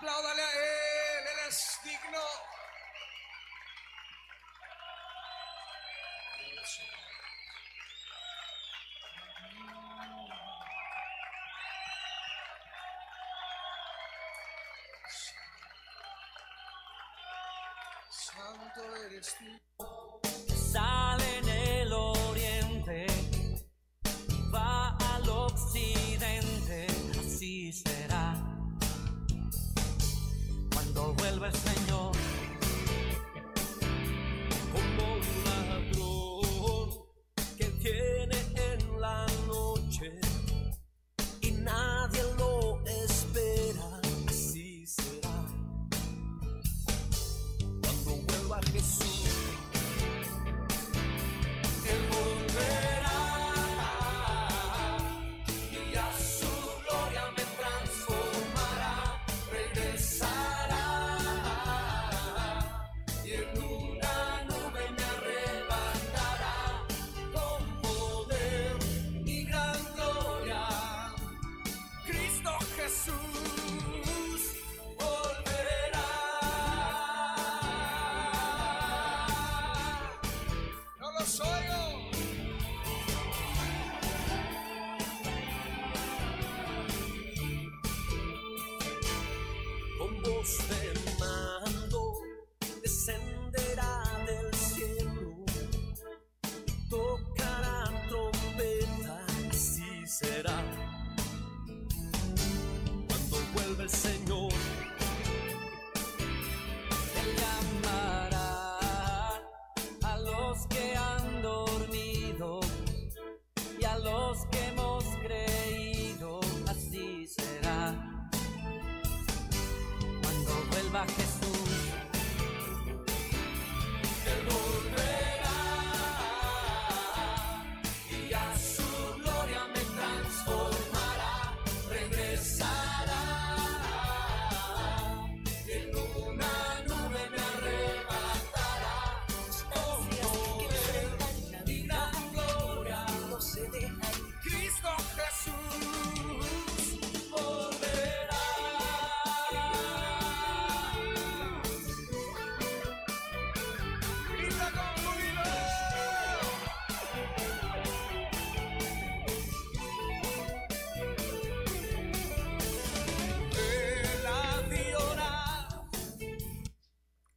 Apláudale 0.00 0.42
a 0.42 0.50
Él, 0.52 1.26
Él 1.26 1.48
es 1.48 1.80
digno. 1.82 2.20
Santo 18.08 18.96
eres 19.04 19.36
tú. 19.36 19.67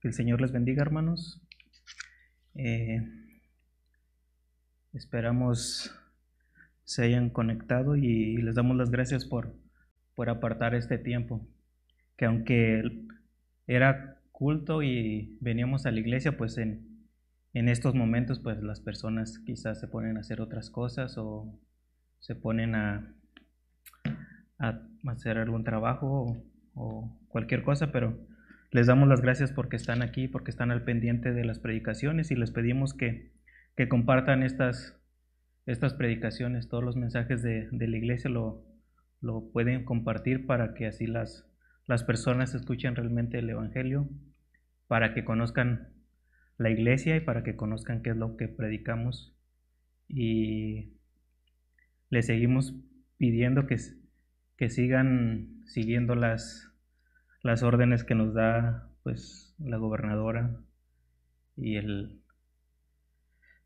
Que 0.01 0.07
el 0.07 0.15
Señor 0.15 0.41
les 0.41 0.51
bendiga, 0.51 0.81
hermanos. 0.81 1.39
Eh, 2.55 3.07
esperamos 4.93 5.95
se 6.83 7.03
hayan 7.03 7.29
conectado 7.29 7.95
y 7.95 8.35
les 8.37 8.55
damos 8.55 8.75
las 8.75 8.89
gracias 8.89 9.25
por, 9.25 9.55
por 10.15 10.29
apartar 10.29 10.73
este 10.73 10.97
tiempo. 10.97 11.47
Que 12.17 12.25
aunque 12.25 13.05
era 13.67 14.19
culto 14.31 14.81
y 14.81 15.37
veníamos 15.39 15.85
a 15.85 15.91
la 15.91 15.99
iglesia, 15.99 16.35
pues 16.35 16.57
en, 16.57 17.05
en 17.53 17.69
estos 17.69 17.93
momentos, 17.93 18.39
pues 18.39 18.61
las 18.63 18.81
personas 18.81 19.37
quizás 19.45 19.79
se 19.79 19.87
ponen 19.87 20.17
a 20.17 20.21
hacer 20.21 20.41
otras 20.41 20.71
cosas 20.71 21.15
o 21.19 21.59
se 22.19 22.33
ponen 22.33 22.73
a, 22.73 23.13
a 24.57 24.81
hacer 25.07 25.37
algún 25.37 25.63
trabajo 25.63 26.07
o, 26.07 26.43
o 26.73 27.19
cualquier 27.27 27.63
cosa, 27.63 27.91
pero 27.91 28.30
les 28.71 28.87
damos 28.87 29.07
las 29.09 29.21
gracias 29.21 29.51
porque 29.51 29.75
están 29.75 30.01
aquí, 30.01 30.27
porque 30.27 30.49
están 30.49 30.71
al 30.71 30.83
pendiente 30.83 31.33
de 31.33 31.43
las 31.43 31.59
predicaciones 31.59 32.31
y 32.31 32.35
les 32.35 32.51
pedimos 32.51 32.93
que, 32.93 33.33
que 33.75 33.89
compartan 33.89 34.43
estas, 34.43 34.97
estas 35.65 35.93
predicaciones, 35.93 36.69
todos 36.69 36.83
los 36.83 36.95
mensajes 36.95 37.43
de, 37.43 37.67
de 37.69 37.87
la 37.87 37.97
iglesia 37.97 38.29
lo, 38.29 38.65
lo 39.19 39.51
pueden 39.51 39.83
compartir 39.83 40.45
para 40.45 40.73
que 40.73 40.87
así 40.87 41.05
las, 41.05 41.45
las 41.85 42.05
personas 42.05 42.55
escuchen 42.55 42.95
realmente 42.95 43.39
el 43.39 43.49
Evangelio, 43.49 44.09
para 44.87 45.13
que 45.13 45.25
conozcan 45.25 45.89
la 46.57 46.69
iglesia 46.69 47.17
y 47.17 47.21
para 47.21 47.43
que 47.43 47.57
conozcan 47.57 48.01
qué 48.01 48.11
es 48.11 48.17
lo 48.17 48.37
que 48.37 48.47
predicamos. 48.47 49.35
Y 50.07 50.93
les 52.09 52.25
seguimos 52.25 52.75
pidiendo 53.17 53.67
que, 53.67 53.77
que 54.55 54.69
sigan 54.69 55.61
siguiendo 55.65 56.15
las, 56.15 56.70
las 57.43 57.63
órdenes 57.63 58.03
que 58.03 58.15
nos 58.15 58.33
da 58.33 58.89
pues 59.03 59.55
la 59.59 59.77
gobernadora 59.77 60.59
y 61.55 61.77
el, 61.77 62.21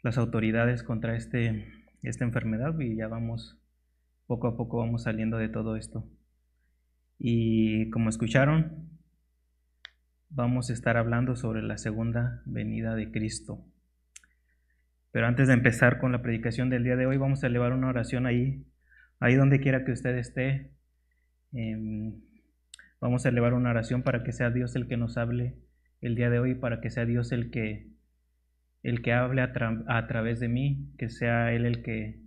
las 0.01 0.17
autoridades 0.17 0.83
contra 0.83 1.15
este, 1.15 1.71
esta 2.01 2.23
enfermedad 2.23 2.77
y 2.79 2.95
ya 2.95 3.07
vamos, 3.07 3.59
poco 4.27 4.47
a 4.47 4.57
poco 4.57 4.77
vamos 4.77 5.03
saliendo 5.03 5.37
de 5.37 5.49
todo 5.49 5.75
esto. 5.75 6.05
Y 7.17 7.89
como 7.91 8.09
escucharon, 8.09 8.89
vamos 10.29 10.69
a 10.69 10.73
estar 10.73 10.97
hablando 10.97 11.35
sobre 11.35 11.61
la 11.61 11.77
segunda 11.77 12.41
venida 12.45 12.95
de 12.95 13.11
Cristo. 13.11 13.65
Pero 15.11 15.27
antes 15.27 15.47
de 15.47 15.53
empezar 15.53 15.99
con 15.99 16.11
la 16.11 16.21
predicación 16.21 16.69
del 16.69 16.83
día 16.83 16.97
de 16.97 17.05
hoy, 17.05 17.17
vamos 17.17 17.43
a 17.43 17.47
elevar 17.47 17.71
una 17.71 17.87
oración 17.87 18.25
ahí, 18.25 18.65
ahí 19.19 19.35
donde 19.35 19.61
quiera 19.61 19.85
que 19.85 19.93
usted 19.93 20.17
esté. 20.17 20.71
Em, 21.53 22.21
vamos 23.01 23.25
a 23.25 23.29
elevar 23.29 23.53
una 23.53 23.69
oración 23.71 24.03
para 24.03 24.23
que 24.23 24.31
sea 24.31 24.49
Dios 24.51 24.75
el 24.75 24.87
que 24.87 24.97
nos 24.97 25.17
hable 25.17 25.55
el 26.01 26.15
día 26.15 26.29
de 26.29 26.39
hoy, 26.39 26.55
para 26.55 26.81
que 26.81 26.89
sea 26.89 27.05
Dios 27.05 27.31
el 27.31 27.51
que 27.51 27.91
el 28.83 29.01
que 29.01 29.13
hable 29.13 29.41
a, 29.41 29.51
tra- 29.51 29.83
a 29.87 30.05
través 30.07 30.39
de 30.39 30.47
mí, 30.47 30.93
que 30.97 31.09
sea 31.09 31.51
Él 31.53 31.65
el 31.65 31.81
que 31.81 32.21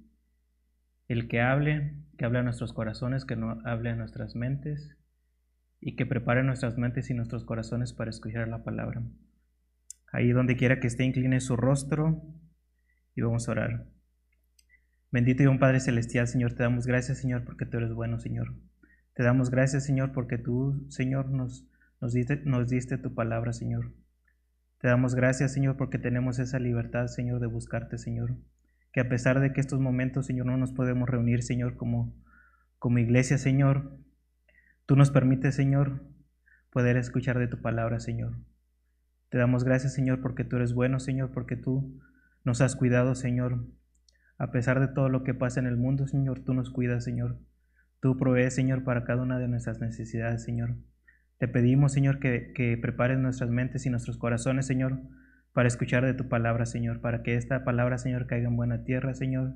el 1.09 1.29
que 1.29 1.41
hable, 1.41 1.95
que 2.19 2.25
hable 2.25 2.41
a 2.41 2.43
nuestros 2.43 2.73
corazones, 2.73 3.25
que 3.25 3.37
no 3.37 3.61
hable 3.65 3.91
a 3.91 3.97
nuestras 3.97 4.35
mentes 4.35 4.97
y 5.81 5.97
que 5.97 6.07
prepare 6.07 6.43
nuestras 6.43 6.77
mentes 6.77 7.09
y 7.11 7.15
nuestros 7.15 7.45
corazones 7.45 7.93
para 7.93 8.11
escuchar 8.11 8.49
la 8.49 8.65
palabra. 8.65 9.03
Ahí 10.13 10.31
donde 10.33 10.57
quiera 10.57 10.81
que 10.81 10.87
esté, 10.89 11.05
incline 11.05 11.41
su 11.41 11.57
rostro 11.57 12.23
y 13.15 13.23
vamos 13.23 13.49
a 13.49 13.53
orar. 13.53 13.87
Bendito 15.11 15.43
y 15.43 15.47
un 15.47 15.59
Padre 15.59 15.81
Celestial, 15.81 16.27
Señor, 16.29 16.55
te 16.55 16.63
damos 16.63 16.87
gracias, 16.87 17.19
Señor, 17.19 17.45
porque 17.45 17.65
tú 17.67 17.79
eres 17.79 17.93
bueno, 17.93 18.19
Señor. 18.19 18.55
Te 19.19 19.25
damos 19.25 19.51
gracias, 19.51 19.85
Señor, 19.85 20.13
porque 20.13 20.39
tú, 20.39 20.87
Señor, 20.91 21.29
nos, 21.29 21.67
nos, 22.01 22.13
diste, 22.13 22.37
nos 22.45 22.69
diste 22.69 22.99
tu 22.99 23.17
palabra, 23.17 23.53
Señor. 23.53 23.91
Te 24.79 24.87
damos 24.87 25.17
gracias, 25.17 25.53
Señor, 25.53 25.77
porque 25.77 25.99
tenemos 25.99 26.39
esa 26.39 26.61
libertad, 26.61 27.09
Señor, 27.09 27.41
de 27.41 27.49
buscarte, 27.49 27.99
Señor. 27.99 28.37
que 28.93 29.01
a 29.01 29.09
pesar 29.09 29.41
de 29.41 29.53
que 29.53 29.61
estos 29.61 29.81
momentos, 29.81 30.27
Señor, 30.27 30.47
no 30.47 30.57
nos 30.57 30.71
podemos 30.71 31.09
reunir, 31.09 31.43
Señor, 31.43 31.77
como, 31.77 32.15
como 32.79 33.01
iglesia, 33.01 33.39
Señor, 33.39 33.99
tú 34.87 34.95
nos 34.95 35.11
permites, 35.11 35.57
Señor, 35.57 36.05
poder 36.71 36.97
escuchar 36.97 37.41
de 37.41 37.49
tu 37.49 37.61
palabra, 37.61 37.99
Señor. 37.99 38.39
Te 39.31 39.39
damos 39.39 39.65
gracias, 39.65 39.95
Señor, 39.95 40.21
porque 40.21 40.45
tú 40.45 40.55
eres 40.55 40.75
bueno, 40.75 41.01
Señor, 41.01 41.33
porque 41.33 41.57
tú 41.57 42.01
nos 42.45 42.61
has 42.61 42.77
cuidado, 42.77 43.17
Señor. 43.17 43.67
A 44.39 44.53
pesar 44.53 44.79
de 44.79 44.87
todo 44.87 45.09
lo 45.09 45.25
que 45.25 45.35
pasa 45.35 45.59
en 45.59 45.67
el 45.67 45.77
mundo, 45.77 46.07
Señor, 46.07 46.39
tú 46.45 46.55
nos 46.55 46.71
cuidas, 46.71 47.03
Señor. 47.03 47.37
Tú 48.01 48.17
provees, 48.17 48.55
Señor, 48.55 48.85
para 48.85 49.05
cada 49.05 49.23
una 49.23 49.39
de 49.39 49.49
nuestras 49.49 49.81
necesidades, 49.81 50.45
Señor. 50.45 50.77
Te 51.39 51.49
pedimos, 51.49 51.93
Señor, 51.93 52.21
que, 52.21 52.53
que 52.55 52.77
prepares 52.77 53.19
nuestras 53.19 53.51
mentes 53.51 53.87
y 53.87 53.91
nuestros 53.91 54.19
corazones, 54.19 54.67
Señor, 54.67 55.01
para 55.53 55.69
escuchar 55.69 56.05
de 56.05 56.15
tu 56.15 56.29
palabra, 56.29 56.67
Señor, 56.67 57.01
para 57.01 57.23
que 57.23 57.35
esta 57.35 57.65
palabra, 57.65 57.99
Señor, 57.99 58.27
caiga 58.27 58.49
en 58.49 58.57
buena 58.57 58.85
tierra, 58.85 59.15
Señor. 59.15 59.55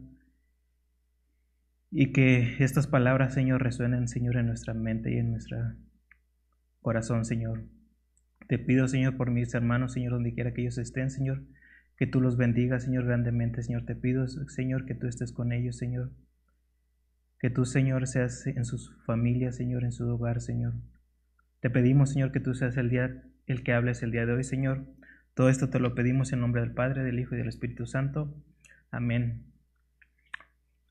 Y 1.90 2.12
que 2.12 2.56
estas 2.58 2.86
palabras, 2.86 3.34
Señor, 3.34 3.62
resuenen, 3.62 4.08
Señor, 4.08 4.36
en 4.36 4.46
nuestra 4.46 4.74
mente 4.74 5.12
y 5.12 5.18
en 5.18 5.30
nuestro 5.30 5.58
corazón, 6.80 7.24
Señor. 7.24 7.64
Te 8.48 8.58
pido, 8.58 8.88
Señor, 8.88 9.16
por 9.16 9.30
mis 9.30 9.54
hermanos, 9.54 9.92
Señor, 9.92 10.12
donde 10.12 10.34
quiera 10.34 10.52
que 10.52 10.62
ellos 10.62 10.78
estén, 10.78 11.10
Señor, 11.10 11.44
que 11.96 12.06
tú 12.06 12.20
los 12.20 12.36
bendigas, 12.36 12.84
Señor, 12.84 13.04
grandemente, 13.04 13.62
Señor. 13.62 13.84
Te 13.84 13.94
pido, 13.94 14.26
Señor, 14.26 14.86
que 14.86 14.94
tú 14.94 15.06
estés 15.06 15.32
con 15.32 15.52
ellos, 15.52 15.76
Señor. 15.76 16.10
Que 17.42 17.50
tú, 17.50 17.64
Señor, 17.64 18.06
seas 18.06 18.46
en 18.46 18.64
sus 18.64 18.96
familias, 19.04 19.56
Señor, 19.56 19.82
en 19.82 19.90
su 19.90 20.08
hogar, 20.08 20.40
Señor. 20.40 20.74
Te 21.58 21.70
pedimos, 21.70 22.12
Señor, 22.12 22.30
que 22.30 22.38
tú 22.38 22.54
seas 22.54 22.76
el 22.76 22.88
día, 22.88 23.24
el 23.46 23.64
que 23.64 23.72
hables 23.72 24.04
el 24.04 24.12
día 24.12 24.24
de 24.26 24.32
hoy, 24.32 24.44
Señor. 24.44 24.86
Todo 25.34 25.48
esto 25.48 25.68
te 25.68 25.80
lo 25.80 25.96
pedimos 25.96 26.32
en 26.32 26.38
nombre 26.38 26.60
del 26.60 26.70
Padre, 26.70 27.02
del 27.02 27.18
Hijo 27.18 27.34
y 27.34 27.38
del 27.38 27.48
Espíritu 27.48 27.84
Santo. 27.84 28.32
Amén. 28.92 29.42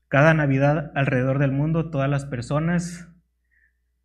Cada 0.08 0.34
Navidad 0.34 0.92
alrededor 0.94 1.38
del 1.38 1.52
mundo, 1.52 1.88
todas 1.88 2.10
las 2.10 2.26
personas 2.26 3.08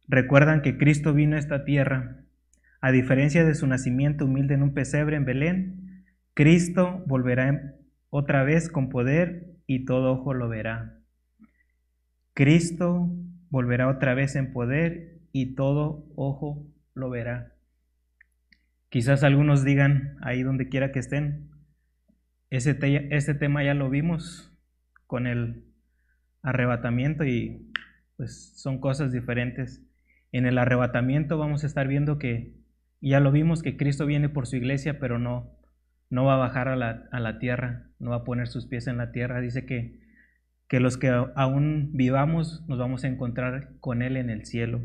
recuerdan 0.07 0.61
que 0.61 0.77
Cristo 0.77 1.13
vino 1.13 1.35
a 1.35 1.39
esta 1.39 1.65
tierra. 1.65 2.23
A 2.79 2.93
diferencia 2.93 3.43
de 3.43 3.55
su 3.55 3.67
nacimiento 3.67 4.23
humilde 4.23 4.53
en 4.53 4.63
un 4.63 4.73
pesebre 4.73 5.17
en 5.17 5.25
Belén, 5.25 6.05
Cristo 6.33 7.03
volverá 7.07 7.75
otra 8.09 8.45
vez 8.45 8.69
con 8.69 8.87
poder 8.87 9.57
y 9.65 9.83
todo 9.83 10.13
ojo 10.13 10.33
lo 10.33 10.47
verá. 10.47 10.96
Cristo 12.37 13.09
volverá 13.49 13.87
otra 13.87 14.13
vez 14.13 14.35
en 14.35 14.53
poder 14.53 15.21
y 15.31 15.55
todo 15.55 16.05
ojo 16.15 16.67
lo 16.93 17.09
verá. 17.09 17.55
Quizás 18.89 19.23
algunos 19.23 19.65
digan 19.65 20.17
ahí 20.21 20.43
donde 20.43 20.69
quiera 20.69 20.91
que 20.91 20.99
estén, 20.99 21.49
ese, 22.51 22.75
te 22.75 23.17
ese 23.17 23.33
tema 23.33 23.63
ya 23.63 23.73
lo 23.73 23.89
vimos 23.89 24.55
con 25.07 25.25
el 25.25 25.65
arrebatamiento 26.43 27.25
y 27.25 27.71
pues 28.17 28.53
son 28.55 28.79
cosas 28.79 29.11
diferentes. 29.11 29.81
En 30.31 30.45
el 30.45 30.59
arrebatamiento 30.59 31.39
vamos 31.39 31.63
a 31.63 31.67
estar 31.67 31.87
viendo 31.87 32.19
que 32.19 32.53
ya 33.01 33.19
lo 33.19 33.31
vimos 33.31 33.63
que 33.63 33.77
Cristo 33.77 34.05
viene 34.05 34.29
por 34.29 34.45
su 34.45 34.57
iglesia, 34.57 34.99
pero 34.99 35.17
no, 35.17 35.57
no 36.11 36.25
va 36.25 36.35
a 36.35 36.37
bajar 36.37 36.67
a 36.67 36.75
la, 36.75 37.09
a 37.11 37.19
la 37.19 37.39
tierra, 37.39 37.89
no 37.97 38.11
va 38.11 38.17
a 38.17 38.23
poner 38.23 38.47
sus 38.47 38.67
pies 38.67 38.85
en 38.85 38.97
la 38.97 39.11
tierra. 39.11 39.41
Dice 39.41 39.65
que, 39.65 40.05
que 40.67 40.79
los 40.79 40.97
que 40.97 41.09
aún 41.09 41.91
vivamos 41.93 42.65
nos 42.67 42.77
vamos 42.77 43.03
a 43.03 43.07
encontrar 43.07 43.71
con 43.79 44.01
Él 44.01 44.17
en 44.17 44.29
el 44.29 44.45
cielo. 44.45 44.81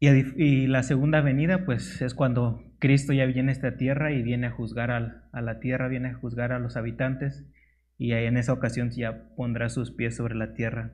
Y, 0.00 0.66
la 0.66 0.82
segunda 0.82 1.22
venida, 1.22 1.64
pues 1.64 2.02
es 2.02 2.14
cuando 2.14 2.62
Cristo 2.78 3.14
ya 3.14 3.24
viene 3.24 3.50
a 3.50 3.52
esta 3.52 3.76
tierra 3.76 4.12
y 4.12 4.22
viene 4.22 4.48
a 4.48 4.50
juzgar 4.50 4.90
a, 4.90 5.28
a 5.32 5.40
la 5.40 5.60
tierra, 5.60 5.88
viene 5.88 6.10
a 6.10 6.14
juzgar 6.14 6.52
a 6.52 6.58
los 6.58 6.76
habitantes, 6.76 7.46
y 7.96 8.12
en 8.12 8.36
esa 8.36 8.52
ocasión 8.52 8.90
ya 8.90 9.30
pondrá 9.36 9.70
sus 9.70 9.92
pies 9.92 10.16
sobre 10.16 10.34
la 10.34 10.52
tierra. 10.52 10.92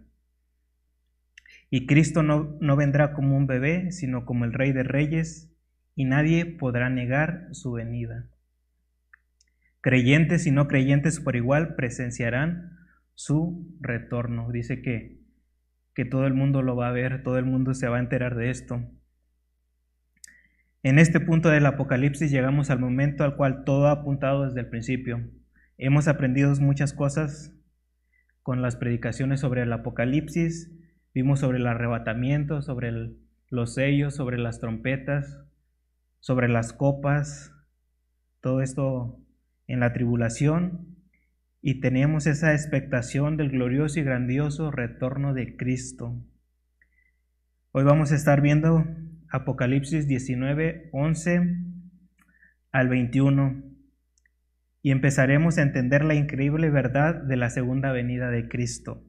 Y 1.70 1.86
Cristo 1.86 2.22
no, 2.22 2.56
no 2.60 2.76
vendrá 2.76 3.12
como 3.12 3.36
un 3.36 3.46
bebé, 3.46 3.90
sino 3.90 4.24
como 4.24 4.44
el 4.44 4.52
Rey 4.52 4.72
de 4.72 4.84
Reyes, 4.84 5.52
y 5.96 6.04
nadie 6.04 6.46
podrá 6.46 6.88
negar 6.88 7.48
su 7.52 7.72
venida. 7.72 8.26
Creyentes 9.80 10.46
y 10.46 10.50
no 10.50 10.68
creyentes 10.68 11.20
por 11.20 11.36
igual 11.36 11.74
presenciarán 11.74 12.78
su 13.14 13.76
retorno. 13.80 14.50
Dice 14.50 14.82
que, 14.82 15.20
que 15.94 16.04
todo 16.04 16.26
el 16.26 16.34
mundo 16.34 16.62
lo 16.62 16.76
va 16.76 16.88
a 16.88 16.92
ver, 16.92 17.22
todo 17.22 17.38
el 17.38 17.46
mundo 17.46 17.74
se 17.74 17.88
va 17.88 17.96
a 17.96 18.00
enterar 18.00 18.36
de 18.36 18.50
esto. 18.50 18.82
En 20.82 20.98
este 20.98 21.20
punto 21.20 21.50
del 21.50 21.66
Apocalipsis 21.66 22.30
llegamos 22.30 22.70
al 22.70 22.78
momento 22.78 23.22
al 23.22 23.36
cual 23.36 23.64
todo 23.64 23.88
ha 23.88 23.92
apuntado 23.92 24.46
desde 24.46 24.60
el 24.60 24.68
principio. 24.68 25.20
Hemos 25.76 26.08
aprendido 26.08 26.54
muchas 26.56 26.94
cosas 26.94 27.54
con 28.42 28.62
las 28.62 28.76
predicaciones 28.76 29.40
sobre 29.40 29.62
el 29.62 29.72
Apocalipsis, 29.72 30.72
vimos 31.12 31.40
sobre 31.40 31.58
el 31.58 31.66
arrebatamiento, 31.66 32.62
sobre 32.62 33.12
los 33.50 33.74
sellos, 33.74 34.14
sobre 34.14 34.38
las 34.38 34.58
trompetas, 34.58 35.42
sobre 36.20 36.48
las 36.48 36.72
copas, 36.72 37.52
todo 38.40 38.62
esto 38.62 39.20
en 39.70 39.78
la 39.78 39.92
tribulación, 39.92 40.96
y 41.62 41.80
teníamos 41.80 42.26
esa 42.26 42.54
expectación 42.54 43.36
del 43.36 43.50
glorioso 43.50 44.00
y 44.00 44.02
grandioso 44.02 44.72
retorno 44.72 45.32
de 45.32 45.56
Cristo. 45.56 46.20
Hoy 47.70 47.84
vamos 47.84 48.10
a 48.10 48.16
estar 48.16 48.40
viendo 48.40 48.84
Apocalipsis 49.30 50.08
19, 50.08 50.88
11 50.92 51.56
al 52.72 52.88
21 52.88 53.62
y 54.82 54.90
empezaremos 54.90 55.56
a 55.56 55.62
entender 55.62 56.04
la 56.04 56.14
increíble 56.14 56.68
verdad 56.70 57.14
de 57.14 57.36
la 57.36 57.50
segunda 57.50 57.92
venida 57.92 58.30
de 58.30 58.48
Cristo. 58.48 59.04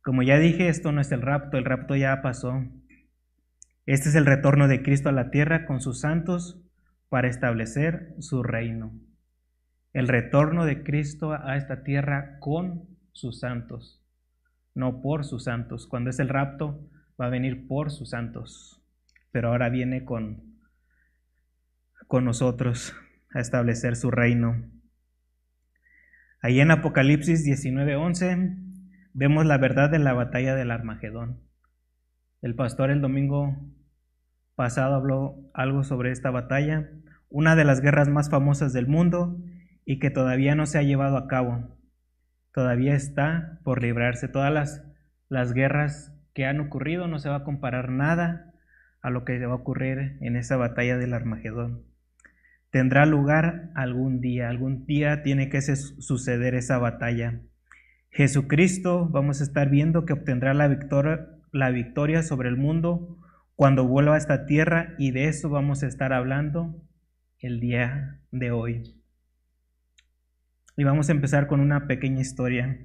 Como 0.00 0.22
ya 0.22 0.38
dije, 0.38 0.68
esto 0.68 0.92
no 0.92 1.02
es 1.02 1.12
el 1.12 1.20
rapto, 1.20 1.58
el 1.58 1.66
rapto 1.66 1.94
ya 1.94 2.22
pasó. 2.22 2.64
Este 3.84 4.08
es 4.08 4.14
el 4.14 4.24
retorno 4.24 4.66
de 4.66 4.82
Cristo 4.82 5.10
a 5.10 5.12
la 5.12 5.30
tierra 5.30 5.66
con 5.66 5.82
sus 5.82 6.00
santos 6.00 6.63
para 7.14 7.28
establecer 7.28 8.12
su 8.18 8.42
reino. 8.42 8.92
El 9.92 10.08
retorno 10.08 10.64
de 10.64 10.82
Cristo 10.82 11.32
a 11.32 11.56
esta 11.56 11.84
tierra 11.84 12.40
con 12.40 12.88
sus 13.12 13.38
santos, 13.38 14.04
no 14.74 15.00
por 15.00 15.24
sus 15.24 15.44
santos. 15.44 15.86
Cuando 15.86 16.10
es 16.10 16.18
el 16.18 16.28
rapto, 16.28 16.90
va 17.20 17.26
a 17.26 17.30
venir 17.30 17.68
por 17.68 17.92
sus 17.92 18.10
santos, 18.10 18.82
pero 19.30 19.50
ahora 19.50 19.68
viene 19.68 20.04
con, 20.04 20.58
con 22.08 22.24
nosotros 22.24 22.96
a 23.32 23.38
establecer 23.38 23.94
su 23.94 24.10
reino. 24.10 24.68
Ahí 26.42 26.58
en 26.58 26.72
Apocalipsis 26.72 27.46
19:11 27.46 28.56
vemos 29.12 29.46
la 29.46 29.58
verdad 29.58 29.88
de 29.88 30.00
la 30.00 30.14
batalla 30.14 30.56
del 30.56 30.72
Armagedón. 30.72 31.44
El 32.42 32.56
pastor 32.56 32.90
el 32.90 33.00
domingo 33.00 33.54
pasado 34.56 34.96
habló 34.96 35.36
algo 35.54 35.84
sobre 35.84 36.10
esta 36.10 36.32
batalla, 36.32 36.90
una 37.34 37.56
de 37.56 37.64
las 37.64 37.80
guerras 37.80 38.08
más 38.08 38.30
famosas 38.30 38.72
del 38.72 38.86
mundo 38.86 39.36
y 39.84 39.98
que 39.98 40.08
todavía 40.08 40.54
no 40.54 40.66
se 40.66 40.78
ha 40.78 40.82
llevado 40.82 41.16
a 41.16 41.26
cabo. 41.26 41.76
Todavía 42.52 42.94
está 42.94 43.58
por 43.64 43.82
librarse. 43.82 44.28
Todas 44.28 44.52
las, 44.52 44.84
las 45.28 45.52
guerras 45.52 46.14
que 46.32 46.46
han 46.46 46.60
ocurrido 46.60 47.08
no 47.08 47.18
se 47.18 47.28
va 47.28 47.38
a 47.38 47.42
comparar 47.42 47.88
nada 47.88 48.52
a 49.02 49.10
lo 49.10 49.24
que 49.24 49.44
va 49.44 49.52
a 49.52 49.56
ocurrir 49.56 50.16
en 50.20 50.36
esa 50.36 50.56
batalla 50.56 50.96
del 50.96 51.12
Armagedón. 51.12 51.82
Tendrá 52.70 53.04
lugar 53.04 53.70
algún 53.74 54.20
día, 54.20 54.48
algún 54.48 54.86
día 54.86 55.24
tiene 55.24 55.48
que 55.48 55.60
suceder 55.60 56.54
esa 56.54 56.78
batalla. 56.78 57.40
Jesucristo, 58.10 59.08
vamos 59.08 59.40
a 59.40 59.44
estar 59.44 59.70
viendo 59.70 60.04
que 60.06 60.12
obtendrá 60.12 60.54
la 60.54 60.68
victoria, 60.68 61.26
la 61.50 61.70
victoria 61.70 62.22
sobre 62.22 62.48
el 62.48 62.56
mundo 62.56 63.18
cuando 63.56 63.88
vuelva 63.88 64.14
a 64.14 64.18
esta 64.18 64.46
tierra 64.46 64.94
y 64.98 65.10
de 65.10 65.26
eso 65.26 65.50
vamos 65.50 65.82
a 65.82 65.88
estar 65.88 66.12
hablando 66.12 66.80
el 67.44 67.60
día 67.60 68.20
de 68.30 68.50
hoy. 68.50 68.94
Y 70.78 70.84
vamos 70.84 71.08
a 71.08 71.12
empezar 71.12 71.46
con 71.46 71.60
una 71.60 71.86
pequeña 71.86 72.22
historia 72.22 72.78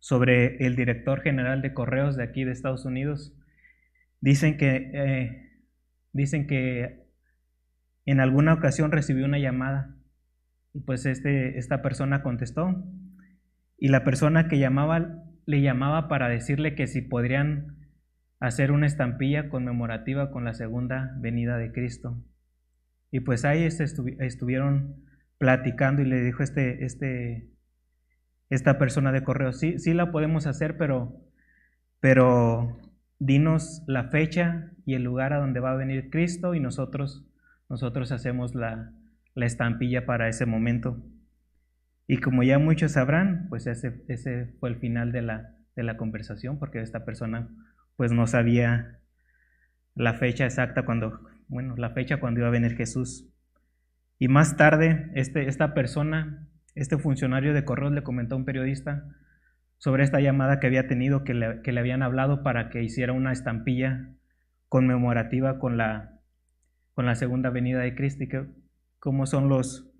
sobre 0.00 0.66
el 0.66 0.74
director 0.74 1.22
general 1.22 1.62
de 1.62 1.72
correos 1.72 2.16
de 2.16 2.24
aquí 2.24 2.42
de 2.42 2.50
Estados 2.50 2.84
Unidos. 2.84 3.34
Dicen 4.20 4.56
que, 4.56 4.90
eh, 4.92 5.62
dicen 6.12 6.48
que 6.48 7.06
en 8.04 8.18
alguna 8.18 8.52
ocasión 8.52 8.90
recibió 8.90 9.24
una 9.24 9.38
llamada 9.38 9.94
y 10.74 10.80
pues 10.80 11.06
este, 11.06 11.56
esta 11.56 11.82
persona 11.82 12.22
contestó 12.22 12.84
y 13.78 13.88
la 13.88 14.02
persona 14.02 14.48
que 14.48 14.58
llamaba 14.58 15.22
le 15.46 15.62
llamaba 15.62 16.08
para 16.08 16.28
decirle 16.28 16.74
que 16.74 16.88
si 16.88 17.00
podrían 17.00 17.76
hacer 18.40 18.72
una 18.72 18.86
estampilla 18.86 19.48
conmemorativa 19.48 20.32
con 20.32 20.44
la 20.44 20.52
segunda 20.52 21.14
venida 21.20 21.58
de 21.58 21.70
Cristo. 21.70 22.20
Y 23.10 23.20
pues 23.20 23.44
ahí 23.44 23.64
este 23.64 23.84
estuvieron 23.84 25.04
platicando 25.38 26.02
y 26.02 26.06
le 26.06 26.22
dijo 26.22 26.42
este, 26.42 26.84
este 26.84 27.56
esta 28.50 28.78
persona 28.78 29.12
de 29.12 29.24
correo. 29.24 29.52
Sí, 29.52 29.78
sí 29.78 29.94
la 29.94 30.12
podemos 30.12 30.46
hacer, 30.46 30.76
pero, 30.76 31.20
pero 32.00 32.78
dinos 33.18 33.82
la 33.86 34.04
fecha 34.04 34.72
y 34.84 34.94
el 34.94 35.02
lugar 35.02 35.32
a 35.32 35.38
donde 35.38 35.60
va 35.60 35.72
a 35.72 35.76
venir 35.76 36.10
Cristo 36.10 36.54
y 36.54 36.60
nosotros, 36.60 37.26
nosotros 37.68 38.12
hacemos 38.12 38.54
la, 38.54 38.92
la 39.34 39.46
estampilla 39.46 40.06
para 40.06 40.28
ese 40.28 40.46
momento. 40.46 41.02
Y 42.06 42.18
como 42.18 42.44
ya 42.44 42.58
muchos 42.58 42.92
sabrán, 42.92 43.46
pues 43.48 43.66
ese, 43.66 44.04
ese 44.08 44.54
fue 44.60 44.68
el 44.68 44.76
final 44.76 45.10
de 45.10 45.22
la, 45.22 45.56
de 45.74 45.82
la 45.82 45.96
conversación, 45.96 46.58
porque 46.58 46.80
esta 46.80 47.04
persona 47.04 47.48
pues 47.96 48.12
no 48.12 48.26
sabía 48.26 49.00
la 49.94 50.14
fecha 50.14 50.44
exacta 50.44 50.84
cuando, 50.84 51.20
bueno, 51.48 51.76
la 51.76 51.90
fecha 51.90 52.18
cuando 52.18 52.40
iba 52.40 52.48
a 52.48 52.52
venir 52.52 52.76
Jesús. 52.76 53.28
Y 54.18 54.28
más 54.28 54.56
tarde, 54.56 55.10
este, 55.14 55.48
esta 55.48 55.74
persona, 55.74 56.48
este 56.74 56.98
funcionario 56.98 57.52
de 57.52 57.64
correos 57.64 57.92
le 57.92 58.02
comentó 58.02 58.34
a 58.34 58.38
un 58.38 58.44
periodista 58.44 59.04
sobre 59.78 60.04
esta 60.04 60.20
llamada 60.20 60.58
que 60.58 60.66
había 60.66 60.88
tenido, 60.88 61.22
que 61.22 61.34
le, 61.34 61.78
habían 61.78 62.02
hablado 62.02 62.42
para 62.42 62.70
que 62.70 62.82
hiciera 62.82 63.12
una 63.12 63.32
estampilla 63.32 64.08
conmemorativa 64.68 65.58
con 65.58 65.76
la, 65.76 66.20
con 66.94 67.06
la 67.06 67.14
segunda 67.14 67.50
venida 67.50 67.80
de 67.80 67.94
Cristo. 67.94 68.24
Y 68.24 68.28
como 68.98 69.26
son 69.26 69.48
los, 69.48 69.92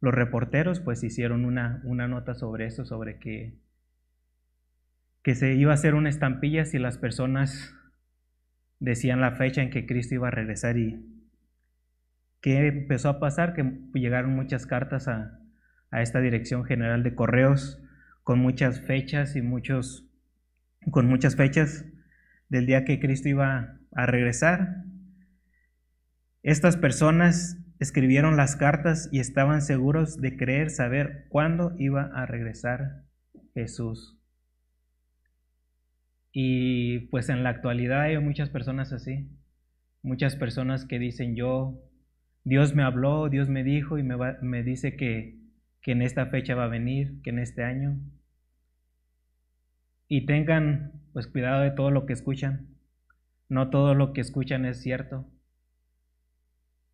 los 0.00 0.12
reporteros, 0.12 0.80
pues 0.80 1.04
hicieron 1.04 1.44
una, 1.44 1.80
una 1.84 2.08
nota 2.08 2.34
sobre 2.34 2.66
eso, 2.66 2.84
sobre 2.84 3.18
que, 3.18 3.54
que 5.22 5.36
se 5.36 5.54
iba 5.54 5.70
a 5.70 5.74
hacer 5.74 5.94
una 5.94 6.08
estampilla 6.08 6.64
si 6.64 6.78
las 6.78 6.98
personas 6.98 7.76
decían 8.82 9.20
la 9.20 9.30
fecha 9.30 9.62
en 9.62 9.70
que 9.70 9.86
Cristo 9.86 10.16
iba 10.16 10.26
a 10.26 10.32
regresar 10.32 10.76
y 10.76 11.06
¿qué 12.40 12.66
empezó 12.66 13.08
a 13.08 13.20
pasar? 13.20 13.54
Que 13.54 13.64
llegaron 13.94 14.34
muchas 14.34 14.66
cartas 14.66 15.06
a, 15.06 15.38
a 15.92 16.02
esta 16.02 16.20
dirección 16.20 16.64
general 16.64 17.04
de 17.04 17.14
correos 17.14 17.80
con 18.24 18.40
muchas 18.40 18.80
fechas 18.80 19.36
y 19.36 19.42
muchos 19.42 20.08
con 20.90 21.06
muchas 21.06 21.36
fechas 21.36 21.84
del 22.48 22.66
día 22.66 22.84
que 22.84 22.98
Cristo 22.98 23.28
iba 23.28 23.78
a 23.94 24.06
regresar. 24.06 24.82
Estas 26.42 26.76
personas 26.76 27.58
escribieron 27.78 28.36
las 28.36 28.56
cartas 28.56 29.08
y 29.12 29.20
estaban 29.20 29.62
seguros 29.62 30.20
de 30.20 30.36
creer 30.36 30.70
saber 30.70 31.26
cuándo 31.28 31.72
iba 31.78 32.10
a 32.12 32.26
regresar 32.26 33.04
Jesús. 33.54 34.21
Y 36.32 37.00
pues 37.10 37.28
en 37.28 37.42
la 37.42 37.50
actualidad 37.50 38.02
hay 38.02 38.18
muchas 38.18 38.48
personas 38.48 38.92
así, 38.92 39.28
muchas 40.02 40.34
personas 40.34 40.86
que 40.86 40.98
dicen 40.98 41.36
yo, 41.36 41.78
Dios 42.44 42.74
me 42.74 42.82
habló, 42.82 43.28
Dios 43.28 43.48
me 43.48 43.62
dijo 43.62 43.98
y 43.98 44.02
me, 44.02 44.16
va, 44.16 44.38
me 44.40 44.62
dice 44.62 44.96
que, 44.96 45.38
que 45.82 45.92
en 45.92 46.02
esta 46.02 46.26
fecha 46.26 46.54
va 46.54 46.64
a 46.64 46.68
venir, 46.68 47.20
que 47.22 47.30
en 47.30 47.38
este 47.38 47.62
año. 47.62 47.98
Y 50.08 50.26
tengan 50.26 50.92
pues 51.12 51.26
cuidado 51.26 51.62
de 51.62 51.70
todo 51.70 51.90
lo 51.90 52.06
que 52.06 52.14
escuchan. 52.14 52.68
No 53.48 53.70
todo 53.70 53.94
lo 53.94 54.12
que 54.12 54.22
escuchan 54.22 54.64
es 54.64 54.80
cierto. 54.80 55.26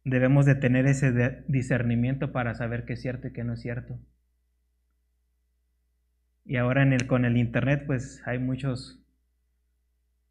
Debemos 0.04 0.46
de 0.46 0.54
tener 0.54 0.86
ese 0.86 1.44
discernimiento 1.46 2.32
para 2.32 2.54
saber 2.54 2.84
qué 2.84 2.94
es 2.94 3.02
cierto 3.02 3.28
y 3.28 3.32
qué 3.32 3.44
no 3.44 3.54
es 3.54 3.60
cierto. 3.60 3.98
Y 6.44 6.56
ahora 6.56 6.82
en 6.82 6.92
el, 6.92 7.06
con 7.06 7.24
el 7.24 7.36
internet 7.36 7.84
pues 7.86 8.22
hay 8.26 8.38
muchos 8.38 9.00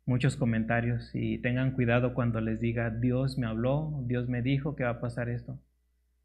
muchos 0.07 0.37
comentarios 0.37 1.11
y 1.13 1.37
tengan 1.39 1.71
cuidado 1.71 2.13
cuando 2.13 2.39
les 2.39 2.61
diga 2.61 2.89
Dios 2.89 3.37
me 3.37 3.45
habló, 3.45 4.01
Dios 4.05 4.29
me 4.29 4.41
dijo 4.41 4.75
que 4.75 4.85
va 4.85 4.91
a 4.91 5.01
pasar 5.01 5.29
esto. 5.29 5.59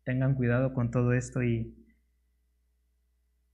Tengan 0.04 0.34
cuidado 0.34 0.72
con 0.72 0.90
todo 0.90 1.12
esto 1.12 1.42
y, 1.42 1.74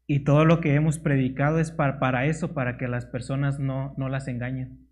y 0.07 0.21
todo 0.21 0.45
lo 0.45 0.61
que 0.61 0.75
hemos 0.75 0.99
predicado 0.99 1.59
es 1.59 1.71
para, 1.73 1.99
para 1.99 2.27
eso, 2.27 2.53
para 2.53 2.77
que 2.77 2.89
las 2.89 3.07
personas 3.07 3.59
no, 3.59 3.95
no 3.97 4.11
las 4.11 4.29
engañen, 4.29 4.87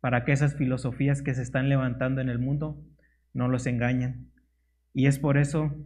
para 0.00 0.24
que 0.24 0.32
esas 0.32 0.56
filosofías 0.56 1.20
que 1.20 1.34
se 1.34 1.42
están 1.42 1.68
levantando 1.68 2.22
en 2.22 2.30
el 2.30 2.38
mundo 2.38 2.82
no 3.34 3.46
los 3.46 3.66
engañen. 3.66 4.32
Y 4.94 5.06
es 5.06 5.18
por 5.18 5.36
eso 5.36 5.76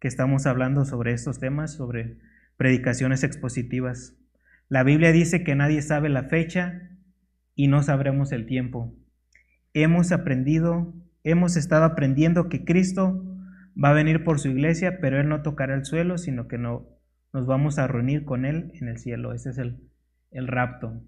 que 0.00 0.08
estamos 0.08 0.46
hablando 0.46 0.86
sobre 0.86 1.12
estos 1.12 1.38
temas, 1.38 1.74
sobre 1.74 2.16
predicaciones 2.56 3.24
expositivas. 3.24 4.16
La 4.70 4.84
Biblia 4.84 5.12
dice 5.12 5.44
que 5.44 5.54
nadie 5.54 5.82
sabe 5.82 6.08
la 6.08 6.24
fecha 6.24 6.90
y 7.54 7.68
no 7.68 7.82
sabremos 7.82 8.32
el 8.32 8.46
tiempo. 8.46 8.94
Hemos 9.72 10.12
aprendido, 10.12 10.94
hemos 11.22 11.56
estado 11.56 11.84
aprendiendo 11.84 12.48
que 12.48 12.64
Cristo 12.64 13.24
va 13.82 13.90
a 13.90 13.94
venir 13.94 14.24
por 14.24 14.38
su 14.38 14.48
iglesia, 14.48 14.98
pero 15.00 15.20
Él 15.20 15.28
no 15.28 15.42
tocará 15.42 15.74
el 15.74 15.84
suelo, 15.84 16.18
sino 16.18 16.48
que 16.48 16.58
no, 16.58 16.88
nos 17.32 17.46
vamos 17.46 17.78
a 17.78 17.86
reunir 17.86 18.24
con 18.24 18.44
Él 18.44 18.70
en 18.74 18.88
el 18.88 18.98
cielo. 18.98 19.32
Ese 19.32 19.50
es 19.50 19.58
el, 19.58 19.80
el 20.30 20.46
rapto. 20.46 21.02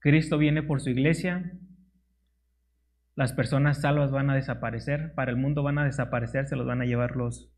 Cristo 0.00 0.38
viene 0.38 0.62
por 0.62 0.80
su 0.80 0.90
iglesia, 0.90 1.52
las 3.16 3.32
personas 3.32 3.80
salvas 3.80 4.12
van 4.12 4.30
a 4.30 4.36
desaparecer, 4.36 5.12
para 5.14 5.32
el 5.32 5.36
mundo 5.36 5.64
van 5.64 5.78
a 5.78 5.84
desaparecer, 5.84 6.46
se 6.46 6.54
los 6.54 6.66
van 6.66 6.80
a 6.80 6.84
llevar 6.84 7.16
los 7.16 7.50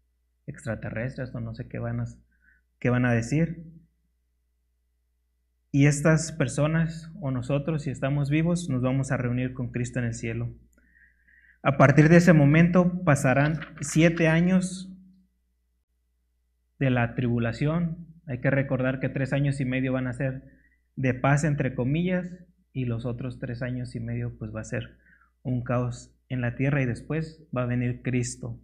extraterrestres 0.46 1.34
o 1.34 1.40
no 1.40 1.54
sé 1.54 1.68
qué 1.68 1.78
van 1.78 2.00
a, 2.00 2.04
qué 2.78 2.88
van 2.88 3.04
a 3.04 3.12
decir. 3.12 3.66
Y 5.72 5.86
estas 5.86 6.32
personas 6.32 7.12
o 7.20 7.30
nosotros, 7.30 7.82
si 7.84 7.90
estamos 7.90 8.28
vivos, 8.28 8.68
nos 8.68 8.82
vamos 8.82 9.12
a 9.12 9.16
reunir 9.16 9.52
con 9.52 9.70
Cristo 9.70 10.00
en 10.00 10.06
el 10.06 10.14
cielo. 10.14 10.52
A 11.62 11.76
partir 11.76 12.08
de 12.08 12.16
ese 12.16 12.32
momento 12.32 13.04
pasarán 13.04 13.60
siete 13.80 14.28
años 14.28 14.90
de 16.78 16.90
la 16.90 17.14
tribulación. 17.14 18.06
Hay 18.26 18.40
que 18.40 18.50
recordar 18.50 18.98
que 18.98 19.08
tres 19.08 19.32
años 19.32 19.60
y 19.60 19.64
medio 19.64 19.92
van 19.92 20.06
a 20.06 20.12
ser 20.12 20.42
de 20.96 21.14
paz, 21.14 21.44
entre 21.44 21.74
comillas, 21.74 22.28
y 22.72 22.84
los 22.84 23.04
otros 23.04 23.38
tres 23.38 23.62
años 23.62 23.94
y 23.94 24.00
medio 24.00 24.36
pues 24.38 24.54
va 24.54 24.60
a 24.60 24.64
ser 24.64 24.96
un 25.42 25.62
caos 25.62 26.14
en 26.28 26.40
la 26.40 26.56
tierra 26.56 26.82
y 26.82 26.86
después 26.86 27.44
va 27.56 27.62
a 27.62 27.66
venir 27.66 28.02
Cristo. 28.02 28.58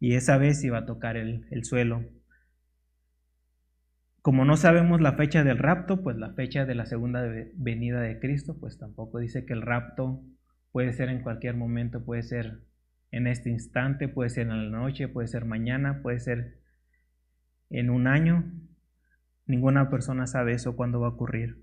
Y 0.00 0.14
esa 0.14 0.36
vez 0.36 0.64
iba 0.64 0.78
a 0.78 0.86
tocar 0.86 1.16
el, 1.16 1.46
el 1.50 1.64
suelo. 1.64 2.04
Como 4.22 4.44
no 4.44 4.56
sabemos 4.56 5.00
la 5.00 5.14
fecha 5.14 5.42
del 5.42 5.58
rapto, 5.58 6.00
pues 6.00 6.16
la 6.16 6.32
fecha 6.34 6.64
de 6.64 6.76
la 6.76 6.86
segunda 6.86 7.22
venida 7.56 8.00
de 8.00 8.20
Cristo, 8.20 8.56
pues 8.58 8.78
tampoco 8.78 9.18
dice 9.18 9.44
que 9.44 9.52
el 9.52 9.62
rapto 9.62 10.22
puede 10.70 10.92
ser 10.92 11.08
en 11.08 11.22
cualquier 11.22 11.56
momento, 11.56 12.04
puede 12.04 12.22
ser 12.22 12.62
en 13.10 13.26
este 13.26 13.50
instante, 13.50 14.06
puede 14.06 14.30
ser 14.30 14.46
en 14.46 14.70
la 14.70 14.78
noche, 14.78 15.08
puede 15.08 15.26
ser 15.26 15.44
mañana, 15.44 16.02
puede 16.02 16.20
ser 16.20 16.60
en 17.68 17.90
un 17.90 18.06
año. 18.06 18.44
Ninguna 19.46 19.90
persona 19.90 20.28
sabe 20.28 20.52
eso 20.52 20.76
cuándo 20.76 21.00
va 21.00 21.08
a 21.08 21.10
ocurrir. 21.10 21.60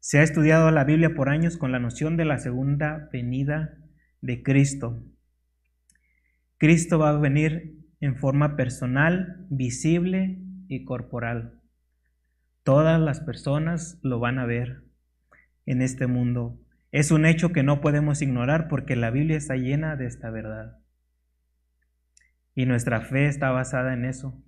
Se 0.00 0.18
ha 0.18 0.22
estudiado 0.22 0.70
la 0.70 0.84
Biblia 0.84 1.14
por 1.14 1.30
años 1.30 1.56
con 1.56 1.72
la 1.72 1.78
noción 1.78 2.18
de 2.18 2.26
la 2.26 2.38
segunda 2.38 3.08
venida 3.10 3.78
de 4.20 4.42
Cristo. 4.42 5.02
Cristo 6.58 6.98
va 6.98 7.08
a 7.08 7.18
venir 7.18 7.74
en 8.00 8.16
forma 8.16 8.54
personal, 8.54 9.46
visible 9.48 10.43
corporal. 10.82 11.60
Todas 12.64 12.98
las 12.98 13.20
personas 13.20 13.98
lo 14.02 14.18
van 14.18 14.38
a 14.38 14.46
ver 14.46 14.82
en 15.66 15.82
este 15.82 16.06
mundo. 16.06 16.58
Es 16.90 17.10
un 17.10 17.26
hecho 17.26 17.52
que 17.52 17.62
no 17.62 17.80
podemos 17.80 18.22
ignorar 18.22 18.68
porque 18.68 18.96
la 18.96 19.10
Biblia 19.10 19.36
está 19.36 19.56
llena 19.56 19.96
de 19.96 20.06
esta 20.06 20.30
verdad. 20.30 20.78
Y 22.54 22.64
nuestra 22.66 23.02
fe 23.02 23.26
está 23.26 23.50
basada 23.50 23.92
en 23.92 24.06
eso. 24.06 24.42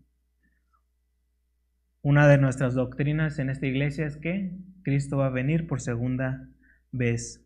Una 2.03 2.27
de 2.27 2.39
nuestras 2.39 2.75
doctrinas 2.75 3.39
en 3.39 3.51
esta 3.51 3.67
iglesia 3.67 4.07
es 4.07 4.17
que 4.17 4.57
Cristo 4.83 5.19
va 5.19 5.27
a 5.27 5.31
venir 5.31 5.67
por 5.67 5.81
segunda 5.81 6.49
vez. 6.93 7.45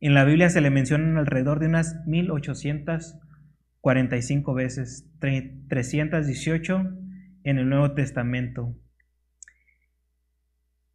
En 0.00 0.14
la 0.14 0.24
Biblia 0.24 0.50
se 0.50 0.60
le 0.60 0.70
mencionan 0.70 1.16
alrededor 1.16 1.58
de 1.58 1.66
unas 1.66 2.06
1845 2.06 4.54
veces, 4.54 5.08
318 5.18 7.01
en 7.44 7.58
el 7.58 7.68
Nuevo 7.68 7.92
Testamento. 7.94 8.76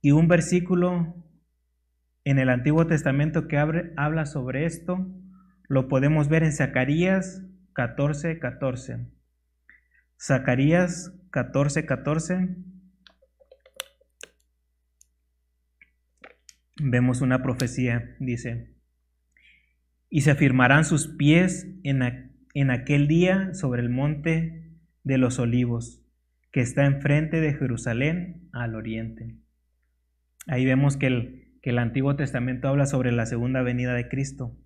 Y 0.02 0.12
un 0.12 0.28
versículo 0.28 1.16
en 2.24 2.40
el 2.40 2.50
Antiguo 2.50 2.88
Testamento 2.88 3.48
que 3.48 3.58
abre, 3.58 3.94
habla 3.96 4.26
sobre 4.26 4.66
esto 4.66 5.08
lo 5.68 5.90
podemos 5.90 6.30
ver 6.30 6.44
en 6.44 6.54
Zacarías 6.54 7.44
14, 7.74 8.40
14. 8.40 9.08
Zacarías 10.20 11.14
14, 11.32 11.86
14. 11.86 12.56
Vemos 16.80 17.22
una 17.22 17.44
profecía, 17.44 18.16
dice, 18.20 18.76
y 20.10 20.22
se 20.22 20.32
afirmarán 20.32 20.86
sus 20.86 21.08
pies 21.18 21.68
en, 21.84 22.32
en 22.54 22.72
aquel 22.72 23.08
día 23.08 23.54
sobre 23.54 23.82
el 23.82 23.90
monte 23.90 24.72
de 25.04 25.18
los 25.18 25.40
olivos 25.40 26.07
que 26.58 26.64
está 26.64 26.88
enfrente 26.88 27.40
de 27.40 27.54
Jerusalén 27.54 28.50
al 28.52 28.74
oriente. 28.74 29.36
Ahí 30.48 30.66
vemos 30.66 30.98
que 30.98 31.06
el, 31.06 31.60
que 31.62 31.70
el 31.70 31.78
Antiguo 31.78 32.16
Testamento 32.16 32.68
habla 32.68 32.88
sobre 32.88 33.12
la 33.12 33.28
segunda 33.28 33.62
venida 33.62 33.94
de 33.94 34.10
Cristo. 34.10 34.58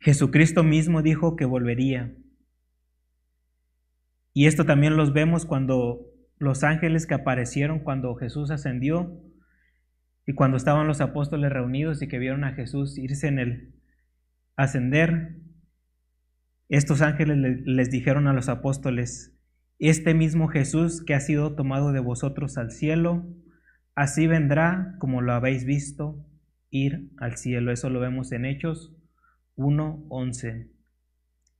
Jesucristo 0.00 0.64
mismo 0.64 1.02
dijo 1.02 1.36
que 1.36 1.44
volvería. 1.44 2.16
Y 4.32 4.46
esto 4.46 4.66
también 4.66 4.96
los 4.96 5.12
vemos 5.12 5.46
cuando 5.46 6.00
los 6.36 6.64
ángeles 6.64 7.06
que 7.06 7.14
aparecieron 7.14 7.78
cuando 7.78 8.16
Jesús 8.16 8.50
ascendió 8.50 9.22
y 10.26 10.32
cuando 10.32 10.56
estaban 10.56 10.88
los 10.88 11.00
apóstoles 11.00 11.52
reunidos 11.52 12.02
y 12.02 12.08
que 12.08 12.18
vieron 12.18 12.42
a 12.42 12.54
Jesús 12.54 12.98
irse 12.98 13.28
en 13.28 13.38
el 13.38 13.74
ascender, 14.56 15.36
estos 16.68 17.02
ángeles 17.02 17.38
les 17.64 17.88
dijeron 17.92 18.26
a 18.26 18.32
los 18.32 18.48
apóstoles, 18.48 19.38
Este 19.78 20.14
mismo 20.14 20.48
Jesús 20.48 21.02
que 21.04 21.14
ha 21.14 21.20
sido 21.20 21.54
tomado 21.54 21.92
de 21.92 22.00
vosotros 22.00 22.56
al 22.58 22.70
cielo, 22.70 23.26
así 23.94 24.26
vendrá 24.26 24.94
como 24.98 25.20
lo 25.20 25.32
habéis 25.32 25.64
visto 25.64 26.24
ir 26.70 27.10
al 27.18 27.36
cielo. 27.36 27.72
Eso 27.72 27.90
lo 27.90 28.00
vemos 28.00 28.32
en 28.32 28.44
Hechos 28.44 28.94
1.11. 29.56 30.68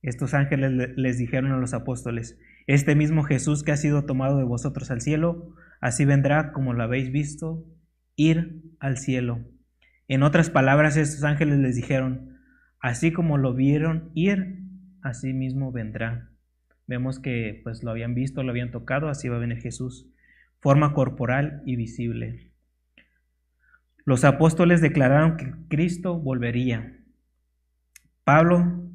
Estos 0.01 0.33
ángeles 0.33 0.71
le- 0.71 0.93
les 0.95 1.17
dijeron 1.17 1.51
a 1.51 1.57
los 1.57 1.73
apóstoles, 1.73 2.37
este 2.67 2.95
mismo 2.95 3.23
Jesús 3.23 3.63
que 3.63 3.71
ha 3.71 3.77
sido 3.77 4.05
tomado 4.05 4.37
de 4.37 4.43
vosotros 4.45 4.89
al 4.91 5.01
cielo, 5.01 5.53
así 5.81 6.05
vendrá 6.05 6.51
como 6.53 6.73
lo 6.73 6.83
habéis 6.83 7.11
visto 7.11 7.65
ir 8.15 8.61
al 8.79 8.97
cielo. 8.97 9.45
En 10.07 10.23
otras 10.23 10.49
palabras, 10.49 10.97
estos 10.97 11.23
ángeles 11.23 11.59
les 11.59 11.75
dijeron, 11.75 12.37
así 12.79 13.11
como 13.11 13.37
lo 13.37 13.53
vieron 13.53 14.11
ir, 14.13 14.59
así 15.01 15.33
mismo 15.33 15.71
vendrá. 15.71 16.29
Vemos 16.87 17.19
que 17.19 17.61
pues 17.63 17.83
lo 17.83 17.91
habían 17.91 18.13
visto, 18.13 18.43
lo 18.43 18.51
habían 18.51 18.71
tocado, 18.71 19.07
así 19.07 19.29
va 19.29 19.37
a 19.37 19.39
venir 19.39 19.59
Jesús, 19.59 20.07
forma 20.59 20.93
corporal 20.93 21.61
y 21.65 21.75
visible. 21.75 22.51
Los 24.05 24.25
apóstoles 24.25 24.81
declararon 24.81 25.37
que 25.37 25.53
Cristo 25.69 26.19
volvería. 26.19 26.99
Pablo 28.25 28.89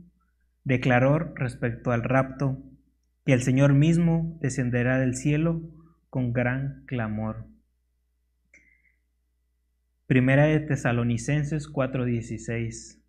declaró 0.64 1.18
respecto 1.34 1.92
al 1.92 2.02
rapto 2.02 2.62
que 3.24 3.32
el 3.32 3.42
Señor 3.42 3.72
mismo 3.72 4.38
descenderá 4.42 4.98
del 4.98 5.14
cielo 5.14 5.62
con 6.10 6.32
gran 6.32 6.84
clamor. 6.86 7.46
Primera 10.06 10.44
de 10.44 10.60
Tesalonicenses 10.60 11.68
4:16. 11.68 13.02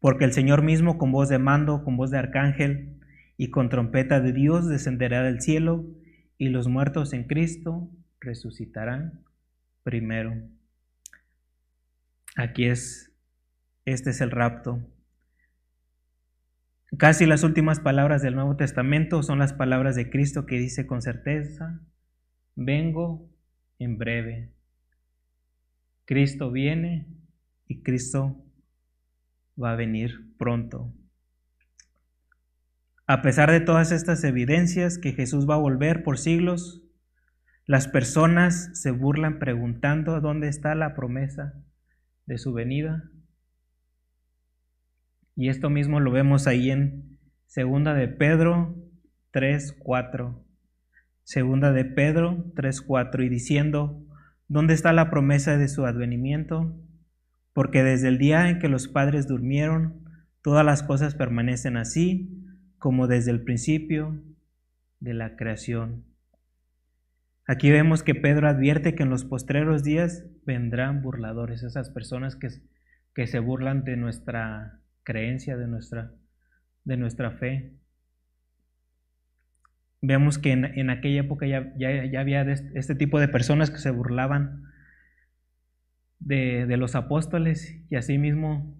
Porque 0.00 0.24
el 0.24 0.32
Señor 0.32 0.62
mismo 0.62 0.98
con 0.98 1.10
voz 1.10 1.28
de 1.28 1.38
mando, 1.38 1.82
con 1.84 1.96
voz 1.96 2.10
de 2.10 2.18
arcángel 2.18 2.95
y 3.36 3.50
con 3.50 3.68
trompeta 3.68 4.20
de 4.20 4.32
Dios 4.32 4.68
descenderá 4.68 5.22
del 5.22 5.40
cielo 5.40 5.84
y 6.38 6.48
los 6.48 6.68
muertos 6.68 7.12
en 7.12 7.24
Cristo 7.24 7.90
resucitarán 8.20 9.24
primero. 9.82 10.34
Aquí 12.36 12.66
es, 12.66 13.12
este 13.84 14.10
es 14.10 14.20
el 14.20 14.30
rapto. 14.30 14.80
Casi 16.98 17.26
las 17.26 17.42
últimas 17.42 17.80
palabras 17.80 18.22
del 18.22 18.34
Nuevo 18.34 18.56
Testamento 18.56 19.22
son 19.22 19.38
las 19.38 19.52
palabras 19.52 19.96
de 19.96 20.08
Cristo 20.08 20.46
que 20.46 20.58
dice 20.58 20.86
con 20.86 21.02
certeza, 21.02 21.80
vengo 22.54 23.28
en 23.78 23.98
breve. 23.98 24.52
Cristo 26.04 26.50
viene 26.50 27.06
y 27.66 27.82
Cristo 27.82 28.36
va 29.62 29.72
a 29.72 29.76
venir 29.76 30.32
pronto. 30.38 30.92
A 33.08 33.22
pesar 33.22 33.52
de 33.52 33.60
todas 33.60 33.92
estas 33.92 34.24
evidencias 34.24 34.98
que 34.98 35.12
Jesús 35.12 35.48
va 35.48 35.54
a 35.54 35.58
volver 35.58 36.02
por 36.02 36.18
siglos, 36.18 36.82
las 37.64 37.86
personas 37.86 38.70
se 38.74 38.90
burlan 38.90 39.38
preguntando 39.38 40.20
dónde 40.20 40.48
está 40.48 40.74
la 40.74 40.94
promesa 40.96 41.54
de 42.26 42.36
su 42.38 42.52
venida. 42.52 43.04
Y 45.36 45.50
esto 45.50 45.70
mismo 45.70 46.00
lo 46.00 46.10
vemos 46.10 46.48
ahí 46.48 46.72
en 46.72 47.18
Segunda 47.46 47.94
de 47.94 48.08
Pedro 48.08 48.74
3:4. 49.30 50.44
Segunda 51.22 51.70
de 51.70 51.84
Pedro 51.84 52.52
3:4 52.56 53.24
y 53.24 53.28
diciendo, 53.28 54.04
¿dónde 54.48 54.74
está 54.74 54.92
la 54.92 55.10
promesa 55.10 55.56
de 55.56 55.68
su 55.68 55.86
advenimiento? 55.86 56.76
Porque 57.52 57.84
desde 57.84 58.08
el 58.08 58.18
día 58.18 58.48
en 58.48 58.58
que 58.58 58.68
los 58.68 58.88
padres 58.88 59.28
durmieron, 59.28 60.02
todas 60.42 60.66
las 60.66 60.82
cosas 60.82 61.14
permanecen 61.14 61.76
así 61.76 62.42
como 62.86 63.08
desde 63.08 63.32
el 63.32 63.42
principio 63.42 64.22
de 65.00 65.12
la 65.12 65.34
creación. 65.34 66.04
Aquí 67.44 67.72
vemos 67.72 68.04
que 68.04 68.14
Pedro 68.14 68.48
advierte 68.48 68.94
que 68.94 69.02
en 69.02 69.10
los 69.10 69.24
postreros 69.24 69.82
días 69.82 70.24
vendrán 70.44 71.02
burladores, 71.02 71.64
esas 71.64 71.90
personas 71.90 72.36
que, 72.36 72.46
que 73.12 73.26
se 73.26 73.40
burlan 73.40 73.82
de 73.82 73.96
nuestra 73.96 74.82
creencia, 75.02 75.56
de 75.56 75.66
nuestra, 75.66 76.12
de 76.84 76.96
nuestra 76.96 77.32
fe. 77.32 77.74
Vemos 80.00 80.38
que 80.38 80.52
en, 80.52 80.66
en 80.66 80.88
aquella 80.88 81.22
época 81.22 81.44
ya, 81.48 81.74
ya, 81.76 82.04
ya 82.04 82.20
había 82.20 82.42
este, 82.42 82.94
tipo 82.94 83.18
de 83.18 83.26
personas 83.26 83.72
que 83.72 83.78
se 83.78 83.90
burlaban 83.90 84.62
de, 86.20 86.66
de 86.66 86.76
los 86.76 86.94
apóstoles 86.94 87.84
y 87.90 87.96
asimismo 87.96 88.78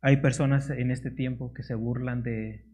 hay 0.00 0.16
personas 0.16 0.70
en 0.70 0.90
este 0.90 1.12
tiempo 1.12 1.54
que 1.54 1.62
se 1.62 1.76
burlan 1.76 2.24
de, 2.24 2.68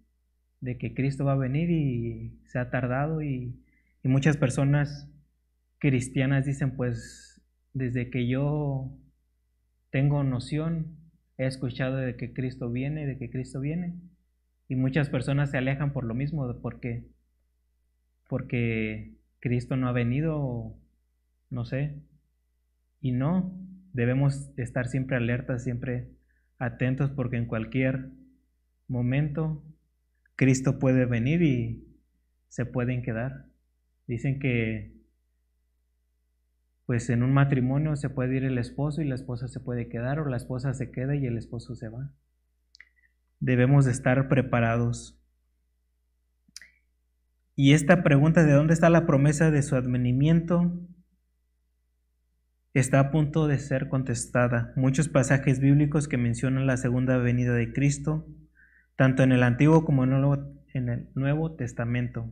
de 0.60 0.78
que 0.78 0.94
Cristo 0.94 1.24
va 1.24 1.32
a 1.32 1.36
venir 1.36 1.70
y 1.70 2.40
se 2.46 2.58
ha 2.58 2.70
tardado 2.70 3.22
y, 3.22 3.62
y, 4.02 4.08
muchas 4.08 4.36
personas 4.36 5.08
cristianas 5.78 6.46
dicen 6.46 6.76
pues 6.76 7.42
desde 7.72 8.10
que 8.10 8.26
yo 8.26 8.90
tengo 9.90 10.24
noción 10.24 10.96
he 11.38 11.46
escuchado 11.46 11.96
de 11.96 12.16
que 12.16 12.32
Cristo 12.32 12.70
viene, 12.70 13.06
de 13.06 13.18
que 13.18 13.30
Cristo 13.30 13.60
viene. 13.60 14.00
Y 14.68 14.74
muchas 14.74 15.10
personas 15.10 15.50
se 15.50 15.58
alejan 15.58 15.92
por 15.92 16.04
lo 16.04 16.14
mismo 16.14 16.60
porque 16.60 17.06
porque 18.28 19.14
Cristo 19.38 19.76
no 19.76 19.88
ha 19.88 19.92
venido 19.92 20.76
no 21.50 21.64
sé. 21.64 22.02
Y 23.00 23.12
no 23.12 23.52
debemos 23.92 24.50
estar 24.56 24.88
siempre 24.88 25.16
alertas, 25.16 25.62
siempre 25.64 26.10
atentos 26.58 27.10
porque 27.10 27.36
en 27.36 27.46
cualquier 27.46 28.10
momento 28.88 29.62
Cristo 30.36 30.78
puede 30.78 31.06
venir 31.06 31.42
y 31.42 31.86
se 32.48 32.64
pueden 32.64 33.02
quedar. 33.02 33.46
Dicen 34.06 34.38
que 34.38 34.94
pues 36.86 37.10
en 37.10 37.24
un 37.24 37.32
matrimonio 37.32 37.96
se 37.96 38.08
puede 38.08 38.36
ir 38.36 38.44
el 38.44 38.58
esposo 38.58 39.02
y 39.02 39.08
la 39.08 39.16
esposa 39.16 39.48
se 39.48 39.58
puede 39.58 39.88
quedar 39.88 40.20
o 40.20 40.28
la 40.28 40.36
esposa 40.36 40.72
se 40.72 40.92
queda 40.92 41.16
y 41.16 41.26
el 41.26 41.36
esposo 41.36 41.74
se 41.74 41.88
va. 41.88 42.12
Debemos 43.40 43.84
de 43.84 43.90
estar 43.90 44.28
preparados. 44.28 45.20
Y 47.56 47.72
esta 47.72 48.04
pregunta 48.04 48.44
de 48.44 48.52
dónde 48.52 48.74
está 48.74 48.88
la 48.88 49.04
promesa 49.04 49.50
de 49.50 49.62
su 49.62 49.74
advenimiento 49.74 50.78
está 52.72 53.00
a 53.00 53.10
punto 53.10 53.48
de 53.48 53.58
ser 53.58 53.88
contestada. 53.88 54.72
Muchos 54.76 55.08
pasajes 55.08 55.60
bíblicos 55.60 56.08
que 56.08 56.18
mencionan 56.18 56.66
la 56.66 56.76
segunda 56.76 57.16
venida 57.16 57.54
de 57.54 57.72
Cristo, 57.72 58.26
tanto 58.96 59.22
en 59.22 59.32
el 59.32 59.42
Antiguo 59.42 59.84
como 59.84 60.04
en 60.04 60.88
el 60.88 61.08
Nuevo 61.14 61.54
Testamento. 61.54 62.30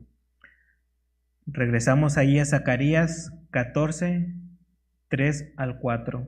Regresamos 1.47 2.17
ahí 2.17 2.39
a 2.39 2.45
Zacarías 2.45 3.33
14, 3.51 4.35
3 5.09 5.53
al 5.57 5.79
4. 5.79 6.27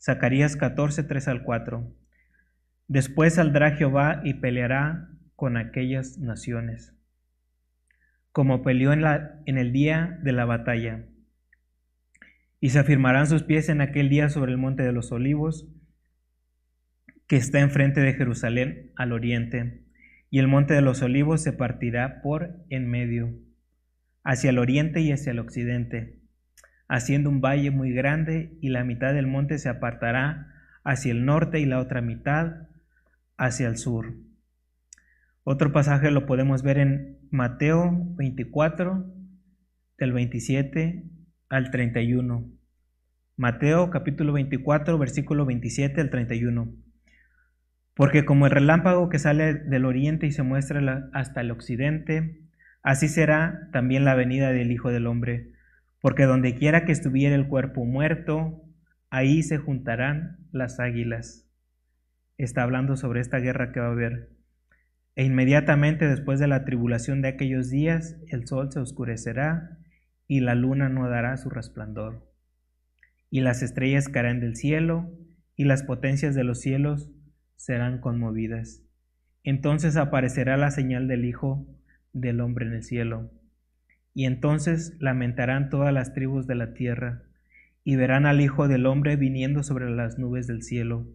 Zacarías 0.00 0.56
14, 0.56 1.02
3 1.02 1.28
al 1.28 1.42
4. 1.42 1.92
Después 2.88 3.34
saldrá 3.34 3.72
Jehová 3.72 4.20
y 4.24 4.34
peleará 4.34 5.08
con 5.34 5.56
aquellas 5.56 6.18
naciones, 6.18 6.94
como 8.32 8.62
peleó 8.62 8.92
en, 8.92 9.02
la, 9.02 9.40
en 9.44 9.58
el 9.58 9.72
día 9.72 10.18
de 10.22 10.32
la 10.32 10.44
batalla 10.44 11.04
y 12.60 12.70
se 12.70 12.78
afirmarán 12.78 13.26
sus 13.26 13.42
pies 13.42 13.68
en 13.68 13.80
aquel 13.80 14.08
día 14.08 14.28
sobre 14.28 14.52
el 14.52 14.58
monte 14.58 14.82
de 14.82 14.92
los 14.92 15.12
olivos, 15.12 15.68
que 17.26 17.36
está 17.36 17.60
enfrente 17.60 18.00
de 18.00 18.14
Jerusalén 18.14 18.92
al 18.96 19.12
oriente, 19.12 19.84
y 20.30 20.38
el 20.38 20.48
monte 20.48 20.74
de 20.74 20.82
los 20.82 21.02
olivos 21.02 21.42
se 21.42 21.52
partirá 21.52 22.20
por 22.22 22.64
en 22.68 22.88
medio, 22.88 23.34
hacia 24.22 24.50
el 24.50 24.58
oriente 24.58 25.00
y 25.00 25.12
hacia 25.12 25.32
el 25.32 25.38
occidente, 25.38 26.20
haciendo 26.88 27.30
un 27.30 27.40
valle 27.40 27.70
muy 27.70 27.92
grande, 27.92 28.56
y 28.60 28.68
la 28.68 28.84
mitad 28.84 29.12
del 29.14 29.26
monte 29.26 29.58
se 29.58 29.68
apartará 29.68 30.52
hacia 30.84 31.12
el 31.12 31.24
norte 31.24 31.58
y 31.58 31.66
la 31.66 31.80
otra 31.80 32.00
mitad 32.00 32.68
hacia 33.36 33.68
el 33.68 33.76
sur. 33.76 34.14
Otro 35.42 35.72
pasaje 35.72 36.10
lo 36.10 36.26
podemos 36.26 36.62
ver 36.62 36.78
en 36.78 37.18
Mateo 37.30 37.92
24, 38.16 39.12
del 39.98 40.12
27 40.12 41.04
al 41.48 41.70
31. 41.70 42.50
Mateo 43.36 43.90
capítulo 43.90 44.32
24, 44.32 44.98
versículo 44.98 45.44
27 45.44 46.00
al 46.00 46.10
31. 46.10 46.85
Porque 47.96 48.26
como 48.26 48.44
el 48.44 48.52
relámpago 48.52 49.08
que 49.08 49.18
sale 49.18 49.54
del 49.54 49.86
oriente 49.86 50.26
y 50.26 50.30
se 50.30 50.42
muestra 50.42 51.08
hasta 51.14 51.40
el 51.40 51.50
occidente, 51.50 52.42
así 52.82 53.08
será 53.08 53.70
también 53.72 54.04
la 54.04 54.14
venida 54.14 54.52
del 54.52 54.70
Hijo 54.70 54.90
del 54.90 55.06
Hombre. 55.06 55.52
Porque 56.02 56.24
donde 56.24 56.54
quiera 56.54 56.84
que 56.84 56.92
estuviera 56.92 57.34
el 57.34 57.48
cuerpo 57.48 57.86
muerto, 57.86 58.62
ahí 59.08 59.42
se 59.42 59.56
juntarán 59.56 60.36
las 60.52 60.78
águilas. 60.78 61.48
Está 62.36 62.64
hablando 62.64 62.98
sobre 62.98 63.22
esta 63.22 63.38
guerra 63.38 63.72
que 63.72 63.80
va 63.80 63.86
a 63.86 63.92
haber. 63.92 64.28
E 65.14 65.24
inmediatamente 65.24 66.06
después 66.06 66.38
de 66.38 66.48
la 66.48 66.66
tribulación 66.66 67.22
de 67.22 67.28
aquellos 67.28 67.70
días, 67.70 68.18
el 68.28 68.46
sol 68.46 68.70
se 68.70 68.78
oscurecerá 68.78 69.78
y 70.28 70.40
la 70.40 70.54
luna 70.54 70.90
no 70.90 71.08
dará 71.08 71.38
su 71.38 71.48
resplandor. 71.48 72.30
Y 73.30 73.40
las 73.40 73.62
estrellas 73.62 74.10
caerán 74.10 74.40
del 74.40 74.54
cielo, 74.54 75.10
y 75.56 75.64
las 75.64 75.82
potencias 75.82 76.34
de 76.34 76.44
los 76.44 76.60
cielos 76.60 77.15
serán 77.56 78.00
conmovidas. 78.00 78.82
Entonces 79.42 79.96
aparecerá 79.96 80.56
la 80.56 80.70
señal 80.70 81.08
del 81.08 81.24
Hijo 81.24 81.66
del 82.12 82.40
hombre 82.40 82.66
en 82.66 82.72
el 82.72 82.82
cielo. 82.82 83.30
Y 84.14 84.24
entonces 84.24 84.96
lamentarán 84.98 85.68
todas 85.68 85.92
las 85.92 86.14
tribus 86.14 86.46
de 86.46 86.54
la 86.54 86.72
tierra, 86.72 87.22
y 87.84 87.96
verán 87.96 88.26
al 88.26 88.40
Hijo 88.40 88.66
del 88.66 88.86
Hombre 88.86 89.16
viniendo 89.16 89.62
sobre 89.62 89.90
las 89.90 90.18
nubes 90.18 90.46
del 90.46 90.62
cielo, 90.62 91.06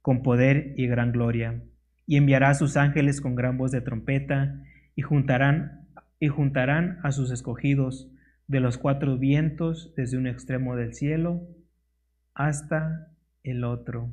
con 0.00 0.22
poder 0.22 0.74
y 0.76 0.86
gran 0.86 1.12
gloria, 1.12 1.62
y 2.06 2.16
enviará 2.16 2.50
a 2.50 2.54
sus 2.54 2.76
ángeles 2.76 3.20
con 3.20 3.34
gran 3.34 3.58
voz 3.58 3.72
de 3.72 3.80
trompeta, 3.80 4.62
y 4.94 5.02
juntarán, 5.02 5.88
y 6.18 6.28
juntarán 6.28 7.00
a 7.02 7.12
sus 7.12 7.30
escogidos 7.30 8.10
de 8.46 8.60
los 8.60 8.78
cuatro 8.78 9.18
vientos 9.18 9.92
desde 9.96 10.16
un 10.16 10.26
extremo 10.26 10.76
del 10.76 10.94
cielo 10.94 11.46
hasta 12.34 13.12
el 13.42 13.64
otro. 13.64 14.10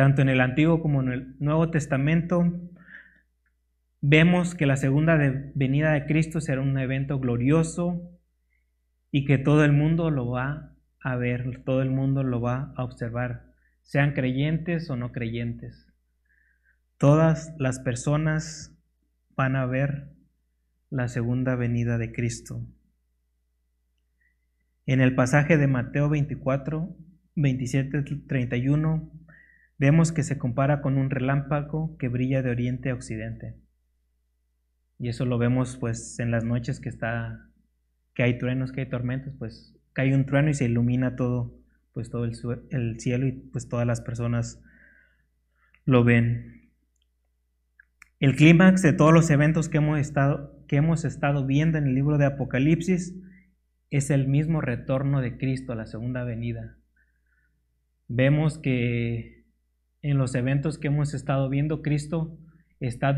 Tanto 0.00 0.22
en 0.22 0.30
el 0.30 0.40
Antiguo 0.40 0.80
como 0.80 1.02
en 1.02 1.12
el 1.12 1.36
Nuevo 1.40 1.70
Testamento, 1.70 2.58
vemos 4.00 4.54
que 4.54 4.64
la 4.64 4.76
segunda 4.76 5.18
venida 5.54 5.92
de 5.92 6.06
Cristo 6.06 6.40
será 6.40 6.62
un 6.62 6.78
evento 6.78 7.20
glorioso 7.20 8.18
y 9.10 9.26
que 9.26 9.36
todo 9.36 9.62
el 9.62 9.72
mundo 9.72 10.10
lo 10.10 10.30
va 10.30 10.72
a 11.00 11.16
ver, 11.16 11.62
todo 11.66 11.82
el 11.82 11.90
mundo 11.90 12.22
lo 12.22 12.40
va 12.40 12.72
a 12.78 12.84
observar, 12.84 13.52
sean 13.82 14.14
creyentes 14.14 14.88
o 14.88 14.96
no 14.96 15.12
creyentes. 15.12 15.92
Todas 16.96 17.54
las 17.58 17.78
personas 17.78 18.74
van 19.36 19.54
a 19.54 19.66
ver 19.66 20.14
la 20.88 21.08
segunda 21.08 21.56
venida 21.56 21.98
de 21.98 22.10
Cristo. 22.10 22.66
En 24.86 25.02
el 25.02 25.14
pasaje 25.14 25.58
de 25.58 25.66
Mateo 25.66 26.08
24, 26.08 26.96
27, 27.34 28.02
31, 28.26 29.19
vemos 29.80 30.12
que 30.12 30.22
se 30.22 30.36
compara 30.36 30.82
con 30.82 30.98
un 30.98 31.08
relámpago 31.08 31.96
que 31.96 32.08
brilla 32.08 32.42
de 32.42 32.50
oriente 32.50 32.90
a 32.90 32.94
occidente. 32.94 33.56
Y 34.98 35.08
eso 35.08 35.24
lo 35.24 35.38
vemos 35.38 35.78
pues 35.78 36.18
en 36.18 36.30
las 36.30 36.44
noches 36.44 36.80
que 36.80 36.90
está 36.90 37.46
que 38.14 38.22
hay 38.22 38.36
truenos, 38.36 38.72
que 38.72 38.82
hay 38.82 38.90
tormentas, 38.90 39.34
pues 39.38 39.74
cae 39.94 40.14
un 40.14 40.26
trueno 40.26 40.50
y 40.50 40.54
se 40.54 40.66
ilumina 40.66 41.16
todo, 41.16 41.58
pues 41.94 42.10
todo 42.10 42.26
el, 42.26 42.36
el 42.68 43.00
cielo 43.00 43.26
y 43.26 43.32
pues 43.32 43.68
todas 43.70 43.86
las 43.86 44.02
personas 44.02 44.62
lo 45.86 46.04
ven. 46.04 46.70
El 48.18 48.36
clímax 48.36 48.82
de 48.82 48.92
todos 48.92 49.14
los 49.14 49.30
eventos 49.30 49.70
que 49.70 49.78
hemos, 49.78 49.98
estado, 49.98 50.62
que 50.68 50.76
hemos 50.76 51.06
estado 51.06 51.46
viendo 51.46 51.78
en 51.78 51.86
el 51.86 51.94
libro 51.94 52.18
de 52.18 52.26
Apocalipsis 52.26 53.16
es 53.88 54.10
el 54.10 54.28
mismo 54.28 54.60
retorno 54.60 55.22
de 55.22 55.38
Cristo 55.38 55.72
a 55.72 55.76
la 55.76 55.86
segunda 55.86 56.22
venida. 56.22 56.76
Vemos 58.08 58.58
que 58.58 59.39
en 60.02 60.18
los 60.18 60.34
eventos 60.34 60.78
que 60.78 60.88
hemos 60.88 61.14
estado 61.14 61.48
viendo, 61.48 61.82
Cristo 61.82 62.38
está 62.80 63.16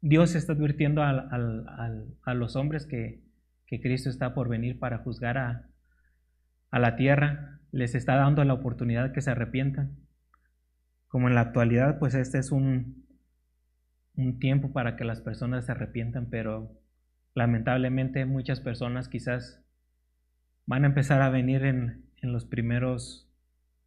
Dios 0.00 0.34
está 0.34 0.52
advirtiendo 0.52 1.02
a, 1.02 2.34
los 2.34 2.56
hombres 2.56 2.86
que, 2.86 3.22
Cristo 3.80 4.10
está 4.10 4.34
por 4.34 4.48
venir 4.48 4.78
para 4.78 4.98
juzgar 4.98 5.38
a, 5.38 5.68
la 6.72 6.96
tierra, 6.96 7.60
les 7.70 7.94
está 7.94 8.16
dando 8.16 8.44
la 8.44 8.54
oportunidad 8.54 9.12
que 9.12 9.20
se 9.20 9.30
arrepientan. 9.30 9.96
Como 11.08 11.28
en 11.28 11.34
la 11.34 11.42
actualidad, 11.42 11.98
pues 11.98 12.14
este 12.14 12.38
es 12.38 12.50
un, 12.50 13.02
tiempo 14.40 14.72
para 14.72 14.96
que 14.96 15.04
las 15.04 15.20
personas 15.20 15.66
se 15.66 15.72
arrepientan, 15.72 16.28
pero 16.30 16.78
lamentablemente 17.34 18.26
muchas 18.26 18.60
personas 18.60 19.08
quizás 19.08 19.62
van 20.66 20.84
a 20.84 20.88
empezar 20.88 21.22
a 21.22 21.30
venir 21.30 21.64
en, 21.64 22.04
en 22.20 22.32
los 22.32 22.44
primeros 22.44 23.31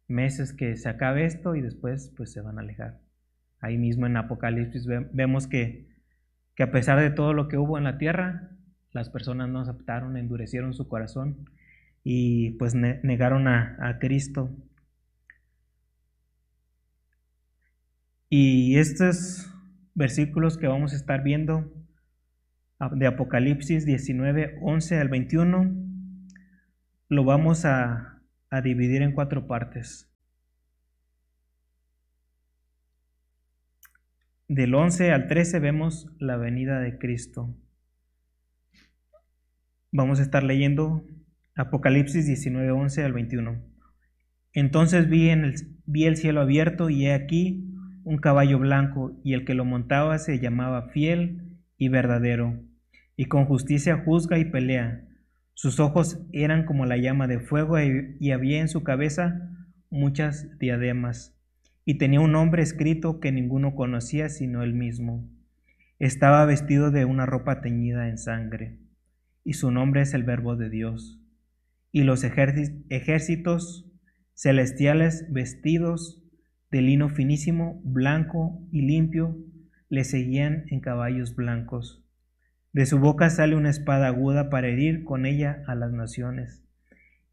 meses 0.08 0.52
que 0.52 0.76
se 0.76 0.88
acabe 0.88 1.24
esto 1.24 1.54
y 1.54 1.62
después 1.62 2.12
pues 2.16 2.32
se 2.32 2.40
van 2.40 2.58
a 2.58 2.62
alejar. 2.62 3.00
Ahí 3.60 3.78
mismo 3.78 4.06
en 4.06 4.16
Apocalipsis 4.16 4.86
vemos 5.12 5.46
que 5.46 5.86
que 6.56 6.62
a 6.62 6.72
pesar 6.72 6.98
de 6.98 7.10
todo 7.10 7.34
lo 7.34 7.48
que 7.48 7.58
hubo 7.58 7.78
en 7.78 7.84
la 7.84 7.98
tierra, 7.98 8.50
las 8.90 9.10
personas 9.10 9.48
no 9.50 9.60
aceptaron, 9.60 10.16
endurecieron 10.16 10.72
su 10.72 10.88
corazón 10.88 11.50
y 12.02 12.52
pues 12.52 12.74
negaron 12.74 13.46
a, 13.46 13.98
Cristo. 14.00 14.50
Y 18.30 18.78
estos 18.78 19.52
versículos 19.94 20.56
que 20.56 20.66
vamos 20.66 20.94
a 20.94 20.96
estar 20.96 21.22
viendo 21.22 21.70
de 22.92 23.06
Apocalipsis 23.06 23.84
19, 23.84 24.58
11 24.62 24.98
al 24.98 25.08
21, 25.08 25.74
lo 27.08 27.24
vamos 27.24 27.66
a 27.66 28.15
dividir 28.62 29.02
en 29.02 29.12
cuatro 29.12 29.46
partes. 29.46 30.10
Del 34.48 34.74
11 34.74 35.12
al 35.12 35.26
13 35.26 35.58
vemos 35.58 36.08
la 36.18 36.36
venida 36.36 36.80
de 36.80 36.98
Cristo. 36.98 37.56
Vamos 39.90 40.20
a 40.20 40.22
estar 40.22 40.42
leyendo 40.42 41.04
Apocalipsis 41.56 42.26
19, 42.26 42.70
11 42.70 43.04
al 43.04 43.12
21. 43.12 43.62
Entonces 44.52 45.08
vi, 45.08 45.30
en 45.30 45.44
el, 45.44 45.54
vi 45.86 46.04
el 46.04 46.16
cielo 46.16 46.40
abierto 46.40 46.90
y 46.90 47.06
he 47.06 47.12
aquí 47.12 47.72
un 48.04 48.18
caballo 48.18 48.58
blanco 48.58 49.20
y 49.24 49.34
el 49.34 49.44
que 49.44 49.54
lo 49.54 49.64
montaba 49.64 50.18
se 50.18 50.38
llamaba 50.38 50.88
fiel 50.90 51.58
y 51.76 51.88
verdadero 51.88 52.62
y 53.16 53.24
con 53.24 53.46
justicia 53.46 54.02
juzga 54.04 54.38
y 54.38 54.44
pelea. 54.44 55.05
Sus 55.56 55.80
ojos 55.80 56.20
eran 56.34 56.66
como 56.66 56.84
la 56.84 56.98
llama 56.98 57.26
de 57.26 57.40
fuego 57.40 57.80
y 57.80 58.30
había 58.30 58.60
en 58.60 58.68
su 58.68 58.84
cabeza 58.84 59.50
muchas 59.88 60.58
diademas 60.58 61.34
y 61.86 61.94
tenía 61.94 62.20
un 62.20 62.32
nombre 62.32 62.62
escrito 62.62 63.20
que 63.20 63.32
ninguno 63.32 63.74
conocía 63.74 64.28
sino 64.28 64.62
él 64.62 64.74
mismo. 64.74 65.26
Estaba 65.98 66.44
vestido 66.44 66.90
de 66.90 67.06
una 67.06 67.24
ropa 67.24 67.62
teñida 67.62 68.10
en 68.10 68.18
sangre, 68.18 68.76
y 69.44 69.54
su 69.54 69.70
nombre 69.70 70.02
es 70.02 70.12
el 70.12 70.24
Verbo 70.24 70.56
de 70.56 70.68
Dios. 70.68 71.22
Y 71.90 72.02
los 72.02 72.22
ejércitos 72.22 73.90
celestiales 74.34 75.32
vestidos 75.32 76.22
de 76.70 76.82
lino 76.82 77.08
finísimo, 77.08 77.80
blanco 77.82 78.60
y 78.72 78.82
limpio, 78.82 79.38
le 79.88 80.04
seguían 80.04 80.64
en 80.68 80.80
caballos 80.80 81.34
blancos. 81.34 82.05
De 82.76 82.84
su 82.84 82.98
boca 82.98 83.30
sale 83.30 83.56
una 83.56 83.70
espada 83.70 84.08
aguda 84.08 84.50
para 84.50 84.68
herir 84.68 85.02
con 85.02 85.24
ella 85.24 85.62
a 85.66 85.74
las 85.74 85.92
naciones, 85.92 86.62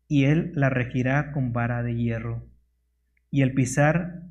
y 0.08 0.24
él 0.24 0.54
la 0.56 0.70
regirá 0.70 1.34
con 1.34 1.52
vara 1.52 1.84
de 1.84 1.98
hierro. 1.98 2.48
Y 3.30 3.42
el 3.42 3.54
pisar 3.54 4.22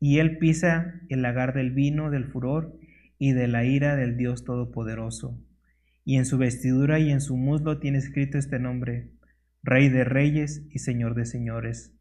y 0.00 0.20
él 0.20 0.38
pisa 0.38 1.02
el 1.10 1.20
lagar 1.20 1.52
del 1.52 1.72
vino, 1.72 2.10
del 2.10 2.24
furor 2.24 2.78
y 3.18 3.32
de 3.32 3.46
la 3.46 3.66
ira 3.66 3.94
del 3.94 4.16
Dios 4.16 4.44
Todopoderoso. 4.44 5.38
Y 6.06 6.16
en 6.16 6.24
su 6.24 6.38
vestidura 6.38 6.98
y 6.98 7.10
en 7.10 7.20
su 7.20 7.36
muslo 7.36 7.78
tiene 7.78 7.98
escrito 7.98 8.38
este 8.38 8.58
nombre, 8.58 9.10
Rey 9.62 9.90
de 9.90 10.04
Reyes 10.04 10.66
y 10.70 10.78
Señor 10.78 11.14
de 11.14 11.26
Señores. 11.26 11.94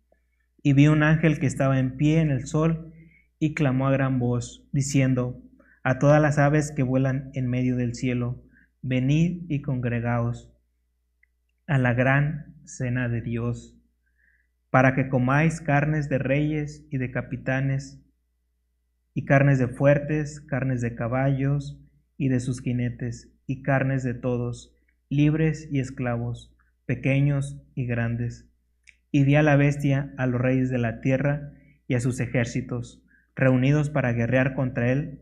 Y 0.63 0.71
vi 0.71 0.87
un 0.87 1.03
ángel 1.03 1.39
que 1.39 1.47
estaba 1.47 1.81
en 1.81 1.97
pie 1.97 2.21
en 2.21 2.31
el 2.31 2.45
sol 2.45 2.93
y 3.39 3.53
clamó 3.55 3.89
a 3.89 3.91
gran 3.91 4.19
voz, 4.19 4.65
diciendo, 4.71 5.43
a 5.87 5.99
todas 5.99 6.21
las 6.21 6.37
aves 6.37 6.73
que 6.75 6.83
vuelan 6.83 7.31
en 7.33 7.47
medio 7.47 7.77
del 7.77 7.95
cielo, 7.95 8.43
venid 8.81 9.43
y 9.47 9.61
congregaos 9.61 10.51
a 11.65 11.77
la 11.77 11.93
gran 11.93 12.57
cena 12.65 13.07
de 13.07 13.21
Dios 13.21 13.79
para 14.69 14.95
que 14.95 15.07
comáis 15.07 15.61
carnes 15.61 16.09
de 16.09 16.17
reyes 16.17 16.85
y 16.91 16.97
de 16.97 17.09
capitanes, 17.09 18.03
y 19.13 19.23
carnes 19.23 19.59
de 19.59 19.69
fuertes, 19.69 20.41
carnes 20.41 20.81
de 20.81 20.93
caballos 20.93 21.79
y 22.17 22.27
de 22.27 22.41
sus 22.41 22.59
jinetes, 22.59 23.31
y 23.45 23.61
carnes 23.61 24.03
de 24.03 24.13
todos, 24.13 24.75
libres 25.07 25.69
y 25.71 25.79
esclavos, 25.79 26.53
pequeños 26.85 27.61
y 27.75 27.85
grandes. 27.85 28.45
Y 29.09 29.23
di 29.23 29.35
a 29.35 29.41
la 29.41 29.55
bestia 29.55 30.13
a 30.17 30.27
los 30.27 30.41
reyes 30.41 30.69
de 30.69 30.79
la 30.79 30.99
tierra 30.99 31.53
y 31.87 31.95
a 31.95 32.01
sus 32.01 32.19
ejércitos, 32.19 33.01
reunidos 33.37 33.89
para 33.89 34.11
guerrear 34.11 34.53
contra 34.53 34.91
él, 34.91 35.21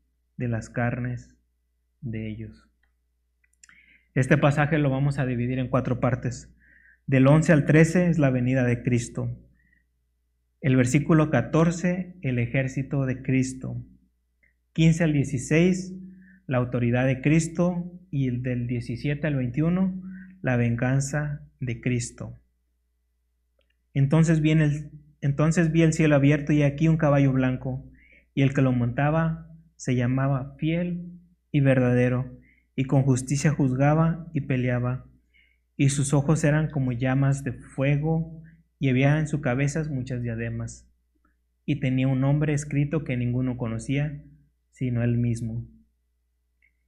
de 0.41 0.47
las 0.47 0.71
carnes 0.71 1.37
de 2.01 2.27
ellos. 2.27 2.67
Este 4.15 4.39
pasaje 4.39 4.79
lo 4.79 4.89
vamos 4.89 5.19
a 5.19 5.25
dividir 5.27 5.59
en 5.59 5.69
cuatro 5.69 5.99
partes. 5.99 6.51
Del 7.05 7.27
11 7.27 7.53
al 7.53 7.65
13 7.65 8.07
es 8.07 8.17
la 8.17 8.31
venida 8.31 8.63
de 8.63 8.81
Cristo. 8.81 9.29
El 10.59 10.75
versículo 10.75 11.29
14, 11.29 12.17
el 12.23 12.39
ejército 12.39 13.05
de 13.05 13.21
Cristo. 13.21 13.85
15 14.73 15.03
al 15.03 15.13
16, 15.13 15.93
la 16.47 16.57
autoridad 16.57 17.05
de 17.05 17.21
Cristo 17.21 17.91
y 18.09 18.27
el 18.27 18.41
del 18.41 18.65
17 18.65 19.27
al 19.27 19.35
21, 19.35 20.01
la 20.41 20.55
venganza 20.55 21.47
de 21.59 21.81
Cristo. 21.81 22.39
Entonces, 23.93 24.41
viene 24.41 24.89
entonces 25.21 25.71
vi 25.71 25.83
el 25.83 25.93
cielo 25.93 26.15
abierto 26.15 26.51
y 26.51 26.63
aquí 26.63 26.87
un 26.87 26.97
caballo 26.97 27.31
blanco, 27.31 27.85
y 28.33 28.41
el 28.41 28.55
que 28.55 28.63
lo 28.63 28.71
montaba 28.71 29.50
se 29.81 29.95
llamaba 29.95 30.53
fiel 30.59 31.09
y 31.51 31.59
verdadero, 31.59 32.37
y 32.75 32.83
con 32.83 33.01
justicia 33.01 33.49
juzgaba 33.49 34.27
y 34.31 34.41
peleaba, 34.41 35.07
y 35.75 35.89
sus 35.89 36.13
ojos 36.13 36.43
eran 36.43 36.69
como 36.69 36.91
llamas 36.91 37.43
de 37.43 37.53
fuego, 37.53 38.43
y 38.77 38.89
había 38.89 39.17
en 39.17 39.27
su 39.27 39.41
cabeza 39.41 39.83
muchas 39.89 40.21
diademas, 40.21 40.87
y 41.65 41.79
tenía 41.79 42.07
un 42.07 42.21
nombre 42.21 42.53
escrito 42.53 43.03
que 43.03 43.17
ninguno 43.17 43.57
conocía, 43.57 44.21
sino 44.69 45.01
él 45.01 45.17
mismo. 45.17 45.65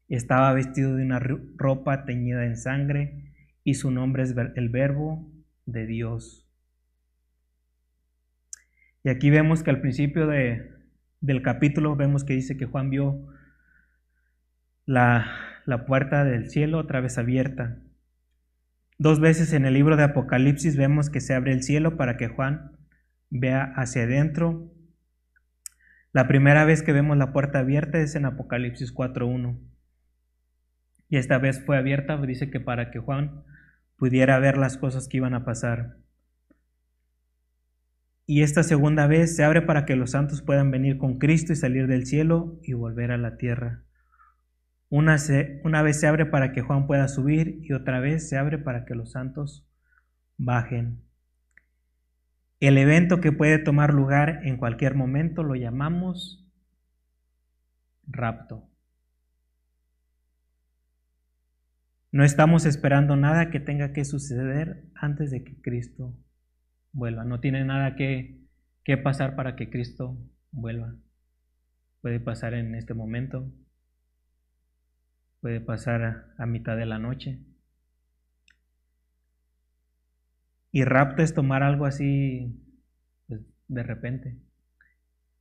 Estaba 0.08 0.54
vestido 0.54 0.96
de 0.96 1.04
una 1.04 1.18
ropa 1.18 2.06
teñida 2.06 2.46
en 2.46 2.58
sangre, 2.58 3.34
y 3.64 3.74
su 3.74 3.90
nombre 3.90 4.22
es 4.22 4.36
el 4.56 4.70
verbo 4.70 5.32
de 5.66 5.88
Dios. 5.88 6.48
Y 9.04 9.10
aquí 9.10 9.32
vemos 9.32 9.64
que 9.64 9.72
al 9.72 9.82
principio 9.82 10.28
de, 10.28 10.73
del 11.24 11.42
capítulo 11.42 11.96
vemos 11.96 12.26
que 12.26 12.34
dice 12.34 12.58
que 12.58 12.66
Juan 12.66 12.90
vio 12.90 13.26
la, 14.86 15.26
la 15.66 15.86
puerta 15.86 16.26
del 16.26 16.50
cielo 16.50 16.78
otra 16.78 17.00
vez 17.00 17.18
abierta. 17.18 17.78
Dos 19.00 19.22
veces 19.22 19.54
en 19.54 19.66
el 19.66 19.74
libro 19.74 19.96
de 19.96 20.04
Apocalipsis 20.04 20.76
vemos 20.76 21.10
que 21.10 21.22
se 21.22 21.34
abre 21.34 21.54
el 21.54 21.64
cielo 21.64 21.96
para 21.96 22.18
que 22.18 22.28
Juan 22.28 22.74
vea 23.30 23.74
hacia 23.78 24.04
adentro. 24.04 24.70
La 26.12 26.28
primera 26.28 26.66
vez 26.66 26.84
que 26.84 26.92
vemos 26.92 27.16
la 27.16 27.32
puerta 27.32 27.60
abierta 27.60 28.00
es 28.00 28.16
en 28.16 28.26
Apocalipsis 28.26 28.94
4.1. 28.94 29.58
Y 31.08 31.16
esta 31.16 31.38
vez 31.38 31.64
fue 31.66 31.78
abierta, 31.78 32.18
dice 32.18 32.52
que 32.52 32.60
para 32.60 32.92
que 32.92 33.00
Juan 33.00 33.46
pudiera 33.96 34.38
ver 34.40 34.58
las 34.58 34.78
cosas 34.78 35.08
que 35.08 35.18
iban 35.18 35.36
a 35.36 35.46
pasar. 35.46 36.03
Y 38.26 38.42
esta 38.42 38.64
segunda 38.64 39.06
vez 39.06 39.36
se 39.36 39.44
abre 39.44 39.62
para 39.62 39.86
que 39.86 39.96
los 39.96 40.12
santos 40.12 40.42
puedan 40.42 40.72
venir 40.72 40.98
con 40.98 41.20
Cristo 41.20 41.52
y 41.52 41.58
salir 41.58 41.88
del 41.88 42.06
cielo 42.06 42.58
y 42.64 42.74
volver 42.74 43.12
a 43.12 43.18
la 43.18 43.36
tierra. 43.38 43.84
Una, 44.90 45.18
una, 45.64 45.82
vez 45.82 46.00
se 46.00 46.08
abre 46.08 46.26
para 46.26 46.54
que 46.54 46.62
Juan 46.62 46.88
pueda 46.88 47.08
subir 47.08 47.60
y 47.64 47.74
otra 47.74 48.00
vez 48.00 48.30
se 48.30 48.38
abre 48.38 48.58
para 48.58 48.86
que 48.86 48.96
los 48.96 49.12
santos 49.12 49.68
bajen. 50.38 51.02
El 52.60 52.78
evento 52.78 53.20
que 53.20 53.34
puede 53.34 53.58
tomar 53.58 53.94
lugar 53.94 54.42
en 54.44 54.56
cualquier 54.56 54.96
momento 54.96 55.44
lo 55.44 55.56
llamamos 55.56 56.48
rapto. 58.08 58.70
No 62.12 62.24
estamos 62.24 62.66
esperando 62.66 63.18
nada 63.18 63.50
que 63.50 63.60
tenga 63.60 63.92
que 63.92 64.06
suceder 64.06 64.86
antes 64.96 65.32
de 65.32 65.44
que 65.44 65.60
Cristo 65.60 66.16
vuelva. 66.94 67.26
No 67.26 67.40
tiene 67.40 67.66
nada 67.66 67.96
que, 67.96 68.40
que 68.84 68.98
pasar 68.98 69.36
para 69.36 69.56
que 69.56 69.70
Cristo 69.70 70.18
vuelva. 70.52 70.96
Puede 72.02 72.20
pasar 72.20 72.54
en 72.54 72.76
este 72.76 72.94
momento, 72.94 73.52
puede 75.42 75.60
pasar 75.60 76.34
a, 76.38 76.46
mitad 76.46 76.78
de 76.78 76.86
la 76.86 77.00
noche. 77.00 77.40
Y 80.72 80.86
rapto 80.86 81.22
es 81.22 81.34
tomar 81.34 81.64
algo 81.64 81.86
así 81.86 82.60
pues, 83.28 83.42
de 83.68 83.84
repente. 83.84 84.38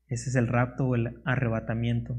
Ese 0.09 0.31
es 0.31 0.37
el 0.37 0.49
rapto 0.49 0.89
o 0.89 0.95
el 0.95 1.21
arrebatamiento. 1.25 2.19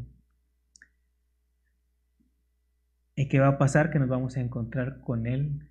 ¿Y 3.15 3.28
qué 3.28 3.39
va 3.39 3.50
a 3.50 3.58
pasar? 3.58 3.91
Que 3.91 4.00
nos 4.00 4.10
vamos 4.10 4.38
a 4.38 4.41
encontrar 4.41 5.02
con 5.02 5.28
Él 5.28 5.69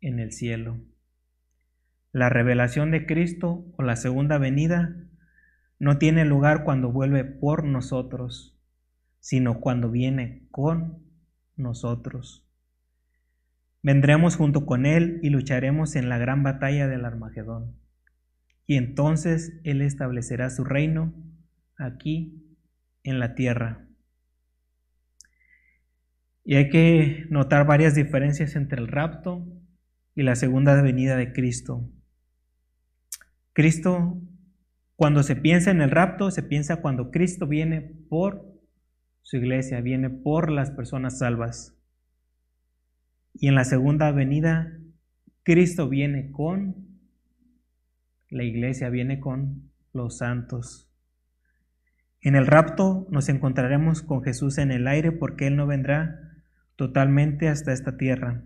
en 0.00 0.18
el 0.18 0.32
cielo. 0.32 0.78
La 2.12 2.30
revelación 2.30 2.90
de 2.90 3.06
Cristo 3.06 3.66
o 3.76 3.82
la 3.82 3.96
segunda 3.96 4.38
venida 4.38 4.96
no 5.78 5.98
tiene 5.98 6.24
lugar 6.24 6.64
cuando 6.64 6.90
vuelve 6.90 7.24
por 7.24 7.64
nosotros, 7.64 8.58
sino 9.20 9.60
cuando 9.60 9.90
viene 9.90 10.48
con 10.50 11.04
nosotros. 11.56 12.46
Vendremos 13.82 14.36
junto 14.36 14.66
con 14.66 14.86
Él 14.86 15.20
y 15.22 15.30
lucharemos 15.30 15.96
en 15.96 16.08
la 16.08 16.18
gran 16.18 16.42
batalla 16.42 16.88
del 16.88 17.04
Armagedón. 17.04 17.76
Y 18.66 18.76
entonces 18.76 19.60
Él 19.64 19.82
establecerá 19.82 20.50
su 20.50 20.64
reino 20.64 21.14
aquí 21.76 22.56
en 23.02 23.18
la 23.18 23.34
tierra. 23.34 23.86
Y 26.44 26.56
hay 26.56 26.70
que 26.70 27.26
notar 27.30 27.66
varias 27.66 27.94
diferencias 27.94 28.56
entre 28.56 28.80
el 28.80 28.88
rapto 28.88 29.46
y 30.14 30.22
la 30.22 30.34
segunda 30.34 30.80
venida 30.82 31.16
de 31.16 31.32
Cristo. 31.32 31.90
Cristo, 33.58 34.16
cuando 34.94 35.24
se 35.24 35.34
piensa 35.34 35.72
en 35.72 35.80
el 35.80 35.90
rapto, 35.90 36.30
se 36.30 36.44
piensa 36.44 36.76
cuando 36.76 37.10
Cristo 37.10 37.48
viene 37.48 37.80
por 38.08 38.46
su 39.22 39.38
iglesia, 39.38 39.80
viene 39.80 40.10
por 40.10 40.48
las 40.48 40.70
personas 40.70 41.18
salvas. 41.18 41.76
Y 43.34 43.48
en 43.48 43.56
la 43.56 43.64
segunda 43.64 44.12
venida, 44.12 44.78
Cristo 45.42 45.88
viene 45.88 46.30
con 46.30 47.00
la 48.30 48.44
iglesia, 48.44 48.90
viene 48.90 49.18
con 49.18 49.72
los 49.92 50.18
santos. 50.18 50.88
En 52.20 52.36
el 52.36 52.46
rapto 52.46 53.08
nos 53.10 53.28
encontraremos 53.28 54.02
con 54.02 54.22
Jesús 54.22 54.58
en 54.58 54.70
el 54.70 54.86
aire 54.86 55.10
porque 55.10 55.48
Él 55.48 55.56
no 55.56 55.66
vendrá 55.66 56.20
totalmente 56.76 57.48
hasta 57.48 57.72
esta 57.72 57.96
tierra. 57.96 58.44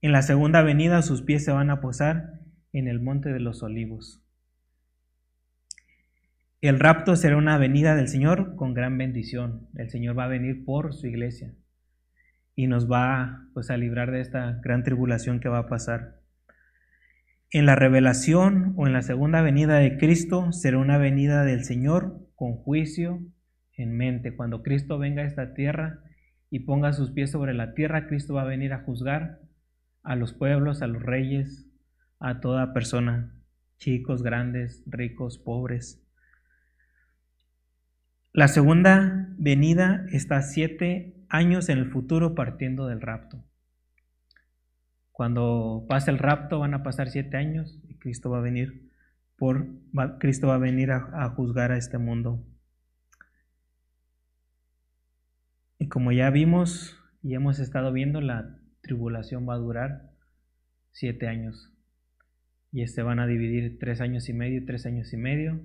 En 0.00 0.12
la 0.12 0.22
segunda 0.22 0.62
venida 0.62 1.02
sus 1.02 1.20
pies 1.20 1.44
se 1.44 1.52
van 1.52 1.68
a 1.68 1.82
posar 1.82 2.40
en 2.72 2.88
el 2.88 2.98
monte 2.98 3.30
de 3.30 3.40
los 3.40 3.62
olivos. 3.62 4.24
El 6.60 6.80
rapto 6.80 7.14
será 7.14 7.36
una 7.36 7.56
venida 7.56 7.94
del 7.94 8.08
Señor 8.08 8.56
con 8.56 8.74
gran 8.74 8.98
bendición. 8.98 9.68
El 9.76 9.90
Señor 9.90 10.18
va 10.18 10.24
a 10.24 10.28
venir 10.28 10.64
por 10.64 10.92
su 10.92 11.06
iglesia 11.06 11.54
y 12.56 12.66
nos 12.66 12.90
va 12.90 13.46
pues 13.54 13.70
a 13.70 13.76
librar 13.76 14.10
de 14.10 14.20
esta 14.20 14.58
gran 14.60 14.82
tribulación 14.82 15.38
que 15.38 15.48
va 15.48 15.58
a 15.58 15.68
pasar. 15.68 16.16
En 17.52 17.64
la 17.64 17.76
revelación 17.76 18.74
o 18.76 18.88
en 18.88 18.92
la 18.92 19.02
segunda 19.02 19.40
venida 19.40 19.78
de 19.78 19.98
Cristo 19.98 20.50
será 20.50 20.78
una 20.78 20.98
venida 20.98 21.44
del 21.44 21.62
Señor 21.62 22.26
con 22.34 22.54
juicio 22.54 23.20
en 23.76 23.96
mente. 23.96 24.34
Cuando 24.34 24.64
Cristo 24.64 24.98
venga 24.98 25.22
a 25.22 25.26
esta 25.26 25.54
tierra 25.54 26.00
y 26.50 26.60
ponga 26.60 26.92
sus 26.92 27.12
pies 27.12 27.30
sobre 27.30 27.54
la 27.54 27.72
tierra, 27.74 28.08
Cristo 28.08 28.34
va 28.34 28.42
a 28.42 28.46
venir 28.46 28.72
a 28.72 28.82
juzgar 28.82 29.38
a 30.02 30.16
los 30.16 30.32
pueblos, 30.32 30.82
a 30.82 30.88
los 30.88 31.04
reyes, 31.04 31.68
a 32.18 32.40
toda 32.40 32.74
persona, 32.74 33.32
chicos, 33.76 34.24
grandes, 34.24 34.82
ricos, 34.86 35.38
pobres. 35.38 36.04
La 38.38 38.46
segunda 38.46 39.34
venida 39.36 40.06
está 40.12 40.42
siete 40.42 41.12
años 41.28 41.68
en 41.68 41.78
el 41.78 41.90
futuro 41.90 42.36
partiendo 42.36 42.86
del 42.86 43.00
rapto. 43.00 43.44
Cuando 45.10 45.84
pase 45.88 46.12
el 46.12 46.18
rapto 46.18 46.60
van 46.60 46.72
a 46.72 46.84
pasar 46.84 47.08
siete 47.08 47.36
años 47.36 47.80
y 47.88 47.98
Cristo 47.98 48.30
va 48.30 48.38
a 48.38 48.42
venir 48.42 48.92
por 49.36 49.66
Cristo 50.20 50.46
va 50.46 50.54
a 50.54 50.58
venir 50.58 50.92
a, 50.92 51.10
a 51.14 51.30
juzgar 51.30 51.72
a 51.72 51.78
este 51.78 51.98
mundo. 51.98 52.46
Y 55.80 55.88
como 55.88 56.12
ya 56.12 56.30
vimos 56.30 56.96
y 57.24 57.34
hemos 57.34 57.58
estado 57.58 57.92
viendo, 57.92 58.20
la 58.20 58.56
tribulación 58.82 59.48
va 59.48 59.54
a 59.54 59.58
durar 59.58 60.12
siete 60.92 61.26
años. 61.26 61.72
Y 62.70 62.82
este 62.82 63.02
van 63.02 63.18
a 63.18 63.26
dividir 63.26 63.80
tres 63.80 64.00
años 64.00 64.28
y 64.28 64.32
medio 64.32 64.64
tres 64.64 64.86
años 64.86 65.12
y 65.12 65.16
medio. 65.16 65.60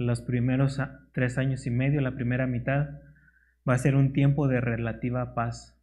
Los 0.00 0.22
primeros 0.22 0.80
tres 1.12 1.36
años 1.36 1.66
y 1.66 1.70
medio, 1.70 2.00
la 2.00 2.14
primera 2.14 2.46
mitad, 2.46 2.88
va 3.68 3.74
a 3.74 3.78
ser 3.78 3.96
un 3.96 4.14
tiempo 4.14 4.48
de 4.48 4.58
relativa 4.58 5.34
paz. 5.34 5.78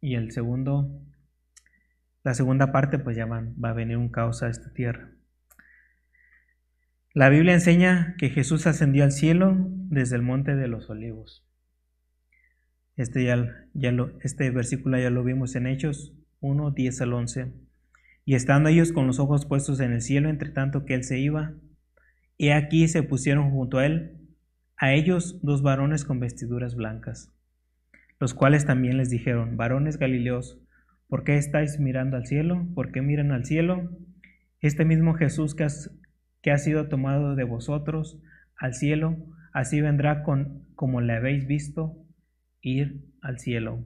Y 0.00 0.16
el 0.16 0.32
segundo, 0.32 1.00
la 2.24 2.34
segunda 2.34 2.72
parte, 2.72 2.98
pues 2.98 3.16
ya 3.16 3.24
van, 3.24 3.54
va 3.62 3.70
a 3.70 3.74
venir 3.74 3.98
un 3.98 4.08
caos 4.08 4.42
a 4.42 4.48
esta 4.48 4.72
tierra. 4.72 5.12
La 7.14 7.28
Biblia 7.28 7.54
enseña 7.54 8.16
que 8.18 8.30
Jesús 8.30 8.66
ascendió 8.66 9.04
al 9.04 9.12
cielo 9.12 9.54
desde 9.56 10.16
el 10.16 10.22
monte 10.22 10.56
de 10.56 10.66
los 10.66 10.90
olivos. 10.90 11.46
Este, 12.96 13.26
ya, 13.26 13.64
ya 13.74 13.92
lo, 13.92 14.18
este 14.22 14.50
versículo 14.50 14.98
ya 14.98 15.10
lo 15.10 15.22
vimos 15.22 15.54
en 15.54 15.68
Hechos 15.68 16.16
1, 16.40 16.72
10 16.72 17.00
al 17.00 17.12
11. 17.12 17.52
Y 18.24 18.34
estando 18.34 18.70
ellos 18.70 18.90
con 18.90 19.06
los 19.06 19.20
ojos 19.20 19.46
puestos 19.46 19.78
en 19.78 19.92
el 19.92 20.02
cielo, 20.02 20.28
entre 20.28 20.50
tanto 20.50 20.84
que 20.84 20.94
él 20.94 21.04
se 21.04 21.20
iba, 21.20 21.54
y 22.38 22.50
aquí 22.50 22.86
se 22.86 23.02
pusieron 23.02 23.50
junto 23.50 23.78
a 23.78 23.86
él 23.86 24.14
a 24.76 24.92
ellos 24.92 25.40
dos 25.42 25.60
varones 25.60 26.04
con 26.04 26.20
vestiduras 26.20 26.76
blancas, 26.76 27.34
los 28.20 28.32
cuales 28.32 28.64
también 28.64 28.96
les 28.96 29.10
dijeron, 29.10 29.56
varones 29.56 29.98
Galileos, 29.98 30.60
¿por 31.08 31.24
qué 31.24 31.36
estáis 31.36 31.80
mirando 31.80 32.16
al 32.16 32.26
cielo? 32.26 32.64
¿Por 32.76 32.92
qué 32.92 33.02
miran 33.02 33.32
al 33.32 33.44
cielo? 33.44 33.90
Este 34.60 34.84
mismo 34.84 35.14
Jesús 35.14 35.56
que, 35.56 35.66
que 36.40 36.52
ha 36.52 36.58
sido 36.58 36.88
tomado 36.88 37.34
de 37.34 37.42
vosotros 37.42 38.22
al 38.56 38.72
cielo, 38.72 39.16
así 39.52 39.80
vendrá 39.80 40.22
con, 40.22 40.64
como 40.76 41.00
le 41.00 41.14
habéis 41.14 41.48
visto, 41.48 41.96
ir 42.60 43.04
al 43.20 43.40
cielo. 43.40 43.84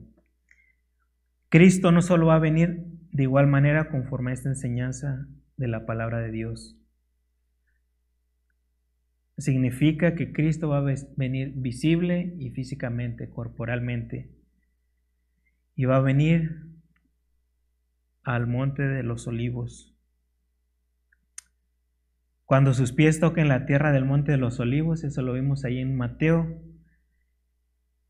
Cristo 1.49 1.91
no 1.91 2.03
solo 2.03 2.27
va 2.27 2.35
a 2.35 2.39
venir 2.39 2.85
de 3.11 3.23
igual 3.23 3.47
manera 3.47 3.89
conforme 3.89 4.29
a 4.29 4.33
esta 4.35 4.49
enseñanza 4.49 5.27
de 5.57 5.67
la 5.67 5.87
palabra 5.87 6.19
de 6.19 6.31
Dios. 6.31 6.77
Significa 9.37 10.15
que 10.15 10.31
Cristo 10.31 10.69
va 10.69 10.79
a 10.79 10.95
venir 11.17 11.53
visible 11.55 12.35
y 12.37 12.51
físicamente, 12.51 13.29
corporalmente. 13.29 14.31
Y 15.75 15.85
va 15.85 15.97
a 15.97 16.01
venir 16.01 16.67
al 18.23 18.47
monte 18.47 18.83
de 18.83 19.03
los 19.03 19.27
olivos. 19.27 19.95
Cuando 22.45 22.73
sus 22.73 22.91
pies 22.91 23.19
toquen 23.19 23.47
la 23.47 23.65
tierra 23.65 23.91
del 23.91 24.05
monte 24.05 24.31
de 24.31 24.37
los 24.37 24.59
olivos, 24.59 25.03
eso 25.03 25.21
lo 25.21 25.33
vimos 25.33 25.65
ahí 25.65 25.79
en 25.79 25.95
Mateo, 25.95 26.61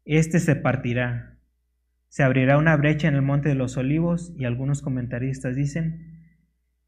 este 0.06 0.40
se 0.40 0.56
partirá. 0.56 1.40
Se 2.10 2.24
abrirá 2.24 2.58
una 2.58 2.76
brecha 2.76 3.08
en 3.08 3.16
el 3.16 3.22
monte 3.22 3.50
de 3.50 3.56
los 3.56 3.78
olivos 3.78 4.34
y 4.38 4.46
algunos 4.46 4.82
comentaristas 4.82 5.56
dicen 5.56 6.28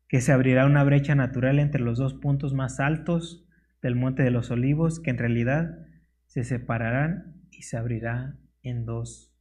que 0.07 0.21
se 0.21 0.31
abrirá 0.31 0.65
una 0.65 0.83
brecha 0.83 1.15
natural 1.15 1.59
entre 1.59 1.81
los 1.81 1.97
dos 1.97 2.13
puntos 2.13 2.53
más 2.53 2.79
altos 2.79 3.44
del 3.85 3.95
monte 3.95 4.23
de 4.23 4.31
los 4.31 4.49
olivos 4.49 4.99
que 4.99 5.11
en 5.11 5.19
realidad 5.19 5.77
se 6.25 6.43
separarán 6.43 7.35
y 7.51 7.61
se 7.61 7.77
abrirá 7.77 8.35
en 8.63 8.83
dos. 8.83 9.31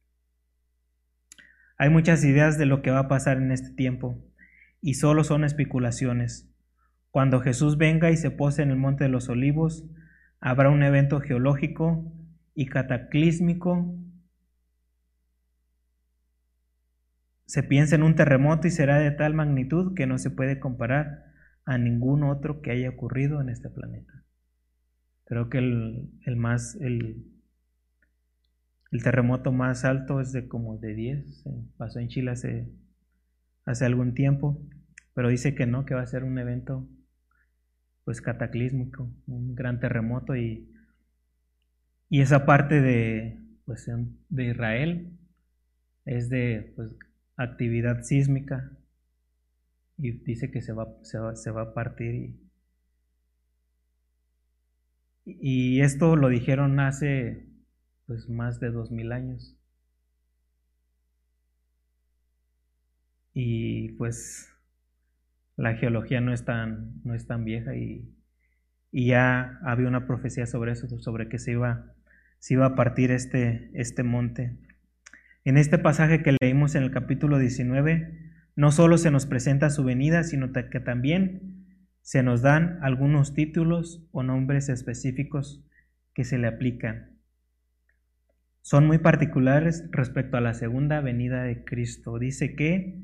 Hay 1.79 1.89
muchas 1.89 2.23
ideas 2.23 2.59
de 2.59 2.67
lo 2.67 2.83
que 2.83 2.91
va 2.91 2.99
a 2.99 3.07
pasar 3.07 3.37
en 3.37 3.51
este 3.51 3.71
tiempo 3.71 4.23
y 4.81 4.93
solo 4.93 5.23
son 5.23 5.45
especulaciones. 5.45 6.47
Cuando 7.09 7.41
Jesús 7.41 7.79
venga 7.79 8.11
y 8.11 8.17
se 8.17 8.29
pose 8.29 8.61
en 8.61 8.69
el 8.69 8.77
monte 8.77 9.05
de 9.05 9.09
los 9.09 9.29
olivos, 9.29 9.89
habrá 10.39 10.69
un 10.69 10.83
evento 10.83 11.21
geológico 11.21 12.13
y 12.53 12.67
cataclísmico. 12.67 13.97
Se 17.47 17.63
piensa 17.63 17.95
en 17.95 18.03
un 18.03 18.13
terremoto 18.13 18.67
y 18.67 18.71
será 18.71 18.99
de 18.99 19.09
tal 19.09 19.33
magnitud 19.33 19.95
que 19.95 20.05
no 20.05 20.19
se 20.19 20.29
puede 20.29 20.59
comparar 20.59 21.23
a 21.65 21.79
ningún 21.79 22.23
otro 22.23 22.61
que 22.61 22.69
haya 22.69 22.91
ocurrido 22.91 23.41
en 23.41 23.49
este 23.49 23.71
planeta. 23.71 24.24
Creo 25.25 25.49
que 25.49 25.57
el, 25.57 26.09
el 26.25 26.35
más, 26.35 26.75
el, 26.75 27.25
el 28.91 29.03
terremoto 29.03 29.51
más 29.51 29.83
alto 29.83 30.21
es 30.21 30.31
de 30.31 30.47
como 30.47 30.77
de 30.77 30.93
10, 30.93 31.43
pasó 31.77 31.99
en 31.99 32.07
Chile 32.07 32.31
hace, 32.31 32.69
hace 33.65 33.85
algún 33.85 34.13
tiempo, 34.13 34.61
pero 35.13 35.29
dice 35.29 35.55
que 35.55 35.65
no, 35.65 35.85
que 35.85 35.95
va 35.95 36.01
a 36.01 36.07
ser 36.07 36.23
un 36.23 36.37
evento 36.37 36.87
pues 38.03 38.21
cataclísmico, 38.21 39.11
un 39.25 39.55
gran 39.55 39.79
terremoto 39.79 40.35
y, 40.35 40.71
y 42.07 42.21
esa 42.21 42.45
parte 42.45 42.79
de, 42.79 43.41
pues, 43.65 43.89
de 44.29 44.45
Israel 44.45 45.17
es 46.05 46.29
de 46.29 46.71
pues, 46.75 46.91
actividad 47.35 48.03
sísmica 48.03 48.71
y 49.97 50.11
dice 50.11 50.51
que 50.51 50.61
se 50.61 50.71
va, 50.71 50.87
se 51.01 51.17
va, 51.17 51.35
se 51.35 51.49
va 51.49 51.63
a 51.63 51.73
partir 51.73 52.13
y, 52.13 52.44
y 55.25 55.81
esto 55.81 56.15
lo 56.15 56.29
dijeron 56.29 56.79
hace 56.79 57.47
pues 58.05 58.29
más 58.29 58.59
de 58.59 58.71
dos 58.71 58.91
mil 58.91 59.11
años. 59.11 59.57
Y 63.33 63.91
pues 63.93 64.53
la 65.57 65.75
geología 65.75 66.21
no 66.21 66.33
es 66.33 66.45
tan, 66.45 67.01
no 67.03 67.13
es 67.13 67.27
tan 67.27 67.43
vieja 67.43 67.75
y, 67.75 68.15
y 68.91 69.07
ya 69.07 69.59
había 69.63 69.87
una 69.87 70.07
profecía 70.07 70.45
sobre 70.45 70.71
eso, 70.73 70.87
sobre 70.99 71.27
que 71.27 71.39
se 71.39 71.51
iba, 71.51 71.93
se 72.39 72.53
iba 72.53 72.65
a 72.65 72.75
partir 72.75 73.11
este, 73.11 73.71
este 73.73 74.03
monte. 74.03 74.57
En 75.43 75.57
este 75.57 75.77
pasaje 75.77 76.23
que 76.23 76.37
leímos 76.39 76.75
en 76.75 76.83
el 76.83 76.91
capítulo 76.91 77.37
19, 77.37 78.33
no 78.55 78.71
solo 78.71 78.97
se 78.97 79.11
nos 79.11 79.25
presenta 79.25 79.69
su 79.69 79.83
venida, 79.83 80.23
sino 80.23 80.51
que 80.53 80.79
también 80.79 81.54
se 82.05 82.21
nos 82.21 82.43
dan 82.43 82.77
algunos 82.83 83.33
títulos 83.33 84.07
o 84.11 84.21
nombres 84.21 84.69
específicos 84.69 85.65
que 86.13 86.23
se 86.23 86.37
le 86.37 86.45
aplican 86.45 87.15
son 88.61 88.85
muy 88.85 88.99
particulares 88.99 89.87
respecto 89.91 90.37
a 90.37 90.41
la 90.41 90.53
segunda 90.55 90.99
venida 90.99 91.43
de 91.43 91.63
Cristo. 91.65 92.17
Dice 92.17 92.55
que, 92.55 92.99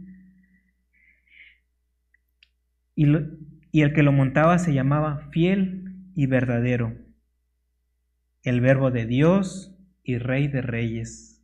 y, 2.96 3.06
y, 3.72 3.82
el 3.82 3.94
que 3.94 4.04
lo 4.04 4.12
montaba 4.12 4.58
se 4.60 4.74
llamaba 4.74 5.30
fiel 5.32 5.96
y 6.16 6.26
verdadero, 6.26 6.96
el 8.42 8.60
verbo 8.60 8.90
de 8.90 9.06
Dios 9.06 9.76
y 10.04 10.18
rey 10.18 10.48
de 10.48 10.62
reyes. 10.62 11.44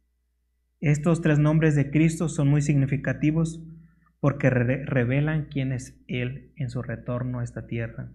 Estos 0.79 1.21
tres 1.21 1.37
nombres 1.37 1.75
de 1.75 1.91
Cristo 1.91 2.27
son 2.27 2.47
muy 2.47 2.63
significativos 2.63 3.61
porque 4.19 4.49
re 4.49 4.85
revelan 4.85 5.45
quién 5.45 5.71
es 5.71 5.99
Él 6.07 6.51
en 6.55 6.69
su 6.69 6.81
retorno 6.81 7.39
a 7.39 7.43
esta 7.43 7.67
tierra. 7.67 8.11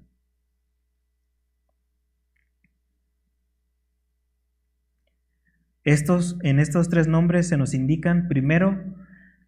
Estos, 5.85 6.39
en 6.43 6.61
estos 6.61 6.89
tres 6.89 7.09
nombres 7.09 7.49
se 7.49 7.57
nos 7.57 7.75
indican 7.75 8.29
primero 8.29 8.81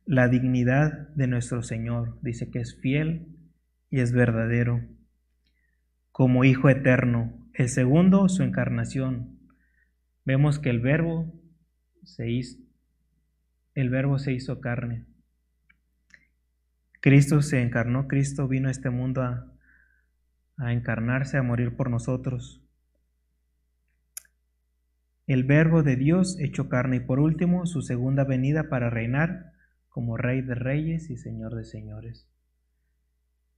la 0.05 0.29
dignidad 0.29 1.09
de 1.15 1.29
nuestro 1.29 1.63
Señor. 1.63 2.19
Dice 2.23 2.51
que 2.51 2.59
es 2.59 2.77
fiel 2.81 3.29
y 3.89 4.01
es 4.01 4.13
verdadero, 4.13 4.83
como 6.11 6.45
Hijo 6.45 6.69
eterno. 6.69 7.49
El 7.55 7.69
segundo, 7.69 8.29
su 8.29 8.43
encarnación. 8.43 9.39
Vemos 10.25 10.59
que 10.59 10.71
el 10.71 10.81
verbo 10.81 11.33
se 12.03 12.31
hizo, 12.31 12.59
el 13.75 13.91
verbo 13.91 14.19
se 14.19 14.33
hizo 14.33 14.61
carne. 14.61 15.07
Cristo 17.05 17.43
se 17.43 17.61
encarnó, 17.61 18.09
Cristo 18.09 18.49
vino 18.49 18.69
a 18.69 18.71
este 18.71 18.89
mundo 18.89 19.21
a, 19.21 20.73
encarnarse, 20.73 21.37
a 21.37 21.43
morir 21.43 21.77
por 21.77 21.91
nosotros 21.91 22.63
el 25.27 25.45
Verbo 25.45 25.83
de 25.83 25.97
Dios 25.97 26.39
hecho 26.41 26.71
carne 26.71 26.97
y 26.97 27.01
por 27.01 27.21
último 27.21 27.67
su 27.67 27.83
segunda 27.83 28.25
venida 28.25 28.71
para 28.71 28.89
reinar 28.89 29.53
como 29.91 30.17
Rey 30.17 30.41
de 30.41 30.55
Reyes 30.55 31.11
y 31.11 31.19
Señor 31.19 31.55
de 31.55 31.65
Señores. 31.65 32.27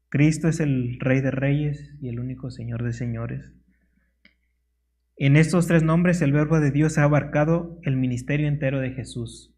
Cristo 0.09 0.49
es 0.49 0.59
el 0.59 0.99
Rey 0.99 1.21
de 1.21 1.31
Reyes 1.31 1.95
y 2.01 2.09
el 2.09 2.19
único 2.19 2.51
Señor 2.51 2.83
de 2.83 2.95
Señores. 2.95 3.53
En 5.17 5.37
estos 5.37 5.69
tres 5.69 5.85
nombres 5.85 6.21
el 6.21 6.33
Verbo 6.33 6.59
de 6.59 6.73
Dios 6.73 6.99
ha 6.99 7.05
abarcado 7.05 7.79
el 7.85 7.97
ministerio 7.97 8.49
entero 8.49 8.81
de 8.81 8.91
Jesús, 8.91 9.55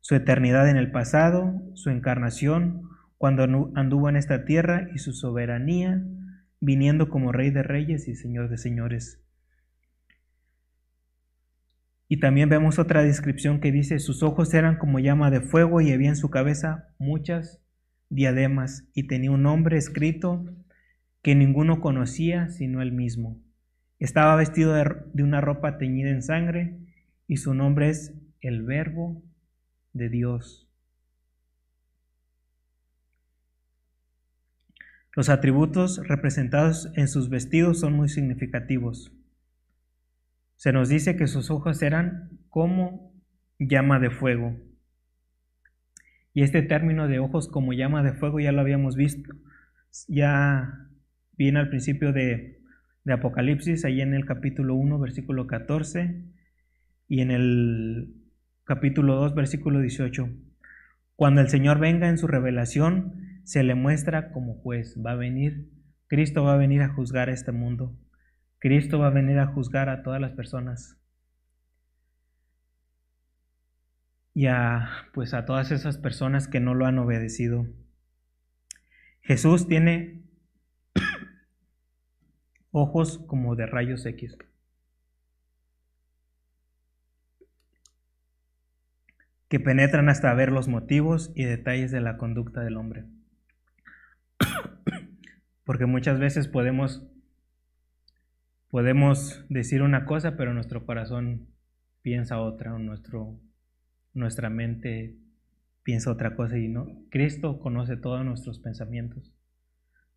su 0.00 0.14
eternidad 0.14 0.68
en 0.68 0.76
el 0.76 0.90
pasado, 0.90 1.54
su 1.72 1.88
encarnación 1.88 2.97
cuando 3.18 3.42
anduvo 3.74 4.08
en 4.08 4.16
esta 4.16 4.44
tierra 4.44 4.88
y 4.94 4.98
su 4.98 5.12
soberanía 5.12 6.02
viniendo 6.60 7.08
como 7.08 7.32
Rey 7.32 7.50
de 7.50 7.62
Reyes 7.62 8.08
y 8.08 8.14
Señor 8.14 8.48
de 8.48 8.58
Señores. 8.58 9.20
Y 12.08 12.20
también 12.20 12.48
vemos 12.48 12.78
otra 12.78 13.02
descripción 13.02 13.60
que 13.60 13.70
dice, 13.70 13.98
sus 13.98 14.22
ojos 14.22 14.54
eran 14.54 14.78
como 14.78 14.98
llama 14.98 15.30
de 15.30 15.42
fuego 15.42 15.80
y 15.80 15.92
había 15.92 16.08
en 16.08 16.16
su 16.16 16.30
cabeza 16.30 16.88
muchas 16.98 17.60
diademas 18.08 18.88
y 18.94 19.06
tenía 19.06 19.30
un 19.30 19.42
nombre 19.42 19.76
escrito 19.76 20.46
que 21.22 21.34
ninguno 21.34 21.80
conocía 21.80 22.48
sino 22.48 22.80
él 22.80 22.92
mismo. 22.92 23.42
Estaba 23.98 24.36
vestido 24.36 24.72
de, 24.74 25.22
una 25.22 25.40
ropa 25.40 25.76
teñida 25.76 26.08
en 26.10 26.22
sangre 26.22 26.78
y 27.26 27.36
su 27.36 27.52
nombre 27.52 27.90
es 27.90 28.14
el 28.40 28.62
verbo 28.62 29.22
de 29.92 30.08
Dios. 30.08 30.67
Los 35.18 35.30
atributos 35.30 36.00
representados 36.06 36.92
en 36.94 37.08
sus 37.08 37.28
vestidos 37.28 37.80
son 37.80 37.94
muy 37.94 38.08
significativos. 38.08 39.12
Se 40.54 40.72
nos 40.72 40.88
dice 40.88 41.16
que 41.16 41.26
sus 41.26 41.50
ojos 41.50 41.82
eran 41.82 42.38
como 42.50 43.20
llama 43.58 43.98
de 43.98 44.10
fuego. 44.10 44.56
Y 46.32 46.42
este 46.42 46.62
término 46.62 47.08
de 47.08 47.18
ojos 47.18 47.48
como 47.48 47.72
llama 47.72 48.04
de 48.04 48.12
fuego 48.12 48.38
ya 48.38 48.52
lo 48.52 48.60
habíamos 48.60 48.94
visto. 48.94 49.28
Ya 50.06 50.88
viene 51.32 51.58
al 51.58 51.68
principio 51.68 52.12
de, 52.12 52.60
de 53.02 53.12
Apocalipsis, 53.12 53.84
ahí 53.84 54.00
en 54.00 54.14
el 54.14 54.24
capítulo 54.24 54.76
1, 54.76 55.00
versículo 55.00 55.48
14, 55.48 56.26
y 57.08 57.22
en 57.22 57.32
el 57.32 58.14
capítulo 58.62 59.16
2, 59.16 59.34
versículo 59.34 59.80
18. 59.80 60.28
Cuando 61.16 61.40
el 61.40 61.48
Señor 61.48 61.80
venga 61.80 62.08
en 62.08 62.18
su 62.18 62.28
revelación, 62.28 63.27
se 63.48 63.62
le 63.62 63.74
muestra 63.74 64.30
como 64.30 64.56
juez. 64.56 64.94
Va 65.02 65.12
a 65.12 65.16
venir, 65.16 65.70
Cristo 66.06 66.44
va 66.44 66.52
a 66.52 66.58
venir 66.58 66.82
a 66.82 66.92
juzgar 66.92 67.30
a 67.30 67.32
este 67.32 67.50
mundo. 67.50 67.98
Cristo 68.58 68.98
va 68.98 69.06
a 69.06 69.10
venir 69.10 69.38
a 69.38 69.46
juzgar 69.46 69.88
a 69.88 70.02
todas 70.02 70.20
las 70.20 70.32
personas. 70.32 70.98
Y 74.34 74.48
a, 74.48 74.90
pues 75.14 75.32
a 75.32 75.46
todas 75.46 75.70
esas 75.70 75.96
personas 75.96 76.46
que 76.46 76.60
no 76.60 76.74
lo 76.74 76.84
han 76.84 76.98
obedecido. 76.98 77.66
Jesús 79.22 79.66
tiene 79.66 80.24
ojos 82.70 83.24
como 83.26 83.56
de 83.56 83.64
rayos 83.64 84.04
X. 84.04 84.36
que 89.48 89.58
penetran 89.58 90.10
hasta 90.10 90.34
ver 90.34 90.52
los 90.52 90.68
motivos 90.68 91.32
y 91.34 91.44
detalles 91.44 91.90
de 91.90 92.02
la 92.02 92.18
conducta 92.18 92.60
del 92.60 92.76
hombre. 92.76 93.06
Porque 95.64 95.86
muchas 95.86 96.18
veces 96.18 96.48
podemos 96.48 97.06
podemos 98.70 99.44
decir 99.48 99.82
una 99.82 100.04
cosa, 100.04 100.36
pero 100.36 100.52
nuestro 100.54 100.84
corazón 100.84 101.48
piensa 102.02 102.40
otra, 102.40 102.74
o 102.74 102.78
nuestro, 102.78 103.40
nuestra 104.14 104.50
mente 104.50 105.16
piensa 105.82 106.10
otra 106.10 106.36
cosa 106.36 106.58
y 106.58 106.68
no. 106.68 106.86
Cristo 107.10 107.58
conoce 107.58 107.96
todos 107.96 108.24
nuestros 108.24 108.58
pensamientos. 108.58 109.32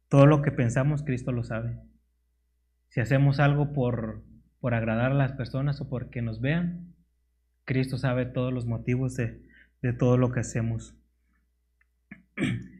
Todo 0.09 0.26
lo 0.26 0.41
que 0.41 0.51
pensamos, 0.51 1.03
Cristo 1.03 1.32
lo 1.32 1.43
sabe. 1.43 1.80
Si 2.89 2.99
hacemos 2.99 3.39
algo 3.39 3.72
por, 3.72 4.24
por 4.59 4.74
agradar 4.74 5.11
a 5.11 5.15
las 5.15 5.32
personas 5.32 5.80
o 5.80 5.89
porque 5.89 6.22
nos 6.22 6.41
vean, 6.41 6.93
Cristo 7.63 7.97
sabe 7.97 8.26
todos 8.26 8.51
los 8.51 8.65
motivos 8.65 9.15
de, 9.15 9.41
de 9.82 9.93
todo 9.93 10.17
lo 10.17 10.32
que 10.32 10.41
hacemos. 10.41 10.95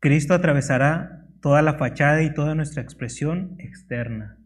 Cristo 0.00 0.32
atravesará 0.32 1.26
toda 1.42 1.60
la 1.60 1.74
fachada 1.74 2.22
y 2.22 2.32
toda 2.32 2.54
nuestra 2.54 2.82
expresión 2.82 3.56
externa. 3.58 4.38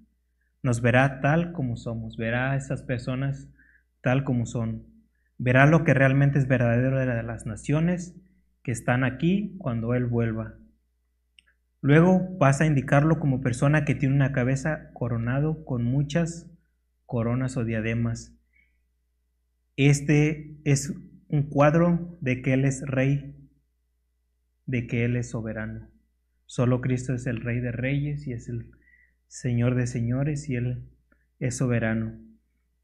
Nos 0.65 0.81
verá 0.81 1.21
tal 1.21 1.53
como 1.53 1.77
somos, 1.77 2.17
verá 2.17 2.51
a 2.51 2.57
esas 2.57 2.83
personas 2.83 3.49
tal 4.01 4.25
como 4.25 4.47
son. 4.47 4.85
Verá 5.39 5.67
lo 5.67 5.85
que 5.85 5.95
realmente 5.95 6.41
es 6.41 6.49
verdadero 6.49 6.99
de 6.99 7.23
las 7.23 7.47
naciones 7.47 8.17
que 8.65 8.73
están 8.73 9.05
aquí 9.05 9.57
cuando 9.59 9.95
Él 9.95 10.07
vuelva. 10.07 10.55
Luego 11.81 12.37
pasa 12.39 12.65
a 12.65 12.67
indicarlo 12.67 13.21
como 13.21 13.41
persona 13.41 13.85
que 13.85 13.95
tiene 13.95 14.17
una 14.17 14.33
cabeza 14.33 14.91
coronado 14.93 15.65
con 15.65 15.85
muchas 15.85 16.51
coronas 17.07 17.57
o 17.57 17.65
diademas. 17.65 18.35
Este 19.77 20.57
es 20.65 20.93
un 21.29 21.45
cuadro 21.49 22.17
de 22.21 22.43
que 22.43 22.55
Él 22.55 22.65
es 22.65 22.83
rey, 22.87 23.37
de 24.67 24.87
que 24.87 25.05
Él 25.05 25.17
es 25.17 25.31
soberano. 25.31 25.89
Solo 26.47 26.81
Cristo 26.81 27.15
es 27.15 27.27
el 27.27 27.41
rey 27.41 27.61
de 27.61 27.73
reyes 27.73 28.27
y 28.27 28.33
es 28.33 28.49
el 28.49 28.71
Señor 29.27 29.75
de 29.75 29.87
señores 29.87 30.49
y 30.49 30.57
Él 30.57 30.85
es 31.39 31.57
soberano. 31.57 32.21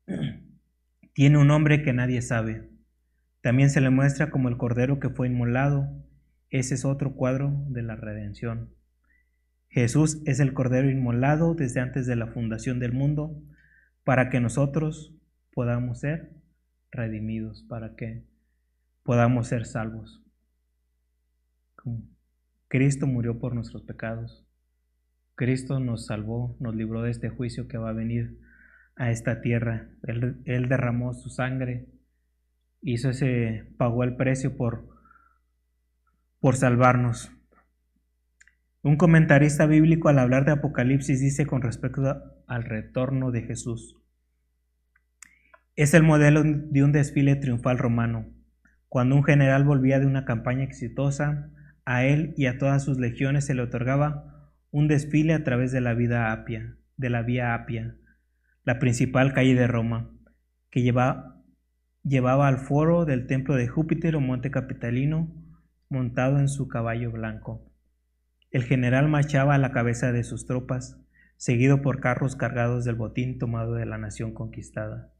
Tiene 1.12 1.38
un 1.38 1.46
nombre 1.46 1.82
que 1.82 1.92
nadie 1.92 2.22
sabe. 2.22 2.68
También 3.40 3.70
se 3.70 3.80
le 3.80 3.90
muestra 3.90 4.30
como 4.30 4.48
el 4.48 4.56
cordero 4.56 5.00
que 5.00 5.10
fue 5.10 5.28
inmolado. 5.28 5.88
Ese 6.50 6.74
es 6.74 6.84
otro 6.84 7.14
cuadro 7.14 7.52
de 7.68 7.82
la 7.82 7.96
redención. 7.96 8.74
Jesús 9.68 10.20
es 10.26 10.40
el 10.40 10.52
cordero 10.52 10.90
inmolado 10.90 11.54
desde 11.54 11.80
antes 11.80 12.06
de 12.06 12.16
la 12.16 12.26
fundación 12.26 12.80
del 12.80 12.92
mundo 12.92 13.40
para 14.04 14.28
que 14.28 14.40
nosotros 14.40 15.14
podamos 15.52 16.00
ser 16.00 16.32
redimidos, 16.90 17.64
para 17.68 17.94
que 17.94 18.24
podamos 19.04 19.46
ser 19.46 19.66
salvos. 19.66 20.22
Cristo 22.68 23.06
murió 23.06 23.38
por 23.38 23.54
nuestros 23.54 23.82
pecados. 23.82 24.46
Cristo 25.34 25.80
nos 25.80 26.06
salvó, 26.06 26.56
nos 26.60 26.74
libró 26.74 27.02
de 27.02 27.10
este 27.10 27.30
juicio 27.30 27.66
que 27.66 27.78
va 27.78 27.90
a 27.90 27.94
venir 27.94 28.38
a 28.96 29.10
esta 29.10 29.40
tierra. 29.40 29.88
Él, 30.02 30.68
derramó 30.68 31.14
su 31.14 31.30
sangre, 31.30 31.88
hizo 32.82 33.10
ese, 33.10 33.72
pagó 33.78 34.04
el 34.04 34.16
precio 34.16 34.56
por, 34.56 34.88
por 36.38 36.56
salvarnos. 36.56 37.32
Un 38.82 38.96
comentarista 38.96 39.66
bíblico 39.66 40.08
al 40.08 40.18
hablar 40.18 40.44
de 40.44 40.52
Apocalipsis 40.52 41.20
dice 41.20 41.46
con 41.46 41.62
respecto 41.62 42.22
al 42.46 42.64
retorno 42.64 43.30
de 43.30 43.42
Jesús. 43.42 43.96
Es 45.76 45.94
el 45.94 46.02
modelo 46.02 46.42
de 46.44 46.84
un 46.84 46.92
desfile 46.92 47.36
triunfal 47.36 47.78
romano. 47.78 48.26
Cuando 48.88 49.16
un 49.16 49.24
general 49.24 49.64
volvía 49.64 49.98
de 49.98 50.06
una 50.06 50.24
campaña 50.24 50.64
exitosa, 50.64 51.50
a 51.90 52.04
él 52.04 52.34
y 52.36 52.46
a 52.46 52.56
todas 52.56 52.84
sus 52.84 53.00
legiones 53.00 53.46
se 53.46 53.54
le 53.54 53.62
otorgaba 53.62 54.52
un 54.70 54.86
desfile 54.86 55.34
a 55.34 55.42
través 55.42 55.72
de 55.72 55.80
la 55.80 55.92
vida 55.92 56.30
Apia, 56.30 56.76
de 56.96 57.10
la 57.10 57.22
vía 57.22 57.52
Apia, 57.52 57.96
la 58.62 58.78
principal 58.78 59.32
calle 59.32 59.56
de 59.56 59.66
Roma, 59.66 60.08
que 60.70 60.82
lleva, 60.82 61.42
llevaba 62.04 62.46
al 62.46 62.58
foro 62.58 63.06
del 63.06 63.26
templo 63.26 63.56
de 63.56 63.66
Júpiter 63.66 64.14
o 64.14 64.20
Monte 64.20 64.52
Capitalino 64.52 65.34
montado 65.88 66.38
en 66.38 66.48
su 66.48 66.68
caballo 66.68 67.10
blanco. 67.10 67.68
El 68.52 68.62
general 68.62 69.08
marchaba 69.08 69.56
a 69.56 69.58
la 69.58 69.72
cabeza 69.72 70.12
de 70.12 70.22
sus 70.22 70.46
tropas, 70.46 70.96
seguido 71.38 71.82
por 71.82 71.98
carros 71.98 72.36
cargados 72.36 72.84
del 72.84 72.94
botín 72.94 73.40
tomado 73.40 73.74
de 73.74 73.86
la 73.86 73.98
nación 73.98 74.32
conquistada. 74.32 75.12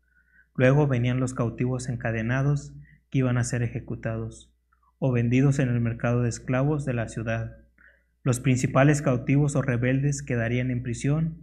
Luego 0.55 0.87
venían 0.87 1.19
los 1.19 1.35
cautivos 1.35 1.89
encadenados 1.89 2.75
que 3.11 3.19
iban 3.19 3.39
a 3.39 3.45
ser 3.45 3.65
ejecutados 3.65 4.55
o 5.01 5.11
vendidos 5.11 5.59
en 5.59 5.69
el 5.69 5.81
mercado 5.81 6.23
de 6.23 6.29
esclavos 6.29 6.85
de 6.85 6.95
la 6.95 7.09
ciudad 7.09 7.57
los 8.23 8.41
principales 8.41 9.01
cautivos 9.01 9.57
o 9.57 9.63
rebeldes 9.63 10.23
quedarían 10.23 10.71
en 10.71 10.83
prisión, 10.83 11.43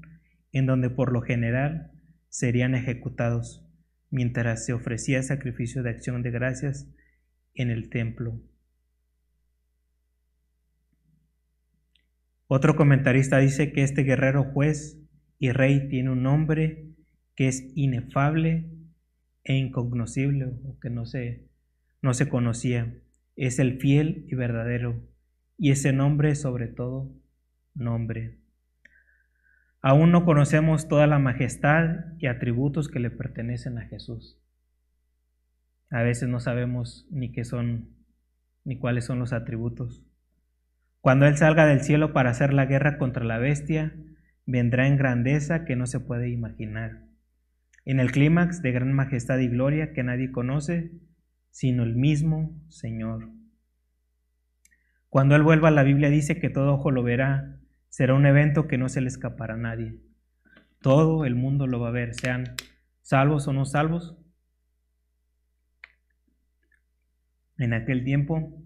en 0.52 0.68
donde 0.68 0.90
por 0.90 1.12
lo 1.12 1.22
general 1.22 1.92
serían 2.30 2.76
ejecutados, 2.76 3.66
mientras 4.12 4.66
se 4.66 4.74
ofrecía 4.74 5.24
sacrificio 5.24 5.82
de 5.82 5.90
acción 5.90 6.22
de 6.22 6.32
gracias 6.32 6.88
en 7.56 7.72
el 7.72 7.90
templo. 7.90 8.40
Otro 12.46 12.76
comentarista 12.76 13.40
dice 13.40 13.74
que 13.74 13.84
este 13.84 14.04
guerrero 14.04 14.44
juez 14.44 15.02
y 15.40 15.52
rey 15.52 15.90
tiene 15.90 16.12
un 16.12 16.24
nombre 16.24 16.92
que 17.36 17.48
es 17.48 17.72
inefable 17.76 18.70
e 19.44 19.56
incognoscible, 19.56 20.46
o 20.46 20.80
que 20.80 20.90
no 20.90 21.06
se, 21.06 21.48
no 22.02 22.14
se 22.14 22.30
conocía. 22.30 22.94
Es 23.38 23.60
el 23.60 23.80
fiel 23.80 24.26
y 24.28 24.36
verdadero 24.36 25.02
y 25.58 25.72
ese 25.72 25.94
nombre 25.94 26.36
sobre 26.36 26.68
todo 26.68 27.12
nombre. 27.76 28.40
Aún 29.82 30.12
no 30.12 30.26
conocemos 30.26 30.88
toda 30.88 31.06
la 31.06 31.20
majestad 31.20 32.18
y 32.18 32.26
atributos 32.26 32.90
que 32.90 33.00
le 33.00 33.12
pertenecen 33.12 33.78
a 33.78 33.86
Jesús. 33.86 34.40
A 35.90 36.02
veces 36.02 36.28
no 36.28 36.40
sabemos 36.40 37.08
ni 37.12 37.32
qué 37.32 37.46
son 37.46 37.96
ni 38.66 38.78
cuáles 38.78 39.06
son 39.06 39.20
los 39.20 39.32
atributos. 39.32 40.04
Cuando 41.00 41.26
Él 41.26 41.38
salga 41.38 41.66
del 41.66 41.82
cielo 41.82 42.12
para 42.12 42.32
hacer 42.32 42.54
la 42.54 42.66
guerra 42.66 42.98
contra 42.98 43.24
la 43.24 43.38
bestia, 43.38 43.96
vendrá 44.46 44.88
en 44.88 44.98
grandeza 44.98 45.64
que 45.64 45.76
no 45.76 45.86
se 45.86 46.02
puede 46.02 46.30
imaginar. 46.30 47.04
En 47.86 48.02
el 48.02 48.12
clímax 48.12 48.62
de 48.62 48.74
gran 48.74 48.92
majestad 48.92 49.38
y 49.38 49.48
gloria 49.48 49.94
que 49.94 50.04
nadie 50.04 50.32
conoce, 50.32 50.92
sino 51.58 51.82
el 51.82 51.96
mismo 51.96 52.56
Señor. 52.70 53.32
Cuando 55.10 55.36
Él 55.36 55.42
vuelva, 55.42 55.72
la 55.72 55.82
Biblia 55.82 56.12
dice 56.12 56.40
que 56.40 56.52
todo 56.52 56.76
ojo 56.76 56.92
lo 56.92 57.02
verá. 57.02 57.58
Será 57.90 58.14
un 58.14 58.28
evento 58.28 58.68
que 58.68 58.78
no 58.78 58.90
se 58.90 59.02
le 59.02 59.08
escapará 59.08 59.56
a 59.56 59.58
nadie. 59.58 60.00
Todo 60.84 61.26
el 61.26 61.34
mundo 61.34 61.66
lo 61.66 61.80
va 61.80 61.88
a 61.88 61.92
ver, 61.92 62.14
sean 62.14 62.44
salvos 63.02 63.48
o 63.48 63.54
no 63.54 63.66
salvos. 63.66 64.16
En 67.58 67.74
aquel 67.74 68.04
tiempo 68.04 68.62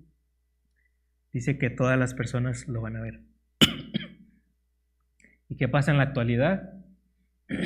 dice 1.31 1.57
que 1.57 1.69
todas 1.69 1.97
las 1.97 2.13
personas 2.13 2.67
lo 2.67 2.81
van 2.81 2.97
a 2.97 3.01
ver. 3.01 3.21
¿Y 5.47 5.55
qué 5.55 5.69
pasa 5.69 5.91
en 5.91 5.97
la 5.97 6.03
actualidad? 6.03 6.73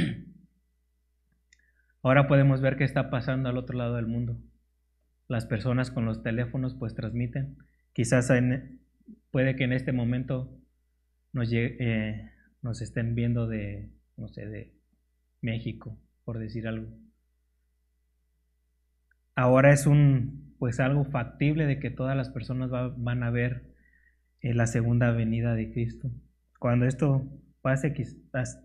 Ahora 2.04 2.28
podemos 2.28 2.62
ver 2.62 2.78
qué 2.78 2.84
está 2.84 3.10
pasando 3.10 3.50
al 3.50 3.58
otro 3.58 3.76
lado 3.76 3.96
del 3.96 4.06
mundo. 4.06 4.40
Las 5.28 5.46
personas 5.46 5.92
con 5.92 6.06
los 6.06 6.22
teléfonos 6.24 6.76
pues 6.76 6.94
transmiten 6.96 7.58
Quizás 7.96 8.30
puede 9.32 9.56
que 9.56 9.64
en 9.64 9.72
este 9.72 9.94
momento 9.94 10.60
nos, 11.32 11.48
eh, 11.54 12.30
nos 12.62 12.82
estén 12.82 13.16
viendo 13.16 13.48
de, 13.48 13.90
no 14.18 14.28
sé, 14.28 14.46
de 14.48 14.74
México, 15.40 15.98
por 16.26 16.38
decir 16.38 16.68
algo. 16.68 16.90
Ahora 19.34 19.72
es 19.72 19.88
un, 19.88 20.56
pues 20.60 20.82
algo 20.82 21.06
factible 21.06 21.66
de 21.66 21.80
que 21.80 21.90
todas 21.90 22.18
las 22.18 22.30
personas 22.30 22.70
van 22.70 23.24
a 23.24 23.30
ver 23.30 23.64
eh, 24.42 24.54
la 24.54 24.68
segunda 24.68 25.12
venida 25.12 25.56
de 25.56 25.72
Cristo. 25.72 26.12
Cuando 26.60 26.88
esto 26.88 27.32
pase, 27.62 27.94
quizás, 27.94 28.62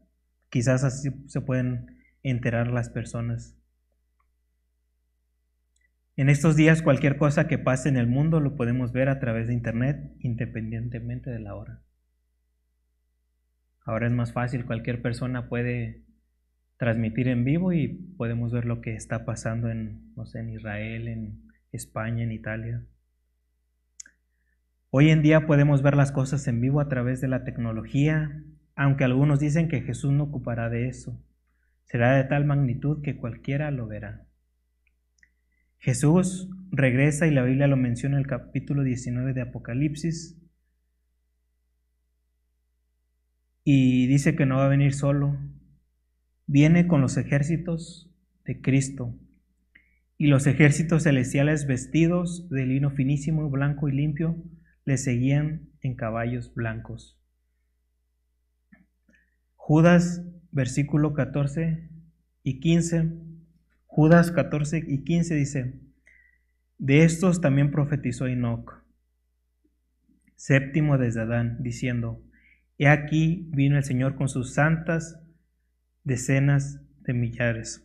quizás 0.48 0.82
así 0.82 1.10
se 1.28 1.40
pueden 1.40 2.00
enterar 2.24 2.66
las 2.66 2.90
personas. 2.90 3.56
En 6.20 6.28
estos 6.28 6.54
días 6.54 6.82
cualquier 6.82 7.16
cosa 7.16 7.48
que 7.48 7.56
pase 7.56 7.88
en 7.88 7.96
el 7.96 8.06
mundo 8.06 8.40
lo 8.40 8.54
podemos 8.54 8.92
ver 8.92 9.08
a 9.08 9.18
través 9.20 9.46
de 9.46 9.54
Internet 9.54 10.12
independientemente 10.18 11.30
de 11.30 11.40
la 11.40 11.54
hora. 11.54 11.80
Ahora 13.86 14.06
es 14.06 14.12
más 14.12 14.34
fácil, 14.34 14.66
cualquier 14.66 15.00
persona 15.00 15.48
puede 15.48 16.04
transmitir 16.76 17.26
en 17.28 17.44
vivo 17.44 17.72
y 17.72 17.88
podemos 18.18 18.52
ver 18.52 18.66
lo 18.66 18.82
que 18.82 18.96
está 18.96 19.24
pasando 19.24 19.70
en, 19.70 20.12
no 20.14 20.26
sé, 20.26 20.40
en 20.40 20.50
Israel, 20.50 21.08
en 21.08 21.40
España, 21.72 22.22
en 22.22 22.32
Italia. 22.32 22.84
Hoy 24.90 25.08
en 25.08 25.22
día 25.22 25.46
podemos 25.46 25.80
ver 25.80 25.96
las 25.96 26.12
cosas 26.12 26.46
en 26.48 26.60
vivo 26.60 26.82
a 26.82 26.88
través 26.90 27.22
de 27.22 27.28
la 27.28 27.44
tecnología, 27.44 28.44
aunque 28.76 29.04
algunos 29.04 29.40
dicen 29.40 29.68
que 29.68 29.80
Jesús 29.80 30.12
no 30.12 30.24
ocupará 30.24 30.68
de 30.68 30.86
eso. 30.86 31.18
Será 31.84 32.14
de 32.14 32.24
tal 32.24 32.44
magnitud 32.44 33.00
que 33.02 33.16
cualquiera 33.16 33.70
lo 33.70 33.86
verá. 33.86 34.26
Jesús 35.80 36.50
regresa 36.70 37.26
y 37.26 37.30
la 37.30 37.42
Biblia 37.42 37.66
lo 37.66 37.78
menciona 37.78 38.16
en 38.16 38.20
el 38.20 38.26
capítulo 38.26 38.82
19 38.82 39.32
de 39.32 39.40
Apocalipsis. 39.40 40.36
Y 43.64 44.06
dice 44.06 44.36
que 44.36 44.44
no 44.44 44.56
va 44.56 44.66
a 44.66 44.68
venir 44.68 44.92
solo, 44.92 45.38
viene 46.46 46.86
con 46.86 47.00
los 47.00 47.16
ejércitos 47.16 48.10
de 48.44 48.60
Cristo. 48.60 49.18
Y 50.18 50.26
los 50.26 50.46
ejércitos 50.46 51.04
celestiales 51.04 51.66
vestidos 51.66 52.50
de 52.50 52.66
lino 52.66 52.90
finísimo, 52.90 53.48
blanco 53.48 53.88
y 53.88 53.92
limpio, 53.92 54.36
le 54.84 54.98
seguían 54.98 55.70
en 55.80 55.96
caballos 55.96 56.52
blancos. 56.52 57.18
Judas, 59.54 60.26
versículo 60.52 61.14
14 61.14 61.88
y 62.42 62.60
15. 62.60 63.29
Judas 63.92 64.30
14 64.30 64.84
y 64.86 65.02
15 65.02 65.34
dice, 65.34 65.74
de 66.78 67.02
estos 67.02 67.40
también 67.40 67.72
profetizó 67.72 68.28
Enoch, 68.28 68.84
séptimo 70.36 70.96
desde 70.96 71.22
Adán, 71.22 71.56
diciendo, 71.60 72.22
He 72.78 72.86
aquí 72.86 73.48
vino 73.50 73.76
el 73.76 73.82
Señor 73.82 74.14
con 74.14 74.28
sus 74.28 74.54
santas 74.54 75.20
decenas 76.04 76.80
de 77.00 77.14
millares, 77.14 77.84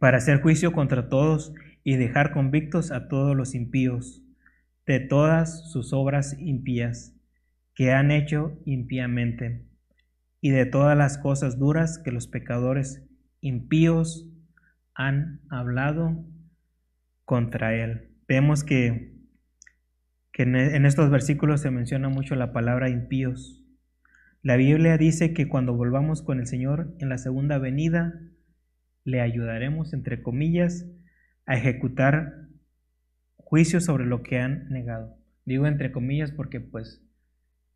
para 0.00 0.18
hacer 0.18 0.42
juicio 0.42 0.72
contra 0.72 1.08
todos 1.08 1.54
y 1.84 1.94
dejar 1.94 2.32
convictos 2.32 2.90
a 2.90 3.06
todos 3.06 3.36
los 3.36 3.54
impíos 3.54 4.24
de 4.84 4.98
todas 4.98 5.70
sus 5.70 5.92
obras 5.92 6.36
impías 6.40 7.14
que 7.76 7.92
han 7.92 8.10
hecho 8.10 8.58
impíamente, 8.64 9.64
y 10.40 10.50
de 10.50 10.66
todas 10.66 10.98
las 10.98 11.18
cosas 11.18 11.56
duras 11.56 11.98
que 11.98 12.10
los 12.10 12.26
pecadores 12.26 13.04
impíos 13.40 14.26
han 15.06 15.40
hablado 15.48 16.26
contra 17.24 17.74
él. 17.74 18.10
Vemos 18.28 18.64
que, 18.64 19.14
que 20.32 20.42
en, 20.42 20.56
en 20.56 20.84
estos 20.84 21.10
versículos 21.10 21.62
se 21.62 21.70
menciona 21.70 22.10
mucho 22.10 22.34
la 22.34 22.52
palabra 22.52 22.90
impíos. 22.90 23.64
La 24.42 24.56
Biblia 24.56 24.98
dice 24.98 25.32
que 25.32 25.48
cuando 25.48 25.74
volvamos 25.74 26.22
con 26.22 26.38
el 26.38 26.46
Señor 26.46 26.94
en 26.98 27.08
la 27.08 27.16
segunda 27.16 27.56
venida, 27.58 28.12
le 29.04 29.22
ayudaremos, 29.22 29.94
entre 29.94 30.22
comillas, 30.22 30.86
a 31.46 31.56
ejecutar 31.56 32.48
juicio 33.36 33.80
sobre 33.80 34.04
lo 34.04 34.22
que 34.22 34.38
han 34.38 34.68
negado. 34.68 35.16
Digo 35.46 35.66
entre 35.66 35.92
comillas 35.92 36.30
porque 36.30 36.60
pues 36.60 37.02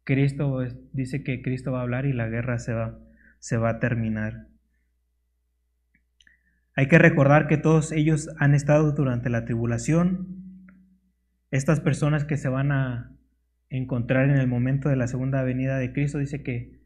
Cristo 0.05 0.61
dice 0.93 1.25
que 1.25 1.41
Cristo 1.41 1.73
va 1.73 1.81
a 1.81 1.83
hablar 1.83 2.05
y 2.05 2.13
la 2.13 2.29
guerra 2.29 2.59
se 2.59 2.75
va, 2.75 2.99
se 3.39 3.57
va 3.57 3.71
a 3.71 3.81
terminar. 3.81 4.49
Hay 6.77 6.89
que 6.89 6.99
recordar 6.99 7.47
que 7.47 7.57
todos 7.57 7.93
ellos 7.93 8.29
han 8.39 8.55
estado 8.55 8.93
durante 8.93 9.31
la 9.31 9.45
tribulación. 9.45 10.67
Estas 11.53 11.81
personas 11.81 12.25
que 12.25 12.37
se 12.37 12.49
van 12.49 12.73
a 12.73 13.13
encontrar 13.69 14.29
en 14.29 14.37
el 14.37 14.49
momento 14.49 14.89
de 14.89 14.97
la 14.97 15.07
segunda 15.07 15.43
venida 15.43 15.79
de 15.79 15.93
Cristo 15.93 16.19
dice 16.19 16.43
que, 16.43 16.81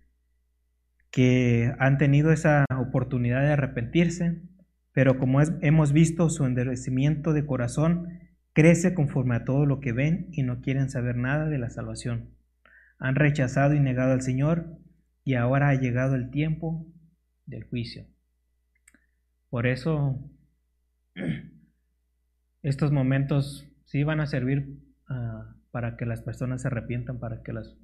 que 1.11 1.73
han 1.79 1.97
tenido 1.97 2.33
esa 2.33 2.67
oportunidad 2.79 3.41
de 3.41 3.53
arrepentirse, 3.53 4.43
pero 4.93 5.19
como 5.19 5.41
hemos 5.41 5.93
visto 5.93 6.29
su 6.29 6.45
endurecimiento 6.45 7.33
de 7.33 7.47
corazón 7.47 8.29
crece 8.53 8.93
conforme 8.93 9.37
a 9.37 9.45
todo 9.45 9.65
lo 9.65 9.81
que 9.81 9.93
ven 9.93 10.29
y 10.33 10.43
no 10.43 10.61
quieren 10.61 10.91
saber 10.91 11.17
nada 11.17 11.49
de 11.49 11.59
la 11.59 11.71
salvación. 11.71 12.35
Han 12.99 13.15
rechazado 13.15 13.73
y 13.75 13.81
negado 13.81 14.13
al 14.13 14.21
Señor 14.21 14.77
y 15.25 15.35
ahora 15.35 15.71
ha 15.71 15.75
llegado 15.75 16.15
el 16.15 16.31
tiempo 16.31 16.87
del 17.47 17.65
juicio. 17.65 18.07
Por 19.51 19.67
eso 19.67 20.19
estos 22.63 22.93
momentos 22.93 23.67
sí 23.85 24.05
van 24.05 24.21
a 24.21 24.27
servir 24.27 24.79
ah, 25.09 25.55
para 25.71 25.97
que 25.97 26.07
las 26.07 26.23
personas 26.23 26.63
se 26.63 26.69
arrepientan, 26.69 27.19
para 27.19 27.43
que 27.43 27.53
las 27.53 27.77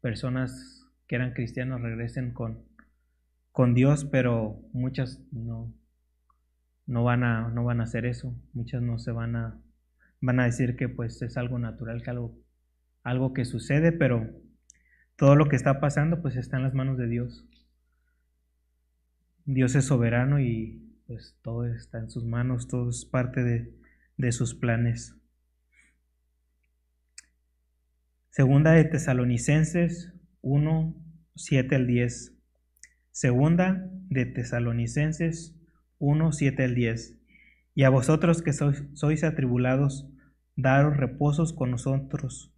personas 0.00 0.86
que 1.06 1.16
eran 1.16 1.32
cristianos 1.32 1.82
regresen 1.82 2.32
con, 2.32 2.64
con 3.50 3.74
Dios, 3.74 4.04
pero 4.04 4.60
muchas 4.72 5.20
no, 5.30 5.72
no, 6.86 7.04
van 7.04 7.24
a, 7.24 7.48
no 7.48 7.64
van 7.64 7.80
a 7.80 7.84
hacer 7.84 8.06
eso, 8.06 8.34
muchas 8.54 8.82
no 8.82 8.98
se 8.98 9.12
van 9.12 9.36
a, 9.36 9.60
van 10.20 10.40
a 10.40 10.44
decir 10.44 10.76
que 10.76 10.88
pues 10.88 11.20
es 11.20 11.36
algo 11.36 11.58
natural, 11.58 12.02
que 12.02 12.10
algo, 12.10 12.38
algo 13.02 13.34
que 13.34 13.44
sucede, 13.44 13.92
pero 13.92 14.30
todo 15.16 15.36
lo 15.36 15.48
que 15.48 15.56
está 15.56 15.80
pasando 15.80 16.22
pues 16.22 16.36
está 16.36 16.56
en 16.56 16.62
las 16.62 16.74
manos 16.74 16.96
de 16.96 17.08
Dios. 17.08 17.46
Dios 19.44 19.74
es 19.74 19.84
soberano 19.84 20.40
y 20.40 20.91
pues 21.12 21.36
todo 21.42 21.66
está 21.66 21.98
en 21.98 22.08
sus 22.08 22.24
manos, 22.24 22.68
todo 22.68 22.88
es 22.88 23.04
parte 23.04 23.44
de, 23.44 23.70
de 24.16 24.32
sus 24.32 24.54
planes. 24.54 25.14
Segunda 28.30 28.72
de 28.72 28.84
Tesalonicenses 28.84 30.14
1, 30.40 30.94
7 31.34 31.74
al 31.76 31.86
10. 31.86 32.32
Segunda 33.10 33.90
de 34.08 34.24
Tesalonicenses 34.24 35.54
1, 35.98 36.32
7 36.32 36.64
al 36.64 36.74
10. 36.74 37.18
Y 37.74 37.82
a 37.82 37.90
vosotros 37.90 38.40
que 38.40 38.54
sois, 38.54 38.82
sois 38.94 39.22
atribulados, 39.22 40.08
daros 40.56 40.96
reposos 40.96 41.52
con 41.52 41.70
nosotros, 41.70 42.54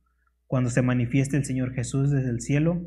cuando 0.46 0.70
se 0.70 0.82
manifieste 0.82 1.36
el 1.36 1.44
Señor 1.44 1.74
Jesús 1.74 2.12
desde 2.12 2.30
el 2.30 2.40
cielo, 2.40 2.80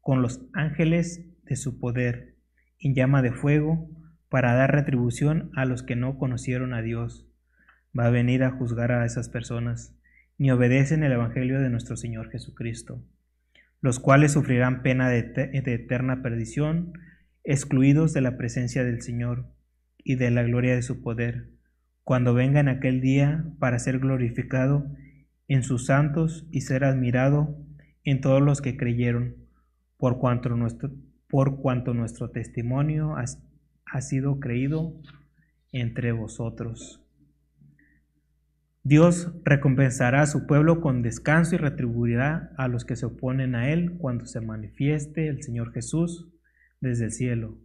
con 0.00 0.22
los 0.22 0.40
ángeles 0.54 1.26
de 1.42 1.56
su 1.56 1.78
poder, 1.78 2.38
en 2.78 2.94
llama 2.94 3.20
de 3.20 3.32
fuego, 3.32 3.90
para 4.32 4.54
dar 4.54 4.72
retribución 4.72 5.50
a 5.54 5.66
los 5.66 5.82
que 5.82 5.94
no 5.94 6.16
conocieron 6.16 6.72
a 6.72 6.80
Dios. 6.80 7.28
Va 7.96 8.06
a 8.06 8.10
venir 8.10 8.44
a 8.44 8.50
juzgar 8.50 8.90
a 8.90 9.04
esas 9.04 9.28
personas, 9.28 9.94
ni 10.38 10.50
obedecen 10.50 11.04
el 11.04 11.12
Evangelio 11.12 11.60
de 11.60 11.68
nuestro 11.68 11.98
Señor 11.98 12.30
Jesucristo, 12.30 13.04
los 13.82 14.00
cuales 14.00 14.32
sufrirán 14.32 14.82
pena 14.82 15.10
de, 15.10 15.18
ete- 15.34 15.62
de 15.62 15.74
eterna 15.74 16.22
perdición, 16.22 16.94
excluidos 17.44 18.14
de 18.14 18.22
la 18.22 18.38
presencia 18.38 18.84
del 18.84 19.02
Señor 19.02 19.52
y 19.98 20.14
de 20.14 20.30
la 20.30 20.44
gloria 20.44 20.74
de 20.74 20.82
su 20.82 21.02
poder, 21.02 21.50
cuando 22.02 22.32
venga 22.32 22.58
en 22.60 22.68
aquel 22.68 23.02
día 23.02 23.44
para 23.58 23.78
ser 23.78 23.98
glorificado 23.98 24.86
en 25.46 25.62
sus 25.62 25.84
santos 25.84 26.48
y 26.50 26.62
ser 26.62 26.84
admirado 26.84 27.58
en 28.02 28.22
todos 28.22 28.40
los 28.40 28.62
que 28.62 28.78
creyeron, 28.78 29.36
por 29.98 30.18
cuanto 30.18 30.48
nuestro, 30.48 30.90
por 31.28 31.60
cuanto 31.60 31.92
nuestro 31.92 32.30
testimonio 32.30 33.14
ha, 33.92 34.00
sido 34.00 34.40
creído 34.40 35.00
entre 35.70 36.12
vosotros. 36.12 37.02
Dios 38.84 39.32
recompensará 39.44 40.22
a 40.22 40.26
su 40.26 40.46
pueblo 40.46 40.80
con 40.80 41.02
descanso 41.02 41.54
y 41.54 41.58
retribuirá 41.58 42.52
a 42.56 42.66
los 42.66 42.84
que 42.84 42.96
se 42.96 43.06
oponen 43.06 43.54
a 43.54 43.70
él 43.70 43.96
cuando 43.98 44.26
se 44.26 44.40
manifieste 44.40 45.28
el 45.28 45.42
Señor 45.42 45.72
Jesús 45.72 46.28
desde 46.80 47.04
el 47.04 47.12
cielo. 47.12 47.58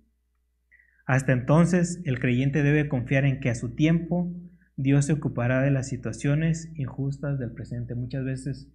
Hasta 1.08 1.32
entonces, 1.32 2.02
el 2.06 2.20
creyente 2.20 2.62
debe 2.62 2.90
confiar 2.90 3.26
en 3.26 3.40
que 3.40 3.50
a 3.50 3.56
su 3.56 3.74
tiempo 3.74 4.32
Dios 4.76 5.06
se 5.06 5.14
ocupará 5.14 5.62
de 5.62 5.72
las 5.72 5.88
situaciones 5.88 6.72
injustas 6.76 7.40
del 7.40 7.52
presente. 7.52 7.96
Muchas 7.96 8.24
veces 8.24 8.68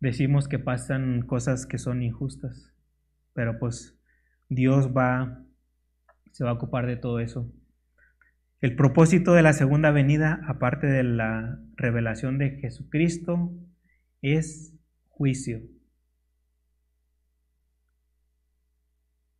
decimos 0.00 0.48
que 0.48 0.58
pasan 0.58 1.22
cosas 1.22 1.64
que 1.64 1.78
son 1.78 2.02
injustas, 2.02 2.74
pero 3.32 3.58
pues 3.58 3.98
Dios 4.50 4.94
va 4.94 5.42
se 6.34 6.42
va 6.42 6.50
a 6.50 6.54
ocupar 6.54 6.86
de 6.86 6.96
todo 6.96 7.20
eso. 7.20 7.48
El 8.60 8.74
propósito 8.74 9.34
de 9.34 9.42
la 9.42 9.52
segunda 9.52 9.92
venida, 9.92 10.40
aparte 10.48 10.88
de 10.88 11.04
la 11.04 11.60
revelación 11.76 12.38
de 12.38 12.58
Jesucristo, 12.58 13.52
es 14.20 14.76
juicio. 15.10 15.62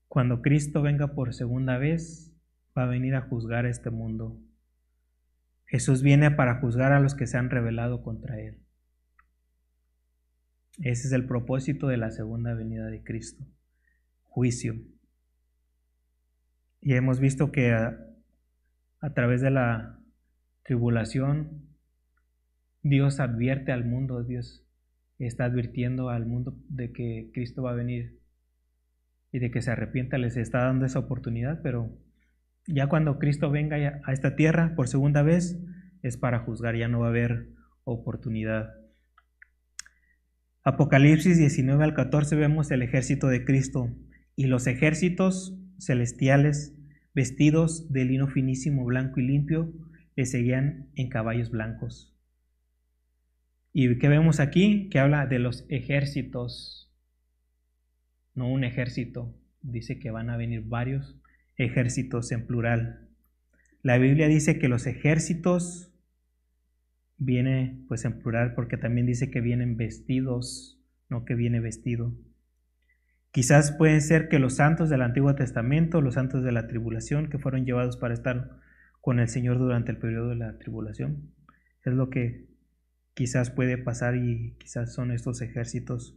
Cuando 0.06 0.40
Cristo 0.40 0.82
venga 0.82 1.16
por 1.16 1.34
segunda 1.34 1.78
vez, 1.78 2.32
va 2.78 2.84
a 2.84 2.88
venir 2.88 3.16
a 3.16 3.22
juzgar 3.22 3.66
este 3.66 3.90
mundo. 3.90 4.38
Jesús 5.66 6.00
viene 6.00 6.30
para 6.30 6.60
juzgar 6.60 6.92
a 6.92 7.00
los 7.00 7.16
que 7.16 7.26
se 7.26 7.38
han 7.38 7.50
rebelado 7.50 8.04
contra 8.04 8.40
Él. 8.40 8.62
Ese 10.78 11.08
es 11.08 11.12
el 11.12 11.26
propósito 11.26 11.88
de 11.88 11.96
la 11.96 12.12
segunda 12.12 12.54
venida 12.54 12.86
de 12.86 13.02
Cristo. 13.02 13.44
Juicio. 14.22 14.76
Y 16.84 16.92
hemos 16.92 17.18
visto 17.18 17.50
que 17.50 17.72
a, 17.72 17.96
través 19.14 19.40
de 19.40 19.50
la 19.50 19.98
tribulación, 20.64 21.62
Dios 22.82 23.20
advierte 23.20 23.72
al 23.72 23.86
mundo, 23.86 24.22
Dios 24.22 24.66
está 25.18 25.46
advirtiendo 25.46 26.10
al 26.10 26.26
mundo 26.26 26.54
de 26.68 26.92
que 26.92 27.30
Cristo 27.32 27.62
va 27.62 27.70
a 27.70 27.74
venir 27.74 28.20
y 29.32 29.38
de 29.38 29.50
que 29.50 29.62
se 29.62 29.70
arrepienta, 29.70 30.18
les 30.18 30.36
está 30.36 30.58
dando 30.58 30.84
esa 30.84 30.98
oportunidad, 30.98 31.62
pero 31.62 31.90
ya 32.66 32.86
cuando 32.86 33.18
Cristo 33.18 33.50
venga 33.50 34.02
a 34.04 34.12
esta 34.12 34.36
tierra 34.36 34.74
por 34.76 34.86
segunda 34.86 35.22
vez, 35.22 35.58
es 36.02 36.18
para 36.18 36.40
juzgar, 36.40 36.76
ya 36.76 36.88
no 36.88 37.00
va 37.00 37.06
a 37.06 37.10
haber 37.10 37.48
oportunidad. 37.84 38.74
Apocalipsis 40.64 41.38
19 41.38 41.82
al 41.82 41.94
14 41.94 42.36
vemos 42.36 42.70
el 42.70 42.82
ejército 42.82 43.28
de 43.28 43.42
Cristo 43.46 43.88
y 44.36 44.48
los 44.48 44.66
ejércitos 44.66 45.58
celestiales 45.78 46.74
vestidos 47.14 47.92
de 47.92 48.04
lino 48.04 48.28
finísimo, 48.28 48.84
blanco 48.84 49.20
y 49.20 49.26
limpio, 49.26 49.72
le 50.16 50.26
seguían 50.26 50.90
en 50.94 51.08
caballos 51.08 51.50
blancos. 51.50 52.14
¿Y 53.72 53.98
qué 53.98 54.08
vemos 54.08 54.40
aquí? 54.40 54.88
Que 54.88 54.98
habla 54.98 55.26
de 55.26 55.38
los 55.38 55.64
ejércitos, 55.68 56.92
no 58.34 58.50
un 58.52 58.64
ejército, 58.64 59.34
dice 59.62 59.98
que 59.98 60.10
van 60.10 60.30
a 60.30 60.36
venir 60.36 60.62
varios 60.62 61.16
ejércitos 61.56 62.30
en 62.32 62.46
plural. 62.46 63.08
La 63.82 63.98
Biblia 63.98 64.28
dice 64.28 64.58
que 64.58 64.68
los 64.68 64.86
ejércitos 64.86 65.92
viene 67.16 67.84
pues 67.88 68.04
en 68.04 68.20
plural 68.20 68.54
porque 68.54 68.76
también 68.76 69.06
dice 69.06 69.30
que 69.30 69.40
vienen 69.40 69.76
vestidos, 69.76 70.80
no 71.08 71.24
que 71.24 71.34
viene 71.34 71.60
vestido. 71.60 72.14
Quizás 73.34 73.72
pueden 73.72 74.00
ser 74.00 74.28
que 74.28 74.38
los 74.38 74.54
santos 74.54 74.88
del 74.88 75.02
Antiguo 75.02 75.34
Testamento, 75.34 76.00
los 76.00 76.14
santos 76.14 76.44
de 76.44 76.52
la 76.52 76.68
tribulación, 76.68 77.28
que 77.28 77.40
fueron 77.40 77.64
llevados 77.64 77.96
para 77.96 78.14
estar 78.14 78.60
con 79.00 79.18
el 79.18 79.26
Señor 79.26 79.58
durante 79.58 79.90
el 79.90 79.98
periodo 79.98 80.28
de 80.28 80.36
la 80.36 80.56
tribulación, 80.56 81.32
es 81.84 81.92
lo 81.94 82.10
que 82.10 82.46
quizás 83.12 83.50
puede 83.50 83.76
pasar 83.76 84.14
y 84.14 84.54
quizás 84.60 84.94
son 84.94 85.10
estos 85.10 85.42
ejércitos. 85.42 86.16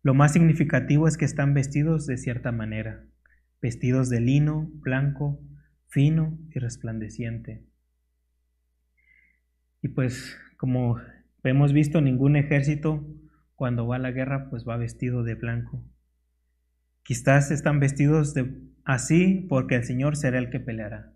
Lo 0.00 0.14
más 0.14 0.32
significativo 0.32 1.08
es 1.08 1.16
que 1.16 1.24
están 1.24 1.54
vestidos 1.54 2.06
de 2.06 2.18
cierta 2.18 2.52
manera, 2.52 3.04
vestidos 3.60 4.08
de 4.08 4.20
lino 4.20 4.70
blanco, 4.74 5.40
fino 5.88 6.38
y 6.54 6.60
resplandeciente. 6.60 7.64
Y 9.82 9.88
pues 9.88 10.38
como 10.56 11.00
hemos 11.42 11.72
visto, 11.72 12.00
ningún 12.00 12.36
ejército 12.36 13.04
cuando 13.56 13.88
va 13.88 13.96
a 13.96 13.98
la 13.98 14.12
guerra 14.12 14.48
pues 14.50 14.64
va 14.64 14.76
vestido 14.76 15.24
de 15.24 15.34
blanco. 15.34 15.82
Quizás 17.06 17.52
están 17.52 17.78
vestidos 17.78 18.34
así 18.84 19.46
porque 19.48 19.76
el 19.76 19.84
Señor 19.84 20.16
será 20.16 20.38
el 20.38 20.50
que 20.50 20.58
peleará. 20.58 21.12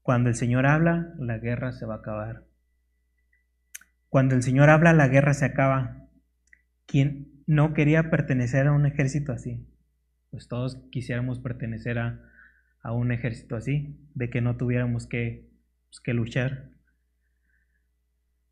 Cuando 0.00 0.28
el 0.28 0.36
Señor 0.36 0.64
habla, 0.64 1.12
la 1.18 1.38
guerra 1.38 1.72
se 1.72 1.86
va 1.86 1.94
a 1.94 1.98
acabar. 1.98 2.44
Cuando 4.08 4.36
el 4.36 4.44
Señor 4.44 4.70
habla, 4.70 4.92
la 4.92 5.08
guerra 5.08 5.34
se 5.34 5.44
acaba. 5.44 6.06
¿Quién 6.86 7.42
no 7.48 7.74
quería 7.74 8.10
pertenecer 8.10 8.68
a 8.68 8.72
un 8.72 8.86
ejército 8.86 9.32
así? 9.32 9.66
Pues 10.30 10.46
todos 10.46 10.80
quisiéramos 10.92 11.40
pertenecer 11.40 11.98
a, 11.98 12.20
a 12.80 12.92
un 12.92 13.10
ejército 13.10 13.56
así, 13.56 13.98
de 14.14 14.30
que 14.30 14.40
no 14.40 14.56
tuviéramos 14.56 15.08
que, 15.08 15.50
pues, 15.88 15.98
que 15.98 16.14
luchar. 16.14 16.70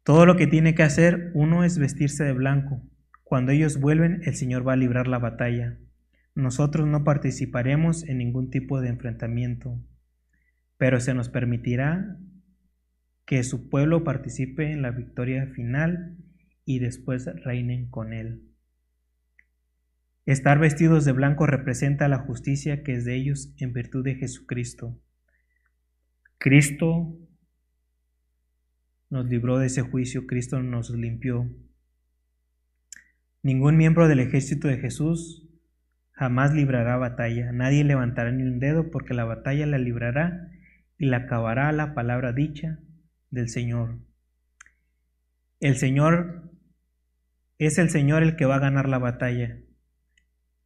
Todo 0.02 0.26
lo 0.26 0.36
que 0.36 0.48
tiene 0.48 0.74
que 0.74 0.82
hacer 0.82 1.30
uno 1.34 1.62
es 1.62 1.78
vestirse 1.78 2.24
de 2.24 2.32
blanco. 2.32 2.82
Cuando 3.22 3.52
ellos 3.52 3.78
vuelven, 3.78 4.22
el 4.24 4.34
Señor 4.34 4.66
va 4.66 4.72
a 4.72 4.76
librar 4.76 5.06
la 5.06 5.20
batalla. 5.20 5.78
Nosotros 6.34 6.86
no 6.86 7.04
participaremos 7.04 8.04
en 8.04 8.18
ningún 8.18 8.50
tipo 8.50 8.80
de 8.80 8.88
enfrentamiento, 8.88 9.80
pero 10.76 11.00
se 11.00 11.14
nos 11.14 11.28
permitirá 11.28 12.18
que 13.26 13.42
su 13.42 13.68
pueblo 13.68 14.04
participe 14.04 14.72
en 14.72 14.82
la 14.82 14.90
victoria 14.90 15.46
final 15.46 16.16
y 16.64 16.78
después 16.78 17.26
reinen 17.44 17.88
con 17.88 18.12
él. 18.12 18.42
Estar 20.26 20.58
vestidos 20.58 21.04
de 21.04 21.12
blanco 21.12 21.46
representa 21.46 22.08
la 22.08 22.18
justicia 22.18 22.82
que 22.82 22.94
es 22.94 23.04
de 23.04 23.16
ellos 23.16 23.52
en 23.58 23.72
virtud 23.72 24.04
de 24.04 24.14
Jesucristo. 24.14 24.96
Cristo 26.38 27.16
nos 29.10 29.26
libró 29.26 29.58
de 29.58 29.66
ese 29.66 29.82
juicio, 29.82 30.26
Cristo 30.26 30.62
nos 30.62 30.90
limpió. 30.90 31.50
Ningún 33.42 33.76
miembro 33.76 34.06
del 34.06 34.20
ejército 34.20 34.68
de 34.68 34.78
Jesús 34.78 35.49
jamás 36.20 36.52
librará 36.52 36.98
batalla, 36.98 37.50
nadie 37.50 37.82
levantará 37.82 38.30
ni 38.30 38.42
un 38.42 38.60
dedo 38.60 38.90
porque 38.90 39.14
la 39.14 39.24
batalla 39.24 39.64
la 39.64 39.78
librará 39.78 40.50
y 40.98 41.06
la 41.06 41.16
acabará 41.16 41.72
la 41.72 41.94
palabra 41.94 42.34
dicha 42.34 42.78
del 43.30 43.48
Señor. 43.48 44.00
El 45.60 45.76
Señor 45.76 46.52
es 47.56 47.78
el 47.78 47.88
Señor 47.88 48.22
el 48.22 48.36
que 48.36 48.44
va 48.44 48.56
a 48.56 48.60
ganar 48.60 48.86
la 48.86 48.98
batalla. 48.98 49.60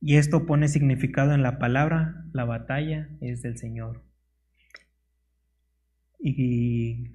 Y 0.01 0.17
esto 0.17 0.45
pone 0.45 0.67
significado 0.67 1.35
en 1.35 1.45
la 1.45 1.61
palabra, 1.61 2.25
la 2.33 2.45
batalla 2.45 3.11
es 3.21 3.41
del 3.43 3.57
Señor. 3.57 4.03
Y 6.19 7.15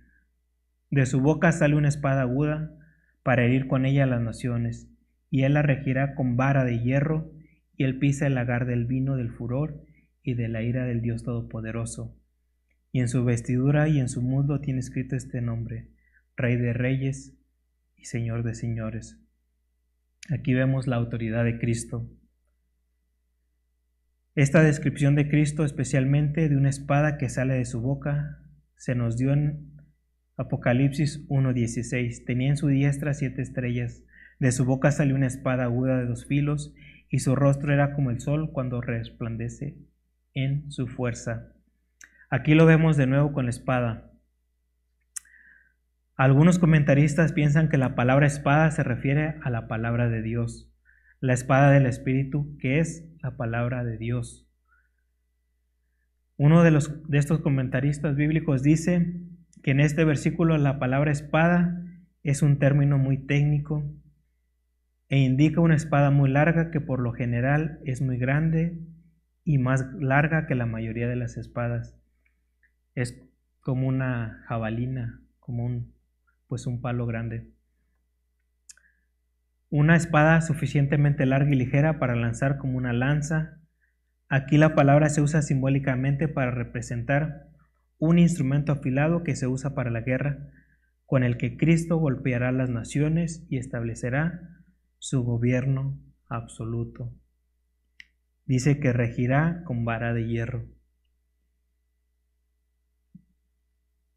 de 0.92 1.06
su 1.08 1.20
boca 1.20 1.52
sale 1.52 1.76
una 1.76 1.90
espada 1.90 2.22
aguda 2.22 2.72
para 3.22 3.44
herir 3.44 3.68
con 3.68 3.86
ella 3.86 4.06
a 4.06 4.08
las 4.08 4.22
naciones, 4.22 4.88
y 5.30 5.44
él 5.44 5.56
la 5.56 5.62
regirá 5.62 6.16
con 6.16 6.38
vara 6.38 6.64
de 6.64 6.80
hierro, 6.80 7.34
y 7.80 7.86
él 7.86 7.98
pisa 7.98 8.28
el 8.28 8.36
lagar 8.36 8.66
del 8.66 8.86
vino 8.86 9.16
del 9.16 9.32
furor 9.32 9.86
y 10.22 10.34
de 10.34 10.50
la 10.50 10.62
ira 10.62 10.84
del 10.84 11.02
Dios 11.02 11.24
Todopoderoso. 11.24 12.14
Y 12.92 13.00
en 13.00 13.08
su 13.08 13.24
vestidura 13.24 13.88
y 13.88 14.02
en 14.02 14.10
su 14.10 14.22
muslo 14.22 14.60
tiene 14.60 14.82
escrito 14.82 15.16
este 15.16 15.40
nombre, 15.40 15.88
Rey 16.36 16.58
de 16.58 16.74
Reyes 16.74 17.38
y 17.96 18.04
Señor 18.04 18.44
de 18.44 18.54
Señores. 18.54 19.18
Aquí 20.30 20.54
vemos 20.54 20.88
la 20.88 20.98
autoridad 20.98 21.46
de 21.46 21.58
Cristo. 21.58 22.06
Esta 24.36 24.62
descripción 24.62 25.16
de 25.16 25.30
Cristo, 25.30 25.64
especialmente 25.64 26.50
de 26.50 26.58
una 26.58 26.70
espada 26.70 27.18
que 27.18 27.30
sale 27.30 27.54
de 27.54 27.66
su 27.66 27.80
boca, 27.80 28.42
se 28.76 28.94
nos 28.94 29.16
dio 29.16 29.32
en 29.32 29.72
Apocalipsis 30.36 31.26
1.16. 31.30 32.26
Tenía 32.26 32.50
en 32.50 32.58
su 32.58 32.68
diestra 32.68 33.14
siete 33.14 33.42
estrellas, 33.42 34.04
de 34.38 34.52
su 34.52 34.66
boca 34.66 34.92
salió 34.92 35.16
una 35.16 35.28
espada 35.28 35.64
aguda 35.64 35.98
de 35.98 36.08
dos 36.08 36.26
filos, 36.26 36.74
y 37.10 37.20
su 37.20 37.36
rostro 37.36 37.74
era 37.74 37.94
como 37.94 38.12
el 38.12 38.20
sol 38.20 38.52
cuando 38.54 38.82
resplandece 38.82 39.78
en 40.34 40.72
su 40.72 40.88
fuerza. 40.88 41.54
Aquí 42.30 42.54
lo 42.54 42.66
vemos 42.66 42.96
de 42.98 43.08
nuevo 43.08 43.34
con 43.34 43.46
la 43.46 43.50
espada. 43.50 44.12
Algunos 46.16 46.60
comentaristas 46.60 47.34
piensan 47.34 47.70
que 47.70 47.78
la 47.78 47.96
palabra 47.96 48.28
espada 48.28 48.70
se 48.72 48.84
refiere 48.84 49.36
a 49.42 49.50
la 49.50 49.68
palabra 49.68 50.10
de 50.10 50.22
Dios, 50.22 50.72
la 51.20 51.34
espada 51.34 51.72
del 51.72 51.86
Espíritu, 51.86 52.58
que 52.60 52.80
es 52.80 53.10
la 53.24 53.38
palabra 53.38 53.84
de 53.84 53.98
Dios. 53.98 54.46
Uno 56.38 56.64
de, 56.64 56.72
los, 56.72 57.10
de 57.10 57.18
estos 57.18 57.40
comentaristas 57.40 58.16
bíblicos 58.16 58.64
dice 58.64 59.14
que 59.64 59.72
en 59.72 59.80
este 59.80 60.06
versículo 60.06 60.58
la 60.58 60.78
palabra 60.78 61.12
espada 61.12 61.84
es 62.24 62.42
un 62.42 62.60
término 62.60 62.98
muy 62.98 63.18
técnico 63.18 63.84
e 65.10 65.18
indica 65.18 65.60
una 65.60 65.76
espada 65.76 66.12
muy 66.12 66.30
larga 66.30 66.70
que 66.70 66.80
por 66.80 67.00
lo 67.00 67.12
general 67.14 67.80
es 67.84 68.02
muy 68.02 68.18
grande 68.18 68.80
y 69.44 69.58
más 69.58 69.84
larga 70.00 70.46
que 70.46 70.54
la 70.54 70.68
mayoría 70.68 71.08
de 71.08 71.16
las 71.16 71.36
espadas. 71.36 72.00
Es 72.94 73.20
como 73.60 73.88
una 73.88 74.44
jabalina, 74.48 75.22
como 75.40 75.66
un 75.66 75.94
pues 76.48 76.66
un 76.68 76.82
palo 76.82 77.06
grande. 77.06 77.52
Una 79.70 79.96
espada 79.96 80.42
suficientemente 80.42 81.26
larga 81.26 81.52
y 81.52 81.56
ligera 81.56 82.00
para 82.00 82.16
lanzar 82.16 82.58
como 82.58 82.78
una 82.78 82.92
lanza. 82.92 83.60
Aquí 84.30 84.58
la 84.58 84.74
palabra 84.74 85.10
se 85.10 85.22
usa 85.22 85.44
simbólicamente 85.44 86.28
para 86.28 86.52
representar 86.52 87.50
un 88.00 88.18
instrumento 88.18 88.72
afilado 88.72 89.24
que 89.24 89.36
se 89.36 89.46
usa 89.46 89.76
para 89.76 89.92
la 89.92 90.02
guerra, 90.02 90.40
con 91.06 91.24
el 91.24 91.38
que 91.38 91.58
Cristo 91.58 91.98
golpeará 91.98 92.52
las 92.52 92.70
naciones 92.70 93.46
y 93.50 93.58
establecerá 93.58 94.59
su 95.00 95.24
gobierno 95.24 95.98
absoluto. 96.28 97.12
Dice 98.46 98.80
que 98.80 98.94
regirá 98.94 99.64
con 99.64 99.86
vara 99.86 100.14
de 100.14 100.28
hierro. 100.28 100.66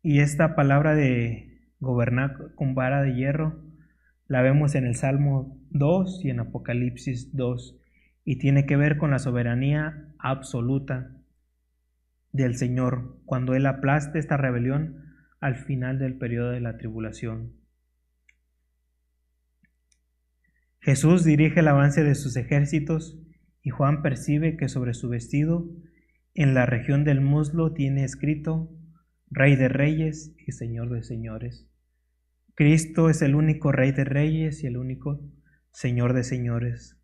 Y 0.03 0.20
esta 0.20 0.55
palabra 0.57 0.95
de 0.95 1.70
gobernar 1.78 2.55
con 2.55 2.74
vara 2.74 3.03
de 3.03 3.14
hierro 3.14 3.62
la 4.26 4.43
vemos 4.43 4.74
en 4.74 4.87
el 4.87 4.97
Salmo 4.97 5.59
2 5.70 6.24
y 6.24 6.30
en 6.30 6.41
Apocalipsis 6.41 7.37
2 7.37 7.78
y 8.24 8.39
tiene 8.39 8.66
que 8.66 8.76
ver 8.76 8.99
con 8.99 9.11
la 9.11 9.18
soberanía 9.18 10.12
absoluta 10.18 11.11
del 12.33 12.57
Señor 12.57 13.18
cuando 13.24 13.55
Él 13.55 13.66
aplaste 13.66 14.18
esta 14.18 14.37
rebelión 14.37 15.05
al 15.41 15.57
final 15.57 15.99
del 15.99 16.16
periodo 16.16 16.51
de 16.51 16.61
la 16.61 16.78
tribulación. 16.78 17.62
Jesús 20.83 21.22
dirige 21.22 21.61
el 21.61 21.68
avance 21.68 22.03
de 22.03 22.16
sus 22.16 22.37
ejércitos 22.37 23.16
y 23.62 23.70
Juan 23.70 24.03
percibe 24.03 24.57
que 24.57 24.68
sobre 24.68 24.95
su 24.95 25.09
vestido, 25.09 25.64
en 26.35 26.55
la 26.55 26.66
región 26.66 27.05
del 27.05 27.20
muslo, 27.20 27.72
tiene 27.72 28.03
escrito 28.03 28.68
Rey 29.30 29.55
de 29.55 29.68
Reyes 29.68 30.35
y 30.45 30.51
Señor 30.51 30.91
de 30.91 31.05
Señores. 31.05 31.68
Cristo 32.57 33.09
es 33.11 33.22
el 33.22 33.37
único 33.37 33.70
Rey 33.70 33.93
de 33.93 34.03
Reyes 34.03 34.64
y 34.64 34.66
el 34.66 34.76
único 34.76 35.20
Señor 35.70 36.14
de 36.14 36.24
Señores. 36.24 36.99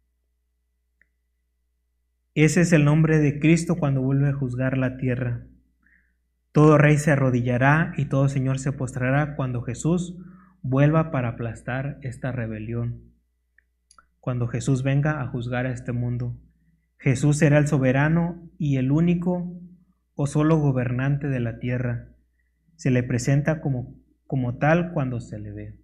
Ese 2.35 2.62
es 2.62 2.72
el 2.72 2.85
nombre 2.85 3.18
de 3.18 3.39
Cristo 3.39 3.76
cuando 3.76 4.03
vuelve 4.03 4.29
a 4.29 4.33
juzgar 4.33 4.76
la 4.76 4.97
tierra. 4.97 5.47
Todo 6.51 6.79
rey 6.79 6.99
se 6.99 7.12
arrodillará 7.12 7.93
y 7.97 8.07
todo 8.07 8.29
señor 8.29 8.59
se 8.59 8.72
postrará 8.72 9.37
cuando 9.37 9.62
Jesús 9.62 10.16
vuelva 10.62 11.12
para 11.12 11.31
aplastar 11.31 11.99
esta 12.03 12.33
rebelión. 12.33 13.08
Cuando 14.21 14.49
Jesús 14.49 14.83
venga 14.83 15.23
a 15.23 15.27
juzgar 15.27 15.66
a 15.66 15.73
este 15.73 15.93
mundo. 15.93 16.37
Jesús 16.99 17.39
será 17.39 17.59
el 17.59 17.69
soberano 17.69 18.51
y 18.59 18.77
el 18.77 18.91
único 18.91 19.61
o 20.14 20.27
solo 20.27 20.59
gobernante 20.59 21.29
de 21.29 21.41
la 21.41 21.59
tierra. 21.59 22.09
se 22.77 22.93
le 22.93 23.03
presenta 23.03 23.61
como, 23.61 23.97
como 24.29 24.59
tal 24.59 24.93
cuando 24.93 25.21
se 25.21 25.39
le 25.41 25.53
ve. 25.53 25.79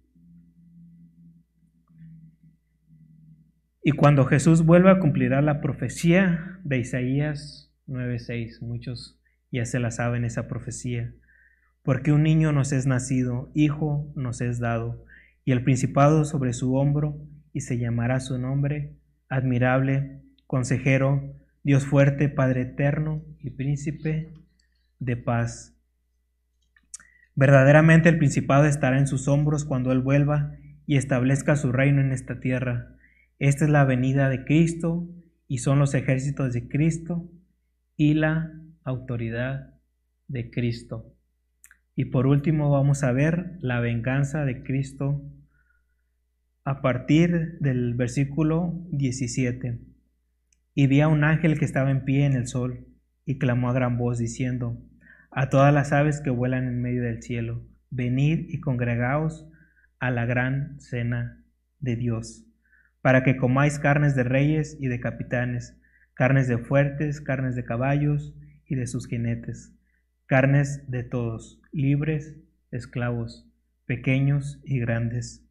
Y 3.83 3.91
cuando 3.91 4.25
Jesús 4.25 4.65
vuelva 4.65 4.99
cumplirá 4.99 5.41
la 5.41 5.61
profecía 5.61 6.59
de 6.63 6.79
Isaías 6.79 7.71
9:6. 7.87 8.61
Muchos 8.61 9.19
ya 9.51 9.65
se 9.65 9.79
la 9.79 9.91
saben 9.91 10.25
esa 10.25 10.47
profecía. 10.47 11.13
Porque 11.83 12.11
un 12.11 12.23
niño 12.23 12.51
nos 12.51 12.71
es 12.71 12.87
nacido, 12.87 13.51
hijo 13.53 14.11
nos 14.15 14.41
es 14.41 14.59
dado, 14.59 15.05
y 15.43 15.51
el 15.51 15.63
principado 15.63 16.25
sobre 16.25 16.53
su 16.53 16.73
hombro, 16.73 17.15
y 17.55 17.61
se 17.61 17.77
llamará 17.77 18.19
su 18.19 18.37
nombre, 18.37 18.97
admirable, 19.29 20.19
consejero, 20.45 21.39
Dios 21.63 21.85
fuerte, 21.85 22.27
Padre 22.27 22.63
eterno 22.63 23.23
y 23.39 23.51
príncipe 23.51 24.33
de 24.99 25.15
paz. 25.15 25.73
Verdaderamente 27.33 28.09
el 28.09 28.17
principado 28.17 28.65
estará 28.65 28.99
en 28.99 29.07
sus 29.07 29.29
hombros 29.29 29.63
cuando 29.63 29.93
Él 29.93 30.01
vuelva 30.01 30.51
y 30.85 30.97
establezca 30.97 31.55
su 31.55 31.71
reino 31.71 32.01
en 32.01 32.11
esta 32.11 32.41
tierra. 32.41 32.97
Esta 33.39 33.63
es 33.63 33.71
la 33.71 33.85
venida 33.85 34.27
de 34.27 34.43
Cristo 34.43 35.07
y 35.47 35.59
son 35.59 35.79
los 35.79 35.93
ejércitos 35.93 36.51
de 36.51 36.67
Cristo 36.67 37.31
y 37.95 38.15
la 38.15 38.51
autoridad 38.83 39.75
de 40.27 40.51
Cristo. 40.51 41.15
Y 41.95 42.05
por 42.05 42.27
último 42.27 42.69
vamos 42.69 43.03
a 43.03 43.13
ver 43.13 43.57
la 43.61 43.79
venganza 43.79 44.43
de 44.43 44.61
Cristo 44.61 45.21
a 46.65 46.81
partir 46.81 47.57
del 47.59 47.93
versículo 47.93 48.73
17. 48.91 49.79
Y 50.73 50.87
vi 50.87 50.99
a 50.99 51.07
un 51.07 51.23
ángel 51.23 51.57
que 51.57 51.65
estaba 51.65 51.91
en 51.91 52.03
pie 52.03 52.25
en 52.25 52.33
el 52.33 52.47
sol 52.47 52.87
y 53.23 53.37
clamó 53.37 53.69
a 53.69 53.73
gran 53.73 53.97
voz 53.97 54.17
diciendo, 54.17 54.77
a 55.31 55.49
todas 55.49 55.73
las 55.73 55.93
aves 55.93 56.19
que 56.21 56.29
vuelan 56.29 56.67
en 56.67 56.81
medio 56.81 57.03
del 57.03 57.21
cielo, 57.23 57.63
venid 57.89 58.49
y 58.49 58.59
congregaos 58.59 59.47
a 59.99 60.11
la 60.11 60.25
gran 60.25 60.79
cena 60.81 61.41
de 61.79 61.95
Dios 61.95 62.45
para 63.05 63.21
que 63.21 63.37
comáis 63.37 63.77
carnes 63.77 64.15
de 64.15 64.23
reyes 64.23 64.77
y 64.79 64.87
de 64.87 64.99
capitanes, 64.99 65.79
carnes 66.15 66.47
de 66.47 66.57
fuertes, 66.57 67.21
carnes 67.21 67.55
de 67.55 67.63
caballos 67.63 68.33
y 68.65 68.73
de 68.73 68.87
sus 68.87 69.07
jinetes, 69.07 69.75
carnes 70.25 70.89
de 70.89 71.03
todos, 71.03 71.61
libres, 71.71 72.35
esclavos, 72.71 73.47
pequeños 73.85 74.59
y 74.65 74.79
grandes. 74.79 75.44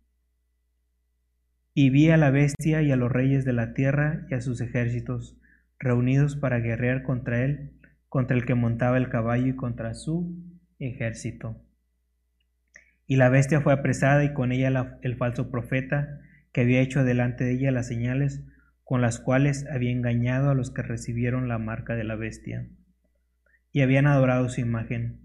Y 1.75 1.91
vi 1.91 2.11
a 2.11 2.17
la 2.17 2.31
bestia 2.31 2.83
y 2.83 2.93
a 2.93 2.97
los 2.97 3.11
reyes 3.11 3.45
de 3.45 3.53
la 3.53 3.75
tierra 3.75 4.27
y 4.31 4.35
a 4.35 4.41
sus 4.41 4.61
ejércitos, 4.61 5.37
reunidos 5.79 6.37
para 6.37 6.61
guerrear 6.61 7.03
contra 7.03 7.45
él, 7.45 7.73
contra 8.09 8.37
el 8.37 8.47
que 8.47 8.55
montaba 8.55 8.97
el 8.97 9.09
caballo 9.09 9.49
y 9.49 9.57
contra 9.57 9.95
su 9.95 10.35
ejército. 10.79 11.61
Y 13.07 13.17
la 13.17 13.29
bestia 13.29 13.61
fue 13.61 13.73
apresada 13.73 14.25
y 14.25 14.33
con 14.33 14.53
ella 14.53 14.71
la, 14.71 14.99
el 15.03 15.17
falso 15.17 15.51
profeta, 15.51 16.21
que 16.53 16.61
había 16.61 16.81
hecho 16.81 17.03
delante 17.03 17.45
de 17.45 17.55
ella 17.55 17.73
las 17.73 17.89
señales 17.89 18.45
con 18.85 19.01
las 19.01 19.19
cuales 19.19 19.67
había 19.73 19.91
engañado 19.91 20.51
a 20.51 20.55
los 20.55 20.71
que 20.71 20.83
recibieron 20.83 21.49
la 21.49 21.59
marca 21.59 21.97
de 21.97 22.05
la 22.05 22.15
bestia 22.17 22.69
y 23.73 23.81
habían 23.81 24.07
adorado 24.07 24.49
su 24.49 24.61
imagen. 24.61 25.19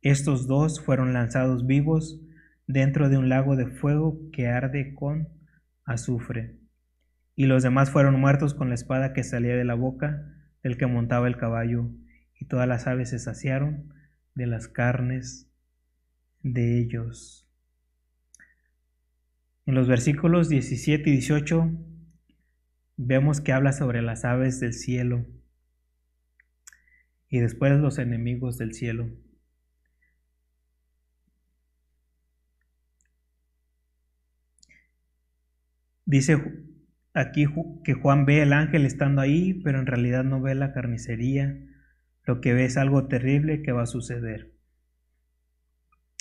Estos 0.00 0.46
dos 0.46 0.80
fueron 0.80 1.12
lanzados 1.12 1.66
vivos 1.66 2.18
dentro 2.66 3.10
de 3.10 3.18
un 3.18 3.28
lago 3.28 3.56
de 3.56 3.66
fuego 3.66 4.18
que 4.32 4.48
arde 4.48 4.94
con 4.94 5.28
Y 7.36 7.46
los 7.46 7.62
demás 7.62 7.90
fueron 7.90 8.20
muertos 8.20 8.54
con 8.54 8.68
la 8.68 8.74
espada 8.74 9.12
que 9.12 9.24
salía 9.24 9.56
de 9.56 9.64
la 9.64 9.74
boca 9.74 10.34
del 10.62 10.76
que 10.76 10.86
montaba 10.86 11.26
el 11.26 11.36
caballo, 11.36 11.90
y 12.38 12.46
todas 12.46 12.68
las 12.68 12.86
aves 12.86 13.10
se 13.10 13.18
saciaron 13.18 13.92
de 14.34 14.46
las 14.46 14.68
carnes 14.68 15.50
de 16.42 16.78
ellos. 16.78 17.46
En 19.66 19.74
los 19.74 19.88
versículos 19.88 20.48
17 20.48 21.08
y 21.08 21.12
18 21.12 21.70
vemos 22.96 23.40
que 23.40 23.52
habla 23.52 23.72
sobre 23.72 24.02
las 24.02 24.24
aves 24.24 24.60
del 24.60 24.74
cielo 24.74 25.26
y 27.28 27.38
después 27.38 27.72
los 27.78 27.98
enemigos 27.98 28.58
del 28.58 28.74
cielo. 28.74 29.08
Dice 36.10 36.42
aquí 37.14 37.46
que 37.84 37.94
Juan 37.94 38.26
ve 38.26 38.42
el 38.42 38.52
ángel 38.52 38.84
estando 38.84 39.20
ahí, 39.20 39.54
pero 39.62 39.78
en 39.78 39.86
realidad 39.86 40.24
no 40.24 40.40
ve 40.42 40.56
la 40.56 40.72
carnicería. 40.72 41.56
Lo 42.24 42.40
que 42.40 42.52
ve 42.52 42.64
es 42.64 42.76
algo 42.76 43.06
terrible 43.06 43.62
que 43.62 43.70
va 43.70 43.82
a 43.82 43.86
suceder. 43.86 44.50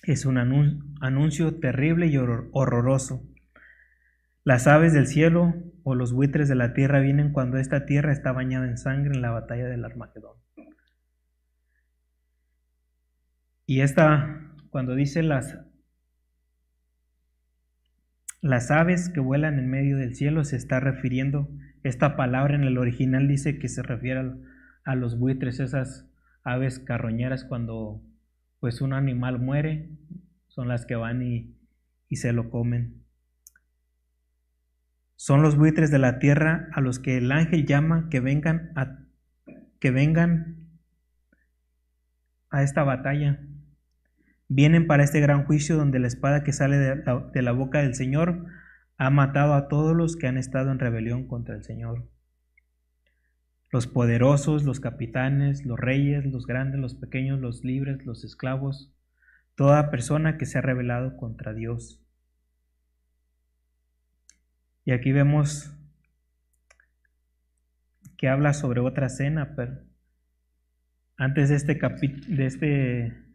Es 0.04 0.28
un 0.28 0.38
anuncio 0.38 1.60
terrible 1.60 2.06
y 2.06 2.18
horroroso. 2.18 3.28
Las 4.44 4.68
aves 4.68 4.94
del 4.94 5.08
cielo 5.08 5.56
o 5.82 5.96
los 5.96 6.14
buitres 6.14 6.48
de 6.48 6.56
la 6.56 6.74
tierra 6.76 7.00
vienen 7.00 7.34
cuando 7.34 7.58
esta 7.58 7.88
tierra 7.88 8.14
está 8.14 8.32
bañada 8.32 8.68
en 8.68 8.78
sangre 8.78 9.16
en 9.16 9.24
la 9.24 9.32
batalla 9.32 9.66
del 9.66 9.84
Armagedón. 9.84 10.38
Y 13.66 13.82
esta, 13.82 14.54
cuando 14.70 14.94
dice 14.94 15.24
las, 15.24 15.58
las 18.42 18.72
aves 18.72 19.10
que 19.10 19.20
vuelan 19.20 19.60
en 19.60 19.70
medio 19.70 19.98
del 19.98 20.16
cielo, 20.16 20.44
se 20.44 20.56
está 20.56 20.80
refiriendo, 20.80 21.50
esta 21.84 22.16
palabra 22.16 22.56
en 22.56 22.64
el 22.64 22.78
original 22.78 23.28
dice 23.28 23.60
que 23.60 23.70
se 23.70 23.82
refiere 23.82 24.34
a, 24.84 24.96
los 24.96 25.18
buitres, 25.18 25.60
esas 25.60 26.10
aves 26.44 26.80
carroñeras 26.80 27.46
cuando 27.46 28.02
pues 28.60 28.82
un 28.82 28.94
animal 28.94 29.40
muere, 29.40 29.90
son 30.48 30.68
las 30.68 30.86
que 30.86 30.96
van 30.96 31.22
y, 31.22 31.56
y 32.10 32.18
se 32.18 32.34
lo 32.34 32.50
comen. 32.50 33.04
Son 35.16 35.42
los 35.42 35.58
buitres 35.58 35.92
de 35.92 36.00
la 36.00 36.20
tierra 36.20 36.70
a 36.74 36.82
los 36.82 37.00
que 37.00 37.18
el 37.18 37.32
ángel 37.32 37.66
llama 37.66 38.08
que 38.10 38.20
vengan 38.20 38.72
a, 38.76 39.00
que 39.80 39.92
vengan 39.92 40.70
a 42.50 42.64
esta 42.64 42.84
batalla. 42.84 43.40
Vienen 44.52 44.88
para 44.88 45.04
este 45.04 45.20
gran 45.20 45.45
juicio 45.45 45.78
donde 45.78 46.00
la 46.00 46.08
espada 46.08 46.43
que 46.43 46.54
sale 46.54 46.78
de 46.78 47.41
la, 47.43 47.52
boca 47.52 47.80
del 47.80 47.93
Señor 47.93 48.47
ha 48.97 49.12
matado 49.12 49.54
a 49.54 49.68
todos 49.68 49.95
los 49.95 50.18
que 50.18 50.26
han 50.26 50.39
estado 50.39 50.72
en 50.72 50.80
rebelión 50.80 51.28
contra 51.28 51.56
el 51.56 51.64
Señor. 51.64 52.10
Los 53.72 53.86
poderosos, 53.86 54.64
los 54.64 54.80
capitanes, 54.80 55.66
los 55.66 55.80
reyes, 55.80 56.26
los 56.26 56.47
grandes, 56.47 56.82
los 56.82 56.95
pequeños, 56.95 57.39
los 57.39 57.64
libres, 57.64 58.04
los 58.08 58.24
esclavos, 58.24 58.91
toda 59.54 59.91
persona 59.91 60.39
que 60.39 60.47
se 60.47 60.58
ha 60.58 60.62
rebelado 60.62 61.16
contra 61.16 61.54
Dios. 61.54 62.02
Y 64.84 64.91
aquí 64.91 65.12
vemos 65.12 65.72
que 68.18 68.28
habla 68.28 68.54
sobre 68.54 68.80
otra 68.80 69.10
cena, 69.10 69.54
pero 69.56 69.84
antes 71.18 71.50
de 71.50 71.56
este 71.56 71.78
capítulo, 71.78 72.36
de 72.36 72.45
este, 72.47 73.29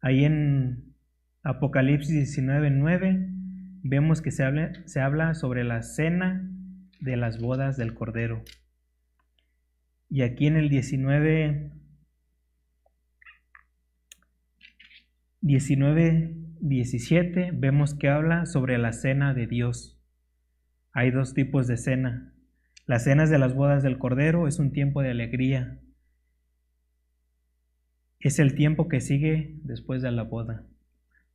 ahí 0.00 0.24
en 0.24 0.94
Apocalipsis 1.42 2.14
19:9, 2.14 3.28
vemos 3.82 4.20
que 4.20 4.30
se 4.30 4.44
habla, 4.44 5.34
sobre 5.34 5.64
la 5.64 5.82
cena 5.82 6.48
de 7.00 7.16
las 7.16 7.40
bodas 7.40 7.76
del 7.76 7.94
Cordero. 7.94 8.42
Y 10.08 10.22
aquí 10.22 10.46
en 10.46 10.56
el 10.56 10.68
19, 10.68 11.72
19, 15.40 16.34
17 16.60 17.52
vemos 17.54 17.94
que 17.94 18.08
habla 18.08 18.44
sobre 18.44 18.76
la 18.76 18.92
cena 18.92 19.32
de 19.32 19.46
Dios. 19.46 19.98
Hay 20.92 21.10
dos 21.10 21.32
tipos 21.32 21.66
de 21.66 21.76
cena. 21.76 22.34
Las 22.86 23.04
cenas 23.04 23.30
de 23.30 23.38
las 23.38 23.54
bodas 23.54 23.82
del 23.82 23.98
Cordero 23.98 24.48
es 24.48 24.58
un 24.58 24.72
tiempo 24.72 25.00
de 25.00 25.10
alegría. 25.10 25.79
Es 28.20 28.38
el 28.38 28.54
tiempo 28.54 28.86
que 28.86 29.00
sigue 29.00 29.56
después 29.64 30.02
de 30.02 30.10
la 30.10 30.24
boda. 30.24 30.66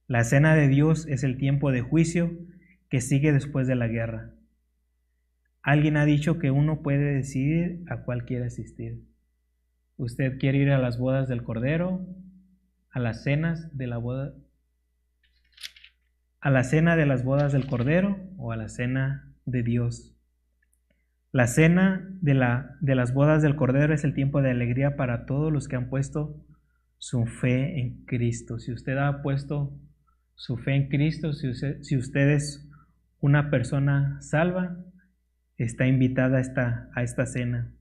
La 0.08 0.24
cena 0.24 0.54
de 0.54 0.68
Dios 0.68 1.08
es 1.08 1.24
el 1.24 1.38
tiempo 1.38 1.72
de 1.72 1.82
juicio 1.82 2.32
que 2.90 3.02
sigue 3.02 3.34
después 3.34 3.68
de 3.68 3.74
la 3.74 3.88
guerra. 3.88 4.36
Alguien 5.64 5.98
ha 5.98 6.06
dicho 6.06 6.38
que 6.38 6.52
uno 6.52 6.84
puede 6.84 7.16
decidir 7.16 7.84
a 7.90 8.04
cuál 8.04 8.26
quiere 8.26 8.46
asistir. 8.46 9.02
¿Usted 9.98 10.38
quiere 10.38 10.60
ir 10.60 10.70
a 10.70 10.78
las 10.78 11.00
bodas 11.00 11.28
del 11.28 11.42
Cordero? 11.42 12.06
¿A 12.92 13.00
las 13.00 13.24
cenas 13.24 13.76
de 13.76 13.88
la 13.88 13.98
boda? 13.98 14.36
¿A 16.40 16.52
la 16.52 16.64
cena 16.64 16.96
de 16.96 17.08
las 17.08 17.24
bodas 17.24 17.52
del 17.52 17.66
Cordero 17.66 18.20
o 18.38 18.52
a 18.52 18.58
la 18.58 18.70
cena 18.70 19.34
de 19.46 19.64
Dios? 19.64 20.16
La 21.32 21.48
cena 21.48 22.08
de, 22.22 22.36
de 22.80 22.96
las 22.96 23.12
bodas 23.12 23.42
del 23.42 23.56
Cordero 23.56 23.92
es 23.92 24.04
el 24.04 24.14
tiempo 24.14 24.44
de 24.44 24.52
alegría 24.52 24.96
para 24.96 25.26
todos 25.26 25.52
los 25.52 25.68
que 25.68 25.78
han 25.78 25.90
puesto 25.90 26.46
su 27.06 27.28
fe 27.28 27.80
en 27.80 28.04
Cristo. 28.06 28.58
Si 28.58 28.72
usted 28.72 28.98
ha 28.98 29.22
puesto 29.22 29.80
su 30.34 30.58
fe 30.58 30.74
en 30.74 30.90
Cristo, 30.90 31.34
si 31.34 31.48
usted, 31.98 32.30
es 32.32 32.68
una 33.20 33.52
persona 33.52 34.20
salva, 34.22 34.84
está 35.56 35.86
invitada 35.86 36.40
a 36.40 36.42
esta, 36.42 36.90
a 36.96 37.04
esta 37.04 37.28
cena. 37.28 37.72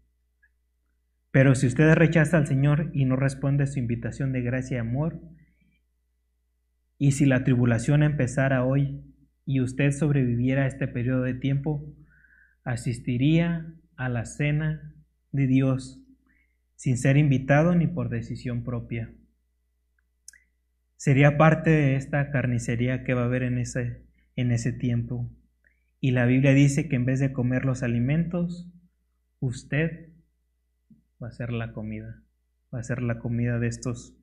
Pero 1.31 1.55
si 1.55 1.67
usted 1.67 1.95
rechaza 1.95 2.37
al 2.37 2.47
Señor 2.47 2.91
y 2.93 3.07
no 3.07 3.17
responde 3.17 3.65
a 3.65 3.67
su 3.67 3.79
invitación 3.79 4.31
de 4.33 4.43
gracia 4.43 4.77
y 4.77 4.81
amor, 4.81 5.23
y 6.99 7.13
si 7.13 7.25
la 7.25 7.45
tribulación 7.45 8.03
empezara 8.03 8.63
hoy 8.63 9.01
y 9.47 9.63
usted 9.63 9.93
sobreviviera 9.93 10.65
a 10.65 10.67
este 10.67 10.87
periodo 10.87 11.23
de 11.23 11.33
tiempo, 11.33 11.83
asistiría 12.63 13.73
a 13.97 14.11
la 14.11 14.27
cena 14.27 14.93
de 15.33 15.47
Dios 15.47 16.04
sin 16.77 16.99
ser 16.99 17.17
invitado 17.17 17.75
ni 17.75 17.87
por 17.87 18.09
decisión 18.09 18.65
propia. 18.65 19.13
Sería 20.97 21.37
parte 21.37 21.71
de 21.71 21.97
esta 21.97 22.31
carnicería 22.31 23.05
que 23.05 23.15
va 23.15 23.23
a 23.23 23.27
haber 23.27 23.43
en 23.43 23.59
ese, 23.59 24.07
en 24.37 24.53
ese 24.53 24.73
tiempo. 24.73 25.31
Y 26.01 26.13
la 26.13 26.27
Biblia 26.27 26.53
dice 26.53 26.89
que 26.89 26.97
en 26.97 27.05
vez 27.05 27.21
de 27.21 27.33
comer 27.33 27.65
los 27.65 27.83
alimentos, 27.83 28.71
usted 29.41 30.11
va 31.23 31.29
a 31.29 31.33
ser 31.33 31.53
la 31.53 31.73
comida, 31.73 32.23
va 32.75 32.81
a 32.81 32.85
ser 32.85 33.03
la 33.03 33.19
comida 33.19 33.59
de 33.59 33.69
estos, 33.69 34.17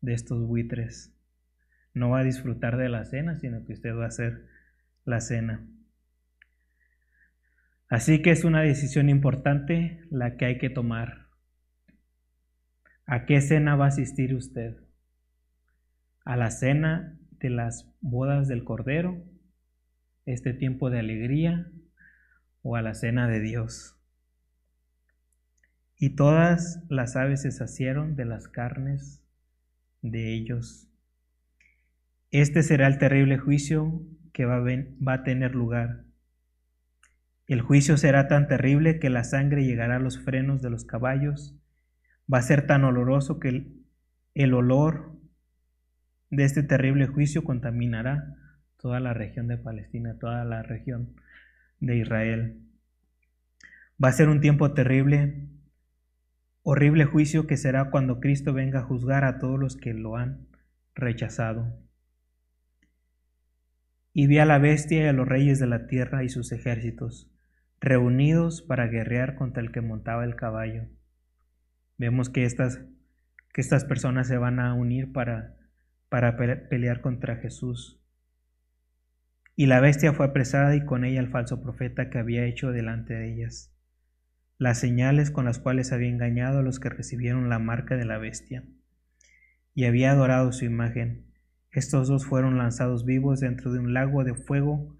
de 0.00 0.14
estos 0.14 0.46
buitres. 0.46 1.14
No 1.94 2.10
va 2.10 2.20
a 2.20 2.24
disfrutar 2.24 2.76
de 2.76 2.88
la 2.88 3.04
cena, 3.04 3.38
sino 3.38 3.64
que 3.64 3.74
usted 3.74 3.94
va 3.94 4.04
a 4.04 4.08
hacer 4.08 4.46
la 5.04 5.20
cena. 5.20 5.66
Así 7.88 8.22
que 8.22 8.30
es 8.30 8.44
una 8.44 8.62
decisión 8.62 9.10
importante 9.10 10.00
la 10.10 10.36
que 10.36 10.46
hay 10.46 10.58
que 10.58 10.70
tomar. 10.70 11.21
¿A 13.12 13.26
qué 13.26 13.42
cena 13.42 13.76
va 13.76 13.84
a 13.84 13.88
asistir 13.88 14.34
usted? 14.34 14.74
¿A 16.24 16.34
la 16.34 16.50
cena 16.50 17.18
de 17.40 17.50
las 17.50 17.86
bodas 18.00 18.48
del 18.48 18.64
Cordero? 18.64 19.22
¿Este 20.24 20.54
tiempo 20.54 20.88
de 20.88 21.00
alegría? 21.00 21.70
¿O 22.62 22.74
a 22.74 22.80
la 22.80 22.94
cena 22.94 23.28
de 23.28 23.40
Dios? 23.40 23.98
Y 25.98 26.16
todas 26.16 26.82
las 26.88 27.14
aves 27.14 27.42
se 27.42 27.52
saciaron 27.52 28.16
de 28.16 28.24
las 28.24 28.48
carnes 28.48 29.22
de 30.00 30.32
ellos. 30.32 30.88
Este 32.30 32.62
será 32.62 32.86
el 32.86 32.96
terrible 32.96 33.36
juicio 33.36 34.06
que 34.32 34.46
va 34.46 34.56
a, 34.56 34.60
va 35.06 35.12
a 35.12 35.22
tener 35.22 35.54
lugar. 35.54 36.06
El 37.46 37.60
juicio 37.60 37.98
será 37.98 38.26
tan 38.26 38.48
terrible 38.48 38.98
que 39.00 39.10
la 39.10 39.22
sangre 39.22 39.66
llegará 39.66 39.96
a 39.96 40.00
los 40.00 40.18
frenos 40.18 40.62
de 40.62 40.70
los 40.70 40.86
caballos. 40.86 41.61
Va 42.32 42.38
a 42.38 42.42
ser 42.42 42.66
tan 42.66 42.84
oloroso 42.84 43.38
que 43.38 43.64
el, 44.34 44.54
olor 44.54 45.18
de 46.30 46.44
este 46.44 46.62
terrible 46.62 47.06
juicio 47.06 47.44
contaminará 47.44 48.36
toda 48.76 49.00
la 49.00 49.14
región 49.14 49.48
de 49.48 49.58
Palestina, 49.58 50.18
toda 50.18 50.44
la 50.44 50.62
región 50.62 51.14
de 51.80 51.96
Israel. 51.96 52.62
Va 54.02 54.08
a 54.08 54.12
ser 54.12 54.28
un 54.28 54.40
tiempo 54.40 54.72
terrible, 54.72 55.48
horrible 56.62 57.04
juicio 57.04 57.46
que 57.46 57.56
será 57.56 57.90
cuando 57.90 58.20
Cristo 58.20 58.52
venga 58.52 58.80
a 58.80 58.84
juzgar 58.84 59.24
a 59.24 59.38
todos 59.38 59.58
los 59.58 59.76
que 59.76 59.94
lo 59.94 60.16
han 60.16 60.46
rechazado. 60.94 61.78
Y 64.14 64.26
vi 64.26 64.38
a 64.38 64.44
la 64.44 64.58
bestia 64.58 65.04
y 65.04 65.06
a 65.06 65.12
los 65.12 65.28
reyes 65.28 65.58
de 65.58 65.66
la 65.66 65.86
tierra 65.86 66.22
y 66.22 66.28
sus 66.28 66.52
ejércitos, 66.52 67.30
reunidos 67.80 68.62
para 68.62 68.86
guerrear 68.86 69.34
contra 69.34 69.62
el 69.62 69.72
que 69.72 69.80
montaba 69.80 70.24
el 70.24 70.36
caballo. 70.36 70.86
Vemos 72.02 72.30
que 72.30 72.42
estas, 72.42 72.80
que 73.54 73.60
estas 73.60 73.84
personas 73.84 74.26
se 74.26 74.36
van 74.36 74.58
a 74.58 74.74
unir 74.74 75.12
para, 75.12 75.54
para 76.08 76.36
pelear 76.36 77.00
contra 77.00 77.36
Jesús. 77.36 78.02
Y 79.54 79.66
la 79.66 79.78
bestia 79.78 80.12
fue 80.12 80.26
apresada 80.26 80.74
y 80.74 80.84
con 80.84 81.04
ella 81.04 81.20
el 81.20 81.30
falso 81.30 81.62
profeta 81.62 82.10
que 82.10 82.18
había 82.18 82.44
hecho 82.44 82.72
delante 82.72 83.14
de 83.14 83.32
ellas, 83.32 83.72
las 84.58 84.80
señales 84.80 85.30
con 85.30 85.44
las 85.44 85.60
cuales 85.60 85.92
había 85.92 86.08
engañado 86.08 86.58
a 86.58 86.62
los 86.62 86.80
que 86.80 86.88
recibieron 86.88 87.48
la 87.48 87.60
marca 87.60 87.96
de 87.96 88.04
la 88.04 88.18
bestia, 88.18 88.64
y 89.72 89.84
había 89.84 90.10
adorado 90.10 90.50
su 90.50 90.64
imagen. 90.64 91.32
Estos 91.70 92.08
dos 92.08 92.26
fueron 92.26 92.58
lanzados 92.58 93.04
vivos 93.04 93.38
dentro 93.38 93.72
de 93.72 93.78
un 93.78 93.94
lago 93.94 94.24
de 94.24 94.34
fuego 94.34 94.96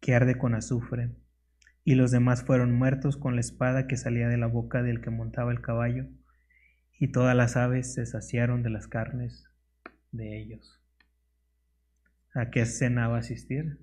que 0.00 0.14
arde 0.14 0.38
con 0.38 0.54
azufre, 0.54 1.10
y 1.84 1.96
los 1.96 2.12
demás 2.12 2.44
fueron 2.44 2.72
muertos 2.72 3.18
con 3.18 3.34
la 3.34 3.42
espada 3.42 3.86
que 3.86 3.98
salía 3.98 4.30
de 4.30 4.38
la 4.38 4.46
boca 4.46 4.82
del 4.82 5.02
que 5.02 5.10
montaba 5.10 5.52
el 5.52 5.60
caballo, 5.60 6.06
y 6.98 7.08
todas 7.08 7.36
las 7.36 7.56
aves 7.56 7.94
se 7.94 8.06
saciaron 8.06 8.62
de 8.62 8.70
las 8.70 8.88
carnes 8.88 9.48
de 10.12 10.40
ellos. 10.40 10.80
¿A 12.34 12.50
qué 12.50 12.66
cena 12.66 13.08
va 13.08 13.16
a 13.16 13.20
asistir? 13.20 13.78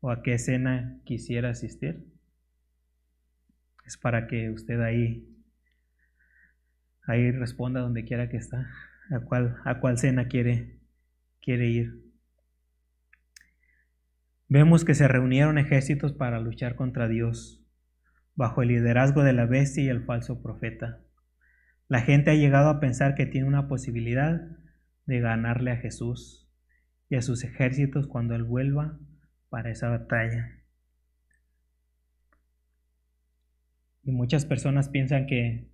¿O 0.00 0.10
a 0.10 0.22
qué 0.22 0.38
cena 0.38 1.00
quisiera 1.04 1.50
asistir? 1.50 2.06
Es 3.84 3.96
para 3.96 4.26
que 4.26 4.50
usted 4.50 4.80
ahí, 4.80 5.28
ahí 7.06 7.30
responda 7.30 7.80
donde 7.80 8.04
quiera 8.04 8.28
que 8.28 8.36
está. 8.36 8.70
¿A 9.10 9.20
cuál, 9.20 9.56
a 9.64 9.80
cuál 9.80 9.98
cena 9.98 10.28
quiere 10.28 10.82
quiere 11.42 11.66
ir. 11.68 12.00
Vemos 14.48 14.84
que 14.84 14.94
se 14.94 15.08
reunieron 15.08 15.58
ejércitos 15.58 16.12
para 16.12 16.40
luchar 16.40 16.76
contra 16.76 17.08
Dios, 17.08 17.64
bajo 18.34 18.62
el 18.62 18.68
liderazgo 18.68 19.22
de 19.24 19.32
la 19.32 19.46
bestia 19.46 19.84
y 19.84 19.88
el 19.88 20.04
falso 20.04 20.42
profeta. 20.42 21.00
La 21.92 22.00
gente 22.00 22.30
ha 22.30 22.34
llegado 22.34 22.70
a 22.70 22.80
pensar 22.80 23.14
que 23.14 23.26
tiene 23.26 23.46
una 23.46 23.68
posibilidad 23.68 24.40
de 25.04 25.20
ganarle 25.20 25.72
a 25.72 25.76
Jesús 25.76 26.48
y 27.10 27.16
a 27.16 27.20
sus 27.20 27.44
ejércitos 27.44 28.06
cuando 28.06 28.34
Él 28.34 28.44
vuelva 28.44 28.98
para 29.50 29.70
esa 29.70 29.90
batalla. 29.90 30.62
Y 34.04 34.10
muchas 34.10 34.46
personas 34.46 34.88
piensan 34.88 35.26
que, 35.26 35.68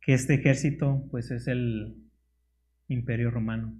que 0.00 0.14
este 0.14 0.34
ejército 0.34 1.08
pues 1.10 1.32
es 1.32 1.48
el 1.48 1.96
imperio 2.86 3.32
romano. 3.32 3.76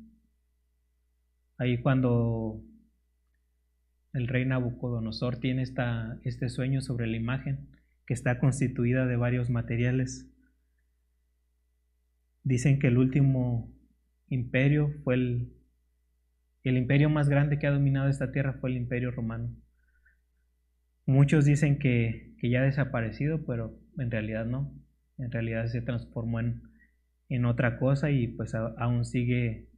Ahí 1.58 1.78
cuando 1.80 2.60
el 4.14 4.26
rey 4.26 4.46
Nabucodonosor 4.46 5.38
tiene 5.38 5.62
esta, 5.62 6.18
este 6.24 6.48
sueño 6.48 6.80
sobre 6.80 7.06
la 7.06 7.16
imagen 7.16 7.68
que 8.04 8.14
está 8.14 8.40
constituida 8.40 9.06
de 9.06 9.14
varios 9.14 9.48
materiales. 9.48 10.28
Dicen 12.45 12.78
que 12.78 12.86
el 12.86 12.99
último 12.99 13.74
imperio 14.28 14.92
fue 15.03 15.14
el, 15.14 15.53
el 16.62 16.76
imperio 16.76 17.11
más 17.11 17.28
grande 17.28 17.59
que 17.59 17.66
ha 17.66 17.72
dominado 17.72 18.09
esta 18.09 18.30
tierra 18.30 18.59
fue 18.61 18.70
el 18.70 18.76
imperio 18.76 19.11
romano. 19.11 19.55
Muchos 21.07 21.45
dicen 21.45 21.78
que, 21.78 22.34
que 22.38 22.51
ya 22.51 22.61
ha 22.61 22.64
desaparecido, 22.64 23.45
pero 23.45 23.76
en 23.99 24.11
realidad 24.11 24.47
no. 24.47 24.72
En 25.18 25.30
realidad 25.32 25.66
se 25.66 25.82
transformó 25.82 26.40
en, 26.40 26.62
en 27.28 27.45
otra 27.45 27.78
cosa 27.78 28.11
y 28.11 28.28
pues 28.28 28.55
aún 28.55 29.05
sigue 29.05 29.68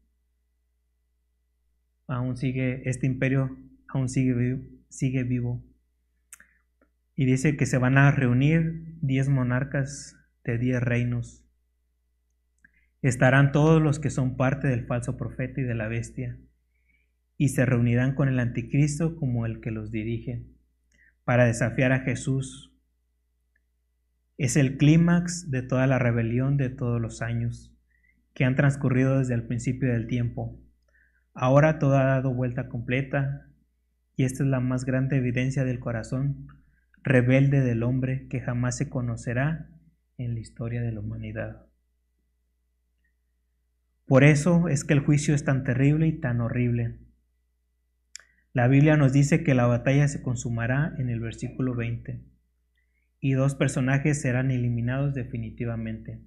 aún 2.08 2.36
sigue, 2.36 2.88
este 2.88 3.06
imperio 3.06 3.56
aún 3.88 4.08
sigue, 4.08 4.60
sigue 4.88 5.24
vivo. 5.24 5.62
Y 7.14 7.24
dice 7.24 7.56
que 7.56 7.66
se 7.66 7.78
van 7.78 7.98
a 7.98 8.10
reunir 8.10 8.96
diez 9.00 9.28
monarcas 9.28 10.16
de 10.44 10.58
diez 10.58 10.80
reinos. 10.80 11.45
Estarán 13.02 13.52
todos 13.52 13.80
los 13.80 13.98
que 13.98 14.10
son 14.10 14.36
parte 14.36 14.68
del 14.68 14.86
falso 14.86 15.16
profeta 15.16 15.60
y 15.60 15.64
de 15.64 15.74
la 15.74 15.88
bestia, 15.88 16.38
y 17.36 17.50
se 17.50 17.66
reunirán 17.66 18.14
con 18.14 18.28
el 18.28 18.38
anticristo 18.38 19.16
como 19.16 19.46
el 19.46 19.60
que 19.60 19.70
los 19.70 19.90
dirige, 19.90 20.44
para 21.24 21.44
desafiar 21.44 21.92
a 21.92 22.00
Jesús. 22.00 22.72
Es 24.38 24.56
el 24.56 24.76
clímax 24.76 25.50
de 25.50 25.62
toda 25.62 25.86
la 25.86 25.98
rebelión 25.98 26.56
de 26.56 26.70
todos 26.70 27.00
los 27.00 27.22
años 27.22 27.72
que 28.34 28.44
han 28.44 28.54
transcurrido 28.54 29.18
desde 29.18 29.34
el 29.34 29.46
principio 29.46 29.92
del 29.92 30.06
tiempo 30.06 30.60
Ahora 31.38 31.78
todo 31.78 31.98
ha 31.98 32.04
dado 32.04 32.32
vuelta 32.32 32.66
completa 32.66 33.46
y 34.16 34.24
esta 34.24 34.42
es 34.42 34.48
la 34.48 34.58
más 34.58 34.86
grande 34.86 35.18
evidencia 35.18 35.64
del 35.64 35.80
corazón 35.80 36.48
rebelde 37.02 37.60
del 37.60 37.82
hombre 37.82 38.26
que 38.28 38.40
jamás 38.40 38.78
se 38.78 38.88
conocerá 38.88 39.68
en 40.16 40.32
la 40.32 40.40
historia 40.40 40.80
de 40.80 40.92
la 40.92 41.00
humanidad. 41.00 41.65
Por 44.06 44.22
eso 44.22 44.68
es 44.68 44.84
que 44.84 44.94
el 44.94 45.00
juicio 45.00 45.34
es 45.34 45.44
tan 45.44 45.64
terrible 45.64 46.06
y 46.06 46.12
tan 46.12 46.40
horrible. 46.40 46.98
La 48.52 48.68
Biblia 48.68 48.96
nos 48.96 49.12
dice 49.12 49.42
que 49.42 49.54
la 49.54 49.66
batalla 49.66 50.06
se 50.06 50.22
consumará 50.22 50.94
en 50.98 51.10
el 51.10 51.20
versículo 51.20 51.74
20 51.74 52.22
y 53.20 53.32
dos 53.32 53.56
personajes 53.56 54.20
serán 54.20 54.52
eliminados 54.52 55.12
definitivamente. 55.12 56.22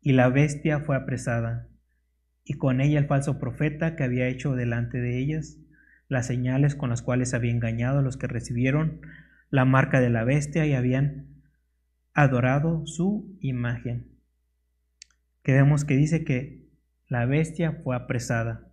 Y 0.00 0.12
la 0.12 0.28
bestia 0.28 0.80
fue 0.80 0.96
apresada 0.96 1.68
y 2.44 2.54
con 2.54 2.80
ella 2.80 3.00
el 3.00 3.08
falso 3.08 3.40
profeta 3.40 3.96
que 3.96 4.04
había 4.04 4.28
hecho 4.28 4.54
delante 4.54 5.00
de 5.00 5.18
ellas 5.18 5.58
las 6.08 6.28
señales 6.28 6.76
con 6.76 6.90
las 6.90 7.02
cuales 7.02 7.34
había 7.34 7.50
engañado 7.50 7.98
a 7.98 8.02
los 8.02 8.16
que 8.16 8.28
recibieron 8.28 9.00
la 9.50 9.64
marca 9.64 10.00
de 10.00 10.10
la 10.10 10.22
bestia 10.22 10.64
y 10.64 10.74
habían 10.74 11.42
adorado 12.14 12.86
su 12.86 13.36
imagen. 13.40 14.15
Que 15.46 15.52
vemos 15.52 15.84
que 15.84 15.94
dice 15.94 16.24
que 16.24 16.66
la 17.06 17.24
bestia 17.24 17.80
fue 17.84 17.94
apresada. 17.94 18.68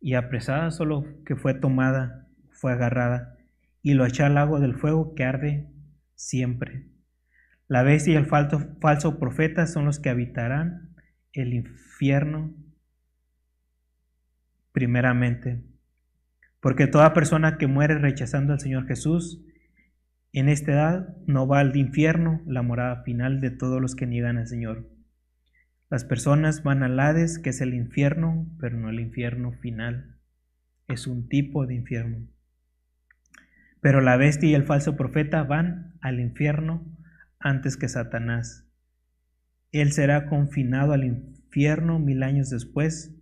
Y 0.00 0.14
apresada 0.14 0.72
solo 0.72 1.04
que 1.24 1.36
fue 1.36 1.54
tomada, 1.54 2.26
fue 2.50 2.72
agarrada, 2.72 3.38
y 3.82 3.94
lo 3.94 4.04
echó 4.04 4.24
al 4.24 4.34
lago 4.34 4.58
del 4.58 4.74
fuego 4.74 5.14
que 5.14 5.22
arde 5.22 5.70
siempre. 6.16 6.88
La 7.68 7.84
bestia 7.84 8.14
y 8.14 8.16
el 8.16 8.26
falso, 8.26 8.76
falso 8.80 9.20
profeta 9.20 9.68
son 9.68 9.84
los 9.84 10.00
que 10.00 10.10
habitarán 10.10 10.96
el 11.32 11.54
infierno 11.54 12.52
primeramente. 14.72 15.62
Porque 16.58 16.88
toda 16.88 17.14
persona 17.14 17.58
que 17.58 17.68
muere 17.68 17.96
rechazando 18.00 18.54
al 18.54 18.58
Señor 18.58 18.88
Jesús 18.88 19.40
en 20.40 20.48
esta 20.48 20.72
edad 20.72 21.16
no 21.26 21.46
va 21.46 21.60
al 21.60 21.76
infierno, 21.76 22.42
la 22.44 22.62
morada 22.62 23.04
final 23.04 23.40
de 23.40 23.50
todos 23.50 23.80
los 23.80 23.94
que 23.94 24.06
niegan 24.06 24.36
al 24.36 24.48
Señor. 24.48 24.90
Las 25.90 26.04
personas 26.04 26.64
van 26.64 26.82
al 26.82 26.98
Hades, 26.98 27.38
que 27.38 27.50
es 27.50 27.60
el 27.60 27.72
infierno, 27.72 28.48
pero 28.58 28.76
no 28.76 28.90
el 28.90 28.98
infierno 28.98 29.52
final. 29.52 30.16
Es 30.88 31.06
un 31.06 31.28
tipo 31.28 31.66
de 31.66 31.76
infierno. 31.76 32.26
Pero 33.80 34.00
la 34.00 34.16
bestia 34.16 34.48
y 34.50 34.54
el 34.54 34.64
falso 34.64 34.96
profeta 34.96 35.44
van 35.44 35.94
al 36.00 36.18
infierno 36.18 36.84
antes 37.38 37.76
que 37.76 37.88
Satanás. 37.88 38.66
Él 39.70 39.92
será 39.92 40.26
confinado 40.26 40.94
al 40.94 41.04
infierno 41.04 42.00
mil 42.00 42.24
años 42.24 42.50
después, 42.50 43.14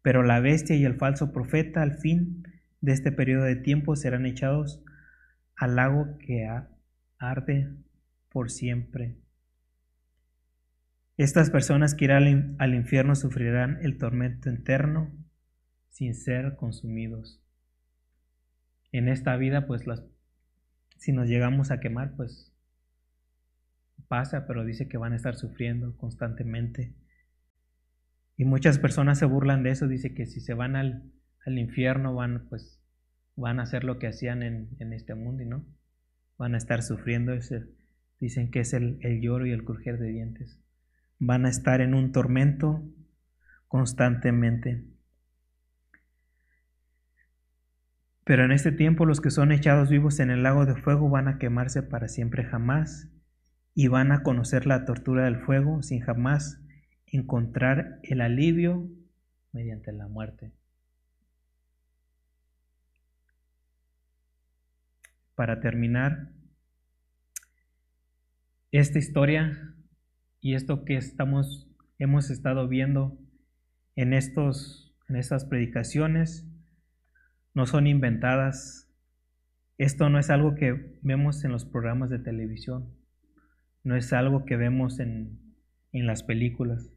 pero 0.00 0.22
la 0.22 0.40
bestia 0.40 0.76
y 0.76 0.84
el 0.84 0.94
falso 0.94 1.30
profeta 1.30 1.82
al 1.82 1.98
fin 1.98 2.44
de 2.80 2.92
este 2.92 3.12
periodo 3.12 3.44
de 3.44 3.56
tiempo 3.56 3.96
serán 3.96 4.24
echados 4.24 4.82
al 5.56 5.76
lago 5.76 6.18
que 6.18 6.48
arde 7.18 7.70
por 8.28 8.50
siempre. 8.50 9.16
Estas 11.16 11.50
personas 11.50 11.94
que 11.94 12.06
irán 12.06 12.56
al 12.58 12.74
infierno 12.74 13.14
sufrirán 13.14 13.78
el 13.82 13.98
tormento 13.98 14.50
eterno 14.50 15.12
sin 15.90 16.14
ser 16.14 16.56
consumidos. 16.56 17.40
En 18.90 19.08
esta 19.08 19.36
vida, 19.36 19.66
pues 19.66 19.84
si 20.96 21.12
nos 21.12 21.28
llegamos 21.28 21.70
a 21.70 21.78
quemar, 21.78 22.16
pues 22.16 22.52
pasa, 24.08 24.46
pero 24.46 24.64
dice 24.64 24.88
que 24.88 24.98
van 24.98 25.12
a 25.12 25.16
estar 25.16 25.36
sufriendo 25.36 25.96
constantemente. 25.96 26.94
Y 28.36 28.44
muchas 28.44 28.78
personas 28.78 29.18
se 29.18 29.24
burlan 29.24 29.62
de 29.62 29.70
eso, 29.70 29.86
dice 29.86 30.14
que 30.14 30.26
si 30.26 30.40
se 30.40 30.54
van 30.54 30.74
al 30.76 31.12
infierno 31.46 32.14
van, 32.14 32.48
pues, 32.48 32.83
van 33.36 33.60
a 33.60 33.64
hacer 33.64 33.84
lo 33.84 33.98
que 33.98 34.06
hacían 34.06 34.42
en, 34.42 34.92
este 34.92 35.14
mundo 35.14 35.42
y 35.42 35.46
no. 35.46 35.64
Van 36.38 36.54
a 36.54 36.58
estar 36.58 36.82
sufriendo, 36.82 37.32
ese, 37.32 37.64
dicen 38.20 38.50
que 38.50 38.60
es 38.60 38.72
el, 38.72 38.98
el 39.02 39.20
lloro 39.20 39.46
y 39.46 39.52
el 39.52 39.64
crujir 39.64 39.98
de 39.98 40.08
dientes. 40.08 40.60
Van 41.18 41.46
a 41.46 41.48
estar 41.48 41.80
en 41.80 41.94
un 41.94 42.12
tormento 42.12 42.82
constantemente. 43.68 44.84
Pero 48.24 48.44
en 48.44 48.52
este 48.52 48.72
tiempo 48.72 49.04
los 49.04 49.20
que 49.20 49.30
son 49.30 49.52
echados 49.52 49.90
vivos 49.90 50.18
en 50.18 50.30
el 50.30 50.42
lago 50.42 50.64
de 50.64 50.76
fuego 50.76 51.10
van 51.10 51.28
a 51.28 51.38
quemarse 51.38 51.82
para 51.82 52.08
siempre 52.08 52.44
jamás 52.44 53.10
y 53.74 53.88
van 53.88 54.12
a 54.12 54.22
conocer 54.22 54.66
la 54.66 54.84
tortura 54.84 55.24
del 55.24 55.40
fuego 55.40 55.82
sin 55.82 56.00
jamás 56.00 56.60
encontrar 57.06 57.98
el 58.02 58.20
alivio 58.20 58.88
mediante 59.52 59.92
la 59.92 60.08
muerte. 60.08 60.52
Para 65.34 65.60
terminar, 65.60 66.30
esta 68.70 68.98
historia 68.98 69.74
y 70.40 70.54
esto 70.54 70.84
que 70.84 70.96
estamos 70.96 71.68
hemos 71.98 72.30
estado 72.30 72.66
viendo 72.68 73.18
en 73.94 74.12
estos 74.12 74.84
en 75.08 75.16
estas 75.16 75.44
predicaciones 75.44 76.46
no 77.52 77.66
son 77.66 77.86
inventadas. 77.86 78.90
Esto 79.78 80.08
no 80.08 80.18
es 80.18 80.30
algo 80.30 80.54
que 80.54 80.98
vemos 81.02 81.44
en 81.44 81.52
los 81.52 81.64
programas 81.64 82.10
de 82.10 82.18
televisión. 82.18 82.94
No 83.82 83.96
es 83.96 84.12
algo 84.12 84.44
que 84.44 84.56
vemos 84.56 84.98
en, 84.98 85.54
en 85.92 86.06
las 86.06 86.22
películas. 86.22 86.90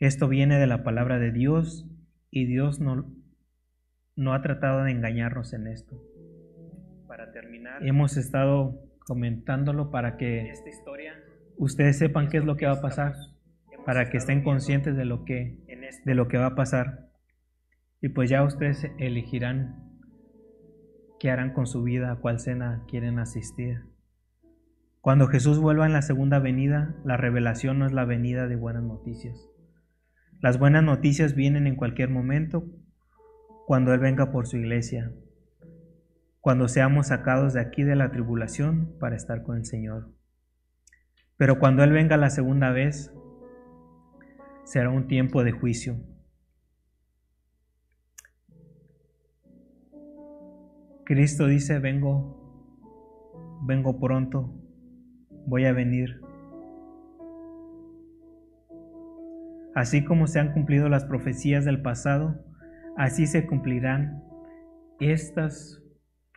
Esto 0.00 0.28
viene 0.28 0.58
de 0.58 0.66
la 0.66 0.82
palabra 0.84 1.18
de 1.18 1.32
Dios 1.32 1.88
y 2.30 2.46
Dios 2.46 2.80
no, 2.80 3.12
no 4.16 4.32
ha 4.32 4.42
tratado 4.42 4.84
de 4.84 4.92
engañarnos 4.92 5.52
en 5.52 5.66
esto. 5.66 6.07
Para 7.08 7.32
terminar, 7.32 7.84
hemos 7.86 8.18
estado 8.18 8.78
comentándolo 9.06 9.90
para 9.90 10.18
que 10.18 10.50
esta 10.50 10.68
historia 10.68 11.14
ustedes 11.56 11.96
sepan 11.96 12.28
qué 12.28 12.36
es 12.36 12.44
lo 12.44 12.56
que 12.56 12.66
va 12.66 12.72
a 12.72 12.80
pasar, 12.82 13.14
para 13.86 14.10
que 14.10 14.18
estén 14.18 14.44
conscientes 14.44 14.94
de 14.94 15.06
lo 15.06 15.24
que 15.24 15.56
de 16.04 16.14
lo 16.14 16.28
que 16.28 16.36
va 16.36 16.46
a 16.46 16.54
pasar. 16.54 17.08
Y 18.02 18.10
pues 18.10 18.28
ya 18.28 18.44
ustedes 18.44 18.86
elegirán 18.98 19.88
qué 21.18 21.30
harán 21.30 21.54
con 21.54 21.66
su 21.66 21.82
vida, 21.82 22.12
a 22.12 22.16
cuál 22.16 22.40
cena 22.40 22.84
quieren 22.86 23.18
asistir. 23.18 23.84
Cuando 25.00 25.28
Jesús 25.28 25.58
vuelva 25.58 25.86
en 25.86 25.94
la 25.94 26.02
segunda 26.02 26.38
venida, 26.38 26.94
la 27.04 27.16
revelación 27.16 27.78
no 27.78 27.86
es 27.86 27.92
la 27.92 28.04
venida 28.04 28.46
de 28.46 28.56
buenas 28.56 28.82
noticias. 28.82 29.48
Las 30.40 30.58
buenas 30.58 30.84
noticias 30.84 31.34
vienen 31.34 31.66
en 31.66 31.76
cualquier 31.76 32.10
momento 32.10 32.66
cuando 33.66 33.94
Él 33.94 34.00
venga 34.00 34.30
por 34.30 34.46
su 34.46 34.58
iglesia, 34.58 35.12
cuando 36.48 36.66
seamos 36.66 37.08
sacados 37.08 37.52
de 37.52 37.60
aquí 37.60 37.82
de 37.82 37.94
la 37.94 38.10
tribulación 38.10 38.96
para 38.98 39.14
estar 39.16 39.42
con 39.42 39.58
el 39.58 39.66
Señor. 39.66 40.14
Pero 41.36 41.58
cuando 41.58 41.84
Él 41.84 41.92
venga 41.92 42.16
la 42.16 42.30
segunda 42.30 42.70
vez, 42.70 43.12
será 44.64 44.88
un 44.88 45.08
tiempo 45.08 45.44
de 45.44 45.52
juicio. 45.52 45.98
Cristo 51.04 51.46
dice, 51.46 51.80
vengo, 51.80 53.60
vengo 53.66 54.00
pronto, 54.00 54.50
voy 55.44 55.66
a 55.66 55.74
venir. 55.74 56.22
Así 59.74 60.02
como 60.02 60.26
se 60.26 60.40
han 60.40 60.54
cumplido 60.54 60.88
las 60.88 61.04
profecías 61.04 61.66
del 61.66 61.82
pasado, 61.82 62.42
así 62.96 63.26
se 63.26 63.46
cumplirán 63.46 64.24
estas 64.98 65.82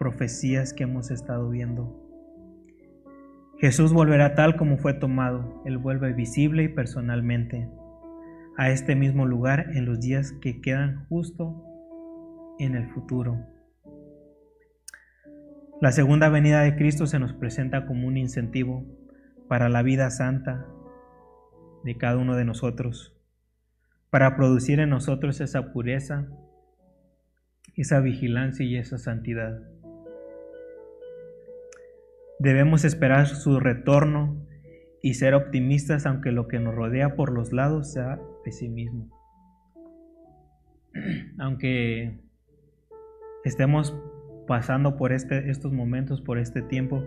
profecías 0.01 0.73
que 0.73 0.81
hemos 0.81 1.11
estado 1.11 1.47
viendo. 1.51 1.95
Jesús 3.59 3.93
volverá 3.93 4.33
tal 4.33 4.57
como 4.57 4.79
fue 4.79 4.95
tomado, 4.95 5.61
Él 5.63 5.77
vuelve 5.77 6.11
visible 6.11 6.63
y 6.63 6.69
personalmente 6.69 7.69
a 8.57 8.71
este 8.71 8.95
mismo 8.95 9.27
lugar 9.27 9.67
en 9.75 9.85
los 9.85 9.99
días 9.99 10.31
que 10.41 10.59
quedan 10.59 11.05
justo 11.05 11.63
en 12.57 12.73
el 12.73 12.89
futuro. 12.89 13.45
La 15.79 15.91
segunda 15.91 16.29
venida 16.29 16.61
de 16.61 16.75
Cristo 16.75 17.05
se 17.05 17.19
nos 17.19 17.33
presenta 17.33 17.85
como 17.85 18.07
un 18.07 18.17
incentivo 18.17 18.83
para 19.47 19.69
la 19.69 19.83
vida 19.83 20.09
santa 20.09 20.65
de 21.83 21.95
cada 21.99 22.17
uno 22.17 22.35
de 22.35 22.45
nosotros, 22.45 23.15
para 24.09 24.35
producir 24.35 24.79
en 24.79 24.89
nosotros 24.89 25.41
esa 25.41 25.71
pureza, 25.71 26.27
esa 27.75 27.99
vigilancia 27.99 28.65
y 28.65 28.77
esa 28.77 28.97
santidad. 28.97 29.61
Debemos 32.41 32.85
esperar 32.85 33.27
su 33.27 33.59
retorno 33.59 34.47
y 35.03 35.13
ser 35.13 35.35
optimistas 35.35 36.07
aunque 36.07 36.31
lo 36.31 36.47
que 36.47 36.57
nos 36.57 36.73
rodea 36.73 37.13
por 37.13 37.31
los 37.31 37.53
lados 37.53 37.91
sea 37.93 38.19
pesimismo. 38.43 39.11
Aunque 41.37 42.19
estemos 43.45 43.95
pasando 44.47 44.97
por 44.97 45.13
este, 45.13 45.51
estos 45.51 45.71
momentos, 45.71 46.19
por 46.19 46.39
este 46.39 46.63
tiempo, 46.63 47.03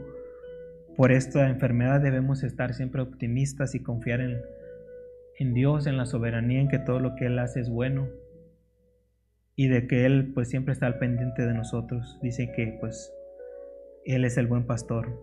por 0.97 1.11
esta 1.11 1.49
enfermedad, 1.49 2.01
debemos 2.01 2.45
estar 2.45 2.73
siempre 2.73 3.03
optimistas 3.03 3.75
y 3.75 3.83
confiar 3.83 4.21
en, 4.21 4.41
en 5.41 5.53
Dios, 5.53 5.89
en 5.89 5.97
la 5.97 6.07
soberanía, 6.07 6.61
en 6.61 6.69
que 6.69 6.79
todo 6.79 7.01
lo 7.01 7.17
que 7.17 7.27
Él 7.27 7.41
hace 7.41 7.59
es 7.59 7.69
bueno 7.69 8.09
y 9.57 9.67
de 9.67 9.89
que 9.89 10.07
Él 10.07 10.31
pues 10.33 10.49
siempre 10.49 10.73
está 10.73 10.87
al 10.87 10.99
pendiente 10.99 11.45
de 11.45 11.55
nosotros. 11.55 12.21
Dice 12.23 12.53
que 12.55 12.79
pues 12.79 13.13
Él 14.05 14.25
es 14.25 14.37
el 14.37 14.47
buen 14.47 14.67
pastor. 14.67 15.19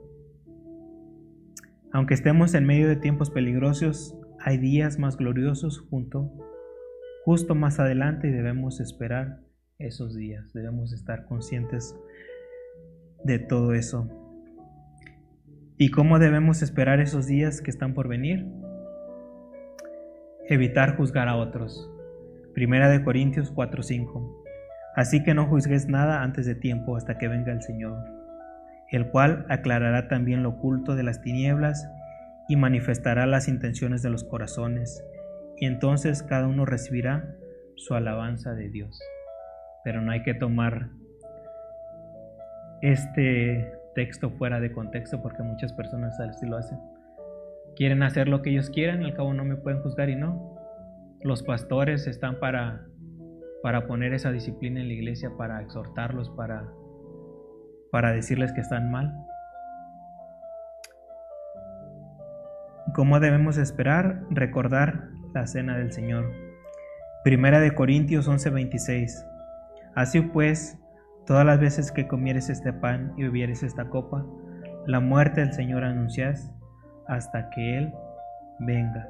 Aunque 1.92 2.16
estemos 2.16 2.54
en 2.56 2.66
medio 2.66 2.88
de 2.88 2.96
tiempos 2.96 3.30
peligrosos, 3.30 4.18
hay 4.40 4.58
días 4.58 4.98
más 4.98 5.18
gloriosos 5.18 5.80
junto, 5.80 6.32
justo 7.24 7.54
más 7.54 7.80
adelante 7.80 8.28
y 8.28 8.32
debemos 8.32 8.80
esperar 8.80 9.42
esos 9.78 10.16
días. 10.16 10.52
Debemos 10.54 10.94
estar 10.94 11.26
conscientes 11.26 11.96
de 13.24 13.38
todo 13.38 13.74
eso. 13.74 14.10
¿Y 15.78 15.92
cómo 15.92 16.18
debemos 16.18 16.64
esperar 16.64 17.00
esos 17.00 17.28
días 17.28 17.62
que 17.62 17.70
están 17.70 17.94
por 17.94 18.08
venir? 18.08 18.48
Evitar 20.48 20.98
juzgar 20.98 21.28
a 21.28 21.36
otros. 21.36 21.88
Primera 22.56 22.90
de 22.90 23.04
Corintios 23.04 23.52
4:5. 23.54 24.44
Así 24.96 25.24
que 25.24 25.36
no 25.36 25.46
juzgues 25.46 25.88
nada 25.88 26.24
antes 26.24 26.46
de 26.48 26.56
tiempo 26.56 26.98
hasta 26.98 27.18
que 27.18 27.28
venga 27.28 27.52
el 27.52 27.62
Señor, 27.62 28.21
el 28.92 29.08
cual 29.08 29.46
aclarará 29.50 30.08
también 30.08 30.44
lo 30.44 30.50
oculto 30.50 30.96
de 30.96 31.04
las 31.04 31.22
tinieblas 31.22 31.90
y 32.48 32.56
manifestará 32.56 33.26
las 33.26 33.48
intenciones 33.48 34.02
de 34.02 34.10
los 34.10 34.24
corazones, 34.24 35.04
y 35.58 35.66
entonces 35.66 36.24
cada 36.24 36.48
uno 36.48 36.66
recibirá 36.66 37.36
su 37.76 37.94
alabanza 37.96 38.54
de 38.54 38.70
Dios 38.70 39.00
pero 39.84 40.02
no 40.02 40.12
hay 40.12 40.24
que 40.24 40.34
tomar 40.34 40.90
este 42.82 43.72
texto 43.96 44.30
fuera 44.32 44.60
de 44.60 44.72
contexto 44.72 45.22
porque 45.22 45.44
muchas 45.44 45.74
personas 45.74 46.20
así 46.20 46.46
lo 46.46 46.58
hacen. 46.58 46.80
Quieren 47.76 48.04
hacer 48.04 48.28
lo 48.28 48.42
que 48.42 48.52
ellos 48.52 48.70
quieran, 48.70 49.04
al 49.04 49.14
cabo 49.14 49.34
no 49.34 49.46
me 49.46 49.56
pueden 49.56 49.82
juzgar 49.82 50.10
y 50.10 50.16
no. 50.16 50.56
Los 51.22 51.44
pastores 51.44 52.08
están 52.08 52.40
para, 52.40 52.86
para 53.62 53.88
poner 53.88 54.14
esa 54.14 54.32
disciplina 54.32 54.82
en 54.82 54.88
la 54.88 54.94
iglesia, 54.94 55.32
para 55.38 55.62
exhortarlos, 55.62 56.30
para, 56.32 56.68
para 57.92 58.12
decirles 58.12 58.54
que 58.54 58.62
están 58.62 58.90
mal. 58.90 59.26
¿Cómo 62.94 63.20
debemos 63.20 63.58
esperar? 63.58 64.24
Recordar 64.30 65.10
la 65.34 65.48
cena 65.48 65.78
del 65.78 65.94
Señor. 65.94 66.32
Primera 67.24 67.60
de 67.60 67.74
Corintios 67.74 68.28
11:26. 68.28 69.26
Así 69.96 70.22
pues, 70.22 70.78
todas 71.26 71.46
las 71.46 71.60
veces 71.60 71.92
que 71.92 72.08
comieres 72.08 72.50
este 72.50 72.74
pan 72.74 73.14
y 73.18 73.24
bebieres 73.24 73.64
esta 73.64 73.86
copa, 73.90 74.26
la 74.86 75.00
muerte 75.00 75.42
del 75.42 75.54
Señor 75.54 75.84
anuncias 75.84 76.52
hasta 77.08 77.50
que 77.50 77.78
Él 77.78 77.94
venga. 78.60 79.10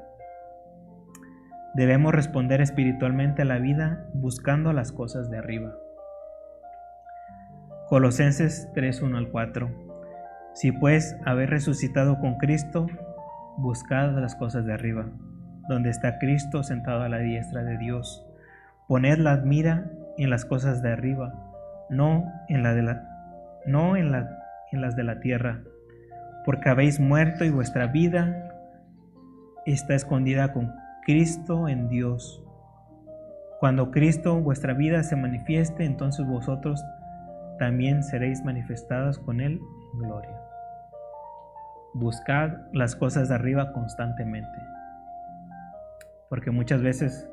Debemos 1.74 2.12
responder 2.12 2.60
espiritualmente 2.60 3.42
a 3.42 3.46
la 3.46 3.58
vida 3.58 4.06
buscando 4.12 4.72
las 4.72 4.92
cosas 4.92 5.30
de 5.30 5.38
arriba. 5.38 5.74
Colosenses 7.92 8.70
3:1 8.72 9.18
al 9.18 9.28
4. 9.28 9.68
Si 10.54 10.72
pues 10.72 11.14
habéis 11.26 11.50
resucitado 11.50 12.18
con 12.20 12.38
Cristo, 12.38 12.86
buscad 13.58 14.18
las 14.18 14.34
cosas 14.34 14.64
de 14.64 14.72
arriba, 14.72 15.10
donde 15.68 15.90
está 15.90 16.18
Cristo 16.18 16.62
sentado 16.62 17.02
a 17.02 17.10
la 17.10 17.18
diestra 17.18 17.62
de 17.64 17.76
Dios. 17.76 18.26
Poned 18.88 19.18
la 19.18 19.36
mira 19.36 19.90
en 20.16 20.30
las 20.30 20.46
cosas 20.46 20.80
de 20.80 20.90
arriba, 20.90 21.34
no 21.90 22.24
en, 22.48 22.62
la 22.62 22.72
de 22.72 22.80
la, 22.80 23.60
no 23.66 23.94
en, 23.98 24.10
la, 24.10 24.38
en 24.72 24.80
las 24.80 24.96
de 24.96 25.02
la 25.02 25.20
tierra, 25.20 25.60
porque 26.46 26.70
habéis 26.70 26.98
muerto 26.98 27.44
y 27.44 27.50
vuestra 27.50 27.88
vida 27.88 28.54
está 29.66 29.94
escondida 29.94 30.54
con 30.54 30.72
Cristo 31.04 31.68
en 31.68 31.90
Dios. 31.90 32.42
Cuando 33.60 33.90
Cristo, 33.90 34.40
vuestra 34.40 34.72
vida, 34.72 35.02
se 35.02 35.14
manifieste, 35.14 35.84
entonces 35.84 36.26
vosotros 36.26 36.82
también 37.62 38.02
seréis 38.02 38.42
manifestadas 38.42 39.20
con 39.20 39.40
Él 39.40 39.60
en 39.92 39.98
gloria. 40.00 40.36
Buscad 41.94 42.50
las 42.72 42.96
cosas 42.96 43.28
de 43.28 43.36
arriba 43.36 43.72
constantemente, 43.72 44.58
porque 46.28 46.50
muchas 46.50 46.82
veces 46.82 47.30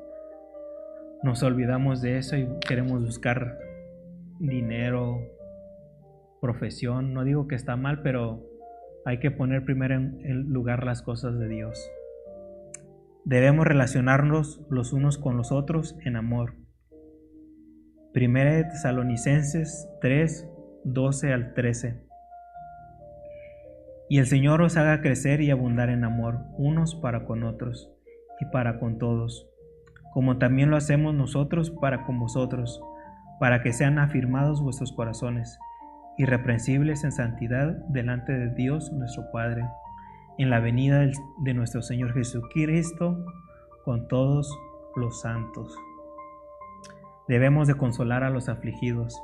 nos 1.24 1.42
olvidamos 1.42 2.04
de 2.04 2.20
eso 2.20 2.38
y 2.38 2.48
queremos 2.60 3.04
buscar 3.04 3.58
dinero, 4.38 5.18
profesión. 6.42 7.12
No 7.12 7.24
digo 7.24 7.48
que 7.48 7.56
está 7.56 7.76
mal, 7.76 8.04
pero 8.04 8.46
hay 9.06 9.18
que 9.18 9.32
poner 9.32 9.66
primero 9.66 9.96
en 9.96 10.54
lugar 10.54 10.84
las 10.84 11.02
cosas 11.02 11.40
de 11.40 11.48
Dios. 11.48 11.92
Debemos 13.26 13.66
relacionarnos 13.66 14.62
los 14.70 14.94
unos 14.94 15.18
con 15.18 15.38
los 15.38 15.52
otros 15.52 15.98
en 16.06 16.18
amor. 16.18 16.54
Primera 18.14 18.54
de 18.54 18.64
Tesalonicenses 18.64 19.88
3, 20.02 20.50
12 20.84 21.32
al 21.32 21.54
13. 21.54 22.02
Y 24.10 24.18
el 24.18 24.26
Señor 24.26 24.64
os 24.64 24.78
haga 24.78 25.02
crecer 25.02 25.42
y 25.42 25.52
abundar 25.52 25.92
en 25.92 26.04
amor, 26.04 26.40
unos 26.58 26.96
para 26.96 27.26
con 27.26 27.44
otros 27.44 27.92
y 28.40 28.46
para 28.46 28.80
con 28.80 28.98
todos, 28.98 29.48
como 30.12 30.40
también 30.40 30.72
lo 30.72 30.76
hacemos 30.78 31.14
nosotros 31.14 31.70
para 31.70 32.04
con 32.08 32.18
vosotros, 32.18 32.82
para 33.40 33.62
que 33.62 33.74
sean 33.74 34.00
afirmados 34.00 34.60
vuestros 34.60 34.92
corazones, 34.92 35.60
irreprensibles 36.18 37.04
en 37.04 37.12
santidad 37.12 37.78
delante 37.90 38.32
de 38.32 38.50
Dios 38.56 38.92
nuestro 38.92 39.30
Padre, 39.32 39.66
en 40.40 40.50
la 40.50 40.60
venida 40.60 41.06
de 41.44 41.54
nuestro 41.54 41.84
Señor 41.84 42.16
Jesucristo 42.16 43.24
con 43.86 44.08
todos 44.08 44.52
los 44.96 45.22
santos. 45.22 45.78
Debemos 47.30 47.68
de 47.68 47.76
consolar 47.76 48.24
a 48.24 48.32
los 48.32 48.50
afligidos. 48.50 49.24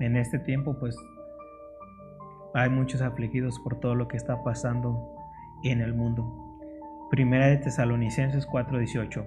En 0.00 0.16
este 0.16 0.40
tiempo, 0.40 0.76
pues, 0.80 0.96
hay 2.52 2.68
muchos 2.68 3.00
afligidos 3.00 3.60
por 3.60 3.78
todo 3.78 3.94
lo 3.94 4.08
que 4.08 4.16
está 4.16 4.42
pasando 4.42 5.14
en 5.62 5.80
el 5.80 5.94
mundo. 5.94 6.58
Primera 7.12 7.46
de 7.46 7.58
Tesalonicenses 7.58 8.44
4:18. 8.44 9.24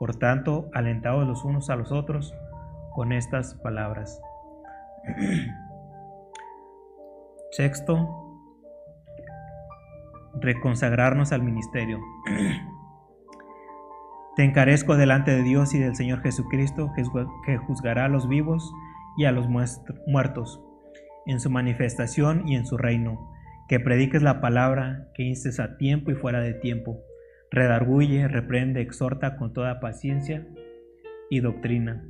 Por 0.00 0.16
tanto, 0.16 0.68
alentados 0.74 1.24
los 1.24 1.44
unos 1.44 1.70
a 1.70 1.76
los 1.76 1.92
otros 1.92 2.34
con 2.90 3.12
estas 3.12 3.54
palabras. 3.54 4.20
Sexto, 7.52 8.40
reconsagrarnos 10.40 11.30
al 11.30 11.44
ministerio. 11.44 12.00
Te 14.34 14.44
encarezco 14.44 14.96
delante 14.96 15.30
de 15.30 15.42
Dios 15.42 15.74
y 15.74 15.78
del 15.78 15.94
Señor 15.94 16.22
Jesucristo, 16.22 16.90
que 17.44 17.58
juzgará 17.58 18.06
a 18.06 18.08
los 18.08 18.28
vivos 18.28 18.72
y 19.18 19.26
a 19.26 19.32
los 19.32 19.46
muertos 20.06 20.60
en 21.26 21.40
su 21.40 21.50
manifestación 21.50 22.48
y 22.48 22.56
en 22.56 22.66
su 22.66 22.76
reino, 22.76 23.30
que 23.68 23.80
prediques 23.80 24.22
la 24.22 24.40
palabra, 24.40 25.08
que 25.14 25.22
instes 25.22 25.60
a 25.60 25.76
tiempo 25.76 26.10
y 26.10 26.14
fuera 26.14 26.40
de 26.40 26.54
tiempo, 26.54 27.00
redarguye, 27.50 28.26
reprende, 28.28 28.80
exhorta 28.80 29.36
con 29.36 29.52
toda 29.52 29.80
paciencia 29.80 30.46
y 31.30 31.40
doctrina. 31.40 32.04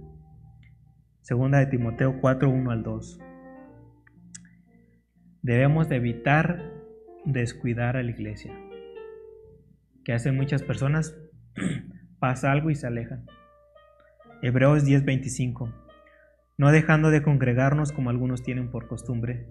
Segunda 1.20 1.58
de 1.58 1.66
Timoteo 1.66 2.20
4, 2.20 2.48
1 2.48 2.70
al 2.70 2.82
2. 2.82 3.20
Debemos 5.42 5.88
de 5.88 5.96
evitar 5.96 6.70
descuidar 7.24 7.96
a 7.96 8.02
la 8.02 8.10
iglesia. 8.10 8.52
Que 10.04 10.12
hacen 10.12 10.36
muchas 10.36 10.62
personas 10.62 11.16
pasa 12.22 12.52
algo 12.52 12.70
y 12.70 12.76
se 12.76 12.86
alejan. 12.86 13.26
Hebreos 14.42 14.84
10:25. 14.84 15.72
No 16.56 16.70
dejando 16.70 17.10
de 17.10 17.20
congregarnos 17.20 17.90
como 17.90 18.10
algunos 18.10 18.44
tienen 18.44 18.70
por 18.70 18.86
costumbre, 18.86 19.48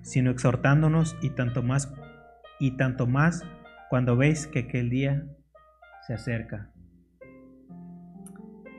sino 0.00 0.30
exhortándonos 0.30 1.18
y 1.20 1.28
tanto 1.28 1.62
más 1.62 1.92
y 2.58 2.78
tanto 2.78 3.06
más 3.06 3.42
cuando 3.90 4.16
veis 4.16 4.46
que 4.46 4.60
aquel 4.60 4.88
día 4.88 5.26
se 6.06 6.14
acerca. 6.14 6.70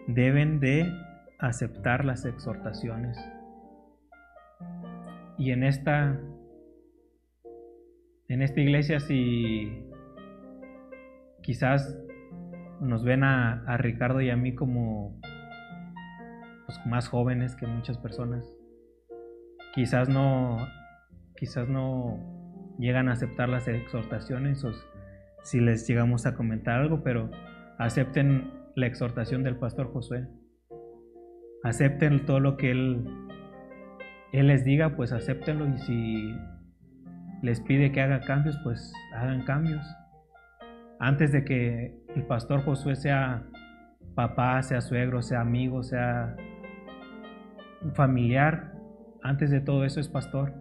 Deben 0.07 0.59
de 0.59 0.91
aceptar 1.37 2.03
las 2.03 2.25
exhortaciones. 2.25 3.15
Y 5.37 5.51
en 5.51 5.63
esta 5.63 6.19
en 8.27 8.41
esta 8.41 8.59
iglesia 8.59 8.99
si 8.99 9.85
quizás 11.43 11.95
nos 12.81 13.03
ven 13.03 13.23
a, 13.23 13.77
Ricardo 13.77 14.21
y 14.21 14.29
a 14.29 14.35
mí 14.35 14.53
como 14.55 15.19
pues, 16.65 16.79
más 16.85 17.07
jóvenes 17.07 17.55
que 17.55 17.67
muchas 17.67 17.97
personas. 17.97 18.45
Quizás 19.73 20.09
no, 20.09 20.57
quizás 21.35 21.67
no 21.67 22.75
llegan 22.79 23.09
a 23.09 23.13
aceptar 23.13 23.49
las 23.49 23.67
exhortaciones 23.67 24.63
o 24.63 24.71
si 25.43 25.59
les 25.59 25.87
llegamos 25.87 26.25
a 26.25 26.35
comentar 26.35 26.79
algo, 26.79 27.03
pero 27.03 27.29
acepten 27.77 28.51
la 28.75 28.87
exhortación 28.87 29.43
del 29.43 29.57
pastor 29.57 29.91
Josué. 29.91 30.27
Acepten 31.63 32.25
todo 32.25 32.39
lo 32.39 32.57
que 32.57 32.71
él, 32.71 33.05
él 34.31 34.47
les 34.47 34.63
diga, 34.63 34.95
pues 34.95 35.11
acéptenlo 35.11 35.67
y 35.67 35.77
si 35.79 36.35
les 37.41 37.61
pide 37.61 37.91
que 37.91 38.01
haga 38.01 38.21
cambios, 38.21 38.57
pues 38.63 38.93
hagan 39.13 39.43
cambios. 39.43 39.85
Antes 40.99 41.31
de 41.31 41.43
que 41.43 41.97
el 42.15 42.23
pastor 42.23 42.63
Josué 42.63 42.95
sea 42.95 43.47
papá, 44.15 44.61
sea 44.63 44.81
suegro, 44.81 45.21
sea 45.21 45.41
amigo, 45.41 45.83
sea 45.83 46.35
familiar, 47.93 48.73
antes 49.21 49.49
de 49.51 49.59
todo 49.59 49.85
eso 49.85 49.99
es 49.99 50.07
pastor. 50.07 50.53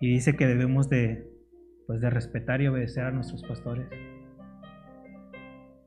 Y 0.00 0.10
dice 0.10 0.36
que 0.36 0.46
debemos 0.46 0.88
de, 0.88 1.28
pues 1.86 2.00
de 2.00 2.10
respetar 2.10 2.60
y 2.60 2.68
obedecer 2.68 3.04
a 3.04 3.10
nuestros 3.10 3.42
pastores. 3.42 3.88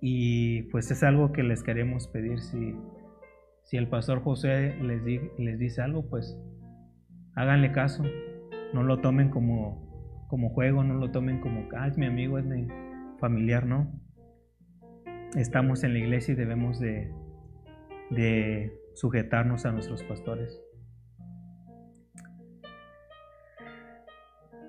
Y 0.02 0.64
pues 0.64 0.90
es 0.90 1.04
algo 1.04 1.32
que 1.32 1.44
les 1.44 1.64
queremos 1.64 2.08
pedir. 2.08 2.40
Si, 2.40 2.76
si 3.64 3.78
el 3.78 3.88
pastor 3.88 4.24
José 4.24 4.76
les, 4.82 5.04
les 5.38 5.60
dice 5.60 5.82
algo, 5.82 6.10
pues 6.10 6.38
háganle 7.36 7.72
caso. 7.72 8.04
No 8.74 8.84
lo 8.84 9.00
tomen 9.00 9.30
como, 9.30 10.26
como 10.28 10.50
juego, 10.50 10.84
no 10.84 10.96
lo 10.96 11.12
tomen 11.12 11.40
como, 11.40 11.68
ah, 11.78 11.88
es 11.88 11.98
mi 11.98 12.06
amigo, 12.06 12.40
es 12.40 12.46
mi 12.46 12.68
familiar, 13.22 13.66
no 13.66 14.02
estamos 15.36 15.84
en 15.84 15.94
la 15.94 16.00
iglesia 16.00 16.34
y 16.34 16.36
debemos 16.36 16.80
de, 16.80 17.14
de 18.10 18.74
sujetarnos 18.96 19.66
a 19.66 19.72
nuestros 19.72 20.04
pastores. 20.04 20.60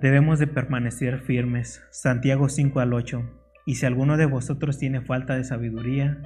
Debemos 0.00 0.38
de 0.38 0.48
permanecer 0.48 1.20
firmes. 1.20 1.82
Santiago 1.90 2.48
5 2.48 2.80
al 2.80 2.92
8. 2.92 3.22
Y 3.66 3.76
si 3.76 3.86
alguno 3.86 4.16
de 4.16 4.26
vosotros 4.26 4.78
tiene 4.78 5.00
falta 5.00 5.36
de 5.36 5.44
sabiduría, 5.44 6.20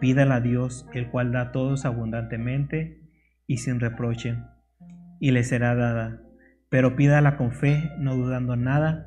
pídala 0.00 0.36
a 0.36 0.40
Dios, 0.40 0.86
el 0.92 1.10
cual 1.10 1.32
da 1.32 1.40
a 1.40 1.52
todos 1.52 1.84
abundantemente 1.84 3.00
y 3.48 3.58
sin 3.58 3.80
reproche, 3.80 4.36
y 5.18 5.32
le 5.32 5.42
será 5.42 5.74
dada. 5.74 6.22
pero 6.68 6.96
pídala 6.96 7.36
con 7.36 7.52
fe, 7.52 7.90
no 7.98 8.16
dudando 8.16 8.56
nada, 8.56 9.06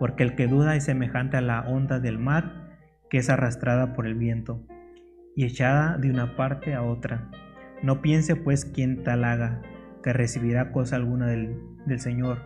porque 0.00 0.22
el 0.22 0.34
que 0.34 0.46
duda 0.46 0.74
es 0.76 0.84
semejante 0.84 1.36
a 1.36 1.42
la 1.42 1.60
onda 1.60 2.00
del 2.00 2.18
mar 2.18 2.70
que 3.10 3.18
es 3.18 3.28
arrastrada 3.28 3.92
por 3.92 4.06
el 4.06 4.14
viento 4.14 4.66
y 5.36 5.44
echada 5.44 5.98
de 5.98 6.10
una 6.10 6.36
parte 6.36 6.74
a 6.74 6.82
otra. 6.82 7.30
No 7.82 8.00
piense 8.00 8.34
pues 8.34 8.64
quien 8.64 9.04
tal 9.04 9.24
haga, 9.24 9.60
que 10.02 10.14
recibirá 10.14 10.72
cosa 10.72 10.96
alguna 10.96 11.26
del, 11.26 11.60
del 11.84 12.00
Señor. 12.00 12.38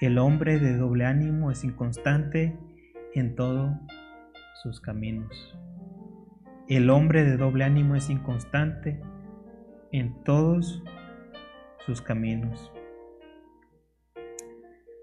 El 0.00 0.18
hombre 0.18 0.58
de 0.58 0.76
doble 0.76 1.04
ánimo 1.04 1.52
es 1.52 1.62
inconstante 1.62 2.58
en 3.14 3.36
todos 3.36 3.70
sus 4.60 4.80
caminos. 4.80 5.56
El 6.68 6.90
hombre 6.90 7.22
de 7.22 7.36
doble 7.36 7.62
ánimo 7.62 7.94
es 7.94 8.10
inconstante 8.10 9.00
en 9.92 10.24
todos 10.24 10.82
sus 11.86 12.02
caminos. 12.02 12.72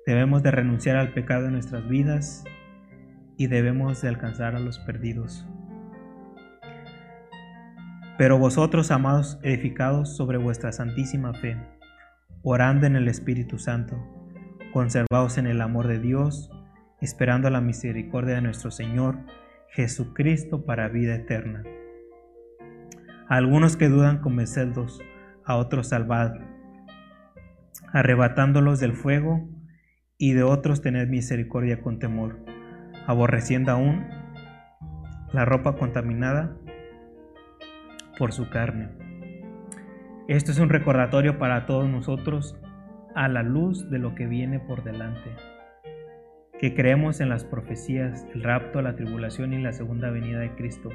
Debemos 0.08 0.42
de 0.42 0.52
renunciar 0.52 0.96
al 0.96 1.12
pecado 1.12 1.48
en 1.48 1.52
nuestras 1.52 1.86
vidas 1.90 2.46
y 3.36 3.48
debemos 3.48 4.02
de 4.02 4.08
alcanzar 4.08 4.56
a 4.56 4.60
los 4.62 4.80
perdidos. 4.80 5.46
Pero 8.18 8.40
vosotros, 8.40 8.90
amados, 8.92 9.38
edificados 9.44 10.16
sobre 10.16 10.38
vuestra 10.38 10.72
santísima 10.72 11.34
fe, 11.34 11.58
orando 12.42 12.88
en 12.88 12.96
el 12.96 13.10
Espíritu 13.10 13.60
Santo, 13.60 13.98
conservados 14.72 15.38
en 15.38 15.46
el 15.46 15.60
amor 15.60 15.88
de 15.88 16.00
Dios, 16.00 16.52
esperando 17.02 17.50
la 17.50 17.60
misericordia 17.60 18.36
de 18.36 18.42
nuestro 18.44 18.72
Señor 18.72 19.18
Jesucristo 19.72 20.64
para 20.64 20.88
vida 20.88 21.16
eterna. 21.16 21.64
Algunos 23.28 23.76
que 23.76 23.90
dudan 23.90 24.22
convencedlos, 24.22 25.02
a 25.44 25.58
otros 25.58 25.90
salvad, 25.90 26.32
arrebatándolos 27.92 28.80
del 28.80 28.94
fuego, 28.94 29.50
y 30.18 30.34
de 30.34 30.44
otros 30.44 30.82
tened 30.82 31.08
misericordia 31.08 31.82
con 31.82 32.00
temor, 32.00 32.40
aborreciendo 33.06 33.72
aún 33.72 34.08
la 35.32 35.46
ropa 35.46 35.76
contaminada 35.76 36.58
por 38.18 38.34
su 38.34 38.50
carne. 38.50 38.90
Esto 40.28 40.52
es 40.52 40.60
un 40.60 40.70
recordatorio 40.70 41.38
para 41.38 41.66
todos 41.66 41.88
nosotros 41.88 42.58
a 43.16 43.28
la 43.28 43.44
luz 43.44 43.90
de 43.90 44.00
lo 44.00 44.16
que 44.16 44.28
viene 44.28 44.60
por 44.60 44.84
delante, 44.84 45.36
que 46.60 46.74
creemos 46.74 47.22
en 47.22 47.30
las 47.30 47.46
profecías, 47.46 48.26
el 48.34 48.44
rapto, 48.44 48.82
la 48.82 48.96
tribulación 48.96 49.54
y 49.54 49.62
la 49.62 49.72
segunda 49.72 50.10
venida 50.10 50.40
de 50.40 50.56
Cristo, 50.56 50.90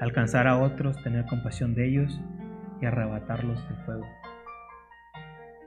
alcanzar 0.00 0.46
a 0.46 0.58
otros, 0.58 1.02
tener 1.02 1.26
compasión 1.26 1.74
de 1.74 1.86
ellos 1.88 2.20
y 2.80 2.86
arrebatarlos 2.86 3.68
del 3.68 3.78
fuego. 3.84 4.06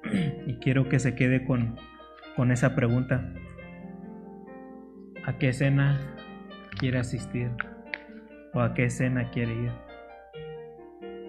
Y 0.47 0.55
quiero 0.55 0.89
que 0.89 0.99
se 0.99 1.15
quede 1.15 1.45
con, 1.45 1.77
con 2.35 2.51
esa 2.51 2.75
pregunta. 2.75 3.33
¿A 5.25 5.37
qué 5.37 5.49
escena 5.49 5.99
quiere 6.79 6.99
asistir? 6.99 7.51
¿O 8.53 8.61
a 8.61 8.73
qué 8.73 8.85
escena 8.85 9.29
quiere 9.31 9.53
ir? 9.53 9.71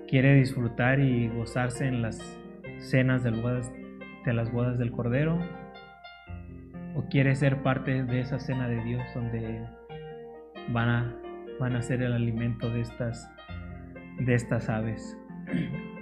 ¿Quiere 0.09 0.35
disfrutar 0.35 1.01
y 1.01 1.29
gozarse 1.29 1.87
en 1.87 2.03
las 2.03 2.39
cenas 2.79 3.23
de 3.23 3.31
las 3.31 4.53
bodas 4.53 4.79
del 4.79 4.93
Cordero? 4.93 5.39
¿O 6.95 7.05
quiere 7.09 7.35
ser 7.35 7.63
parte 7.63 8.03
de 8.05 8.21
esa 8.21 8.39
cena 8.39 8.69
de 8.69 8.83
Dios 8.85 9.03
donde 9.15 9.67
van 10.71 10.89
a, 10.89 11.17
van 11.59 11.77
a 11.77 11.83
ser 11.83 12.03
el 12.03 12.13
alimento 12.13 12.69
de 12.69 12.81
estas, 12.83 13.31
de 14.19 14.35
estas 14.35 14.69
aves? 14.69 15.17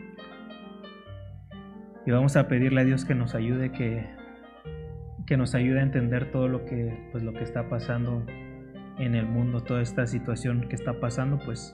Y 2.06 2.12
vamos 2.12 2.34
a 2.34 2.48
pedirle 2.48 2.80
a 2.80 2.84
Dios 2.84 3.04
que 3.04 3.14
nos 3.14 3.34
ayude, 3.34 3.72
que, 3.72 4.06
que 5.30 5.36
nos 5.36 5.54
ayude 5.54 5.78
a 5.78 5.84
entender 5.84 6.32
todo 6.32 6.48
lo 6.48 6.64
que, 6.64 7.08
pues, 7.12 7.22
lo 7.22 7.32
que 7.32 7.44
está 7.44 7.68
pasando 7.68 8.26
en 8.98 9.14
el 9.14 9.26
mundo, 9.26 9.62
toda 9.62 9.80
esta 9.80 10.04
situación 10.04 10.66
que 10.68 10.74
está 10.74 10.98
pasando, 10.98 11.38
pues 11.38 11.72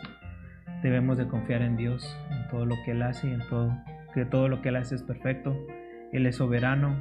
debemos 0.83 1.17
de 1.17 1.27
confiar 1.27 1.63
en 1.63 1.75
Dios, 1.79 2.15
en 2.31 2.49
todo 2.49 2.67
lo 2.67 2.75
que 2.85 2.91
Él 2.91 3.01
hace 3.01 3.33
en 3.33 3.41
todo, 3.49 3.75
que 4.13 4.27
todo 4.27 4.51
lo 4.51 4.61
que 4.61 4.69
Él 4.69 4.77
hace 4.77 4.97
es 4.97 5.03
perfecto. 5.03 5.57
Él 6.13 6.27
es 6.27 6.37
soberano 6.37 6.99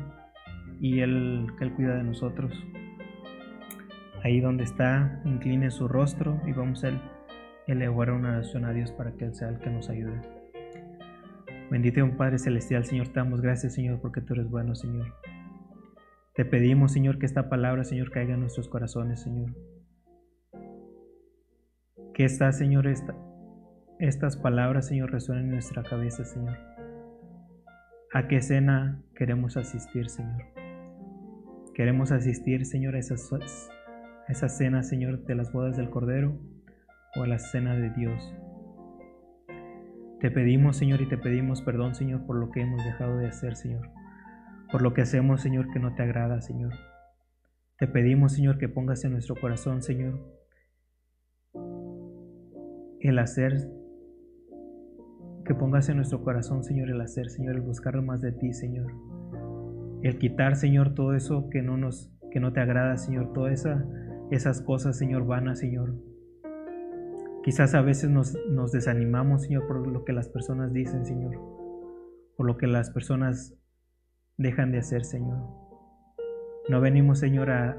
y 0.79 1.01
Él, 1.01 1.47
que 1.57 1.65
Él 1.65 1.73
cuida 1.73 1.97
de 1.97 2.03
nosotros. 2.03 2.53
Ahí 4.23 4.39
donde 4.39 4.63
está, 4.63 5.19
incline 5.25 5.69
su 5.71 5.89
rostro 5.89 6.41
y 6.47 6.53
vamos 6.53 6.85
a 6.85 6.91
elevar 7.67 8.11
una 8.11 8.29
oración 8.29 8.63
a 8.63 8.71
Dios 8.71 8.93
para 8.93 9.11
que 9.11 9.25
Él 9.25 9.35
sea 9.35 9.49
el 9.49 9.59
que 9.59 9.71
nos 9.71 9.89
ayude. 9.89 10.21
Bendito 11.69 12.01
un 12.01 12.15
Padre 12.15 12.39
Celestial, 12.39 12.85
Señor, 12.85 13.09
te 13.09 13.19
damos 13.19 13.41
gracias, 13.41 13.73
Señor, 13.73 13.99
porque 13.99 14.21
tú 14.21 14.35
eres 14.35 14.49
bueno, 14.49 14.73
Señor. 14.73 15.13
Te 16.35 16.43
pedimos, 16.43 16.91
Señor, 16.91 17.17
que 17.17 17.25
esta 17.25 17.47
palabra, 17.47 17.85
Señor, 17.85 18.11
caiga 18.11 18.33
en 18.33 18.41
nuestros 18.41 18.67
corazones, 18.67 19.21
Señor. 19.21 19.55
Que 22.13 22.25
esta, 22.25 22.51
Señor, 22.51 22.87
esta, 22.87 23.15
estas 23.99 24.35
palabras, 24.35 24.85
Señor, 24.87 25.13
resuenen 25.13 25.45
en 25.45 25.51
nuestra 25.51 25.83
cabeza, 25.83 26.25
Señor. 26.25 26.57
¿A 28.13 28.27
qué 28.27 28.41
cena 28.41 29.01
queremos 29.15 29.55
asistir, 29.55 30.09
Señor? 30.09 30.43
Queremos 31.73 32.11
asistir, 32.11 32.65
Señor, 32.65 32.95
a 32.95 32.99
esas, 32.99 33.31
a 33.31 34.31
esa 34.31 34.49
cena, 34.49 34.83
Señor, 34.83 35.25
de 35.25 35.35
las 35.35 35.53
bodas 35.53 35.77
del 35.77 35.89
Cordero 35.89 36.37
o 37.15 37.23
a 37.23 37.27
la 37.27 37.39
cena 37.39 37.75
de 37.75 37.91
Dios. 37.91 38.35
Te 40.19 40.31
pedimos, 40.31 40.75
Señor, 40.75 40.99
y 40.99 41.07
te 41.07 41.17
pedimos 41.17 41.61
perdón, 41.61 41.95
Señor, 41.95 42.25
por 42.25 42.35
lo 42.35 42.51
que 42.51 42.59
hemos 42.59 42.83
dejado 42.83 43.19
de 43.19 43.27
hacer, 43.27 43.55
Señor. 43.55 43.89
Por 44.71 44.81
lo 44.81 44.93
que 44.93 45.01
hacemos, 45.01 45.41
Señor, 45.41 45.71
que 45.71 45.79
no 45.79 45.95
te 45.95 46.03
agrada, 46.03 46.41
Señor. 46.41 46.73
Te 47.77 47.87
pedimos, 47.87 48.33
Señor, 48.33 48.57
que 48.57 48.69
pongas 48.69 49.03
en 49.03 49.11
nuestro 49.11 49.35
corazón, 49.35 49.81
Señor, 49.81 50.19
el 53.01 53.19
hacer, 53.19 53.69
que 55.45 55.53
pongas 55.53 55.89
en 55.89 55.97
nuestro 55.97 56.23
corazón, 56.23 56.63
Señor, 56.63 56.89
el 56.89 57.01
hacer, 57.01 57.29
Señor, 57.29 57.55
el 57.55 57.61
buscar 57.61 58.01
más 58.01 58.21
de 58.21 58.31
ti, 58.31 58.53
Señor. 58.53 58.91
El 60.01 60.17
quitar, 60.17 60.55
Señor, 60.55 60.95
todo 60.95 61.13
eso 61.13 61.49
que 61.49 61.61
no 61.61 61.77
nos, 61.77 62.11
que 62.31 62.39
no 62.39 62.53
te 62.53 62.61
agrada, 62.61 62.97
Señor, 62.97 63.33
todas 63.33 63.53
esa, 63.53 63.85
esas 64.31 64.61
cosas, 64.61 64.97
Señor, 64.97 65.25
vanas, 65.25 65.59
Señor. 65.59 65.95
Quizás 67.43 67.75
a 67.75 67.81
veces 67.81 68.09
nos 68.09 68.71
desanimamos, 68.71 69.43
Señor, 69.43 69.67
por 69.67 69.85
lo 69.85 70.03
que 70.03 70.13
las 70.13 70.29
personas 70.29 70.73
dicen, 70.73 71.05
Señor. 71.05 71.35
Por 72.37 72.47
lo 72.47 72.57
que 72.57 72.65
las 72.65 72.89
personas 72.89 73.55
dejan 74.37 74.71
de 74.71 74.79
hacer, 74.79 75.05
Señor. 75.05 75.37
No 76.67 76.81
venimos, 76.81 77.19
Señor, 77.19 77.51
a, 77.51 77.77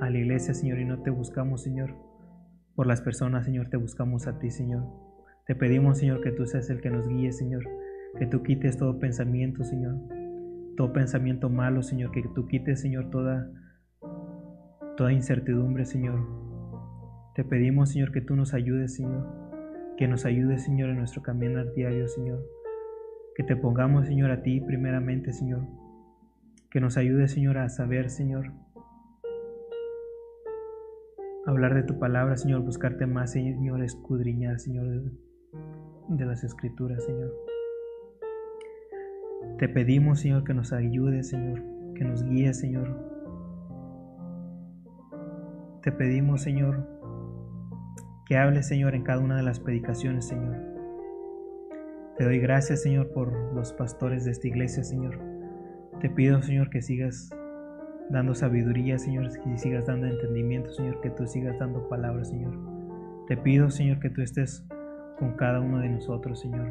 la 0.00 0.16
iglesia, 0.16 0.54
Señor, 0.54 0.78
y 0.78 0.84
no 0.84 1.02
te 1.02 1.10
buscamos, 1.10 1.62
Señor. 1.62 1.94
Por 2.74 2.86
las 2.86 3.00
personas, 3.00 3.44
Señor, 3.44 3.68
te 3.68 3.76
buscamos 3.76 4.26
a 4.26 4.38
ti, 4.38 4.50
Señor. 4.50 4.84
Te 5.46 5.54
pedimos, 5.54 5.98
Señor, 5.98 6.22
que 6.22 6.30
tú 6.30 6.46
seas 6.46 6.70
el 6.70 6.80
que 6.80 6.90
nos 6.90 7.08
guíe, 7.08 7.32
Señor. 7.32 7.64
Que 8.16 8.26
tú 8.26 8.42
quites 8.42 8.78
todo 8.78 8.98
pensamiento, 8.98 9.64
Señor. 9.64 9.96
Todo 10.76 10.92
pensamiento 10.92 11.50
malo, 11.50 11.82
Señor. 11.82 12.12
Que 12.12 12.22
tú 12.34 12.46
quites, 12.46 12.80
Señor, 12.80 13.10
toda, 13.10 13.50
toda 14.96 15.12
incertidumbre, 15.12 15.84
Señor. 15.84 16.24
Te 17.34 17.44
pedimos, 17.44 17.90
Señor, 17.90 18.12
que 18.12 18.20
tú 18.20 18.36
nos 18.36 18.54
ayudes, 18.54 18.94
Señor. 18.94 19.26
Que 19.96 20.06
nos 20.06 20.24
ayudes, 20.24 20.62
Señor, 20.62 20.90
en 20.90 20.98
nuestro 20.98 21.22
caminar 21.22 21.74
diario, 21.74 22.06
Señor. 22.06 22.44
Que 23.34 23.42
te 23.42 23.56
pongamos, 23.56 24.06
Señor, 24.06 24.30
a 24.30 24.42
ti 24.42 24.60
primeramente, 24.60 25.32
Señor. 25.32 25.66
Que 26.70 26.80
nos 26.80 26.98
ayude, 26.98 27.28
Señor, 27.28 27.56
a 27.58 27.68
saber, 27.70 28.10
Señor. 28.10 28.52
Hablar 31.46 31.74
de 31.74 31.82
tu 31.82 31.98
palabra, 31.98 32.36
Señor. 32.36 32.60
Buscarte 32.60 33.06
más, 33.06 33.32
Señor. 33.32 33.82
Escudriñar, 33.82 34.60
Señor, 34.60 34.86
de, 36.08 36.26
las 36.26 36.44
escrituras, 36.44 37.02
Señor. 37.04 37.32
Te 39.58 39.68
pedimos, 39.68 40.20
Señor, 40.20 40.44
que 40.44 40.52
nos 40.52 40.74
ayude, 40.74 41.22
Señor. 41.22 41.62
Que 41.94 42.04
nos 42.04 42.22
guíe, 42.22 42.52
Señor. 42.52 43.08
Te 45.82 45.90
pedimos, 45.90 46.42
Señor, 46.42 46.86
que 48.26 48.36
hables, 48.36 48.68
Señor, 48.68 48.94
en 48.94 49.04
cada 49.04 49.20
una 49.20 49.38
de 49.38 49.42
las 49.42 49.58
predicaciones, 49.58 50.26
Señor. 50.26 50.54
Te 52.18 52.24
doy 52.24 52.40
gracias, 52.40 52.82
Señor, 52.82 53.10
por 53.12 53.32
los 53.54 53.72
pastores 53.72 54.26
de 54.26 54.32
esta 54.32 54.48
iglesia, 54.48 54.84
Señor. 54.84 55.27
Te 56.00 56.08
pido, 56.08 56.40
Señor, 56.42 56.70
que 56.70 56.80
sigas 56.80 57.30
dando 58.08 58.34
sabiduría, 58.34 58.98
Señor, 58.98 59.28
que 59.32 59.58
sigas 59.58 59.86
dando 59.86 60.06
entendimiento, 60.06 60.72
Señor, 60.72 61.00
que 61.00 61.10
tú 61.10 61.26
sigas 61.26 61.58
dando 61.58 61.88
palabras, 61.88 62.28
Señor. 62.28 62.54
Te 63.26 63.36
pido, 63.36 63.68
Señor, 63.68 63.98
que 63.98 64.08
tú 64.08 64.22
estés 64.22 64.64
con 65.18 65.32
cada 65.32 65.60
uno 65.60 65.80
de 65.80 65.88
nosotros, 65.88 66.40
Señor. 66.40 66.68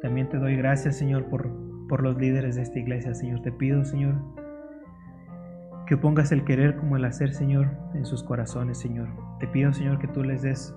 También 0.00 0.28
te 0.30 0.38
doy 0.38 0.56
gracias, 0.56 0.96
Señor, 0.96 1.26
por, 1.26 1.50
por 1.86 2.02
los 2.02 2.16
líderes 2.16 2.56
de 2.56 2.62
esta 2.62 2.78
iglesia, 2.78 3.14
Señor. 3.14 3.42
Te 3.42 3.52
pido, 3.52 3.84
Señor, 3.84 4.14
que 5.86 5.98
pongas 5.98 6.32
el 6.32 6.44
querer 6.44 6.76
como 6.76 6.96
el 6.96 7.04
hacer, 7.04 7.34
Señor, 7.34 7.68
en 7.92 8.06
sus 8.06 8.24
corazones, 8.24 8.78
Señor. 8.78 9.08
Te 9.38 9.46
pido, 9.46 9.72
Señor, 9.74 9.98
que 9.98 10.08
tú 10.08 10.24
les 10.24 10.40
des 10.40 10.74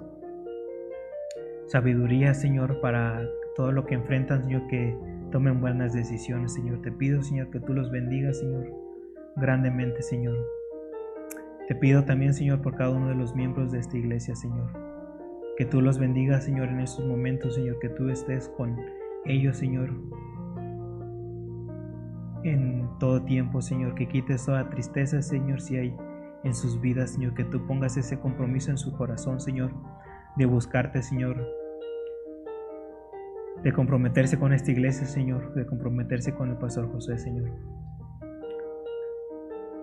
sabiduría, 1.67 2.33
Señor, 2.33 2.81
para 2.81 3.25
todo 3.55 3.71
lo 3.71 3.85
que 3.85 3.95
enfrentan, 3.95 4.43
Señor, 4.43 4.67
que 4.67 4.95
tomen 5.31 5.61
buenas 5.61 5.93
decisiones, 5.93 6.53
Señor. 6.53 6.81
Te 6.81 6.91
pido, 6.91 7.21
Señor, 7.21 7.49
que 7.49 7.59
tú 7.59 7.73
los 7.73 7.91
bendigas, 7.91 8.39
Señor, 8.39 8.71
grandemente, 9.35 10.01
Señor. 10.01 10.37
Te 11.67 11.75
pido 11.75 12.03
también, 12.05 12.33
Señor, 12.33 12.61
por 12.61 12.75
cada 12.75 12.91
uno 12.91 13.09
de 13.09 13.15
los 13.15 13.35
miembros 13.35 13.71
de 13.71 13.79
esta 13.79 13.97
iglesia, 13.97 14.35
Señor. 14.35 14.69
Que 15.57 15.65
tú 15.65 15.81
los 15.81 15.97
bendigas, 15.97 16.45
Señor, 16.45 16.69
en 16.69 16.79
estos 16.79 17.05
momentos, 17.05 17.55
Señor, 17.55 17.79
que 17.79 17.89
tú 17.89 18.09
estés 18.09 18.49
con 18.49 18.77
ellos, 19.25 19.57
Señor, 19.57 19.89
en 22.43 22.87
todo 22.99 23.23
tiempo, 23.23 23.61
Señor, 23.61 23.95
que 23.95 24.07
quites 24.07 24.45
toda 24.45 24.69
tristeza, 24.69 25.21
Señor, 25.21 25.59
si 25.61 25.77
hay 25.77 25.97
en 26.43 26.53
sus 26.53 26.79
vidas, 26.79 27.11
Señor, 27.11 27.33
que 27.33 27.43
tú 27.43 27.65
pongas 27.65 27.97
ese 27.97 28.19
compromiso 28.19 28.69
en 28.69 28.77
su 28.77 28.95
corazón, 28.95 29.39
Señor, 29.39 29.71
de 30.35 30.45
buscarte, 30.45 31.01
Señor, 31.01 31.43
de 33.65 33.73
comprometerse 33.73 34.37
con 34.37 34.53
esta 34.53 34.71
iglesia, 34.71 35.07
Señor, 35.07 35.55
de 35.55 35.65
comprometerse 35.65 36.35
con 36.35 36.51
el 36.51 36.57
pastor 36.57 36.87
José, 36.91 37.17
Señor. 37.17 37.49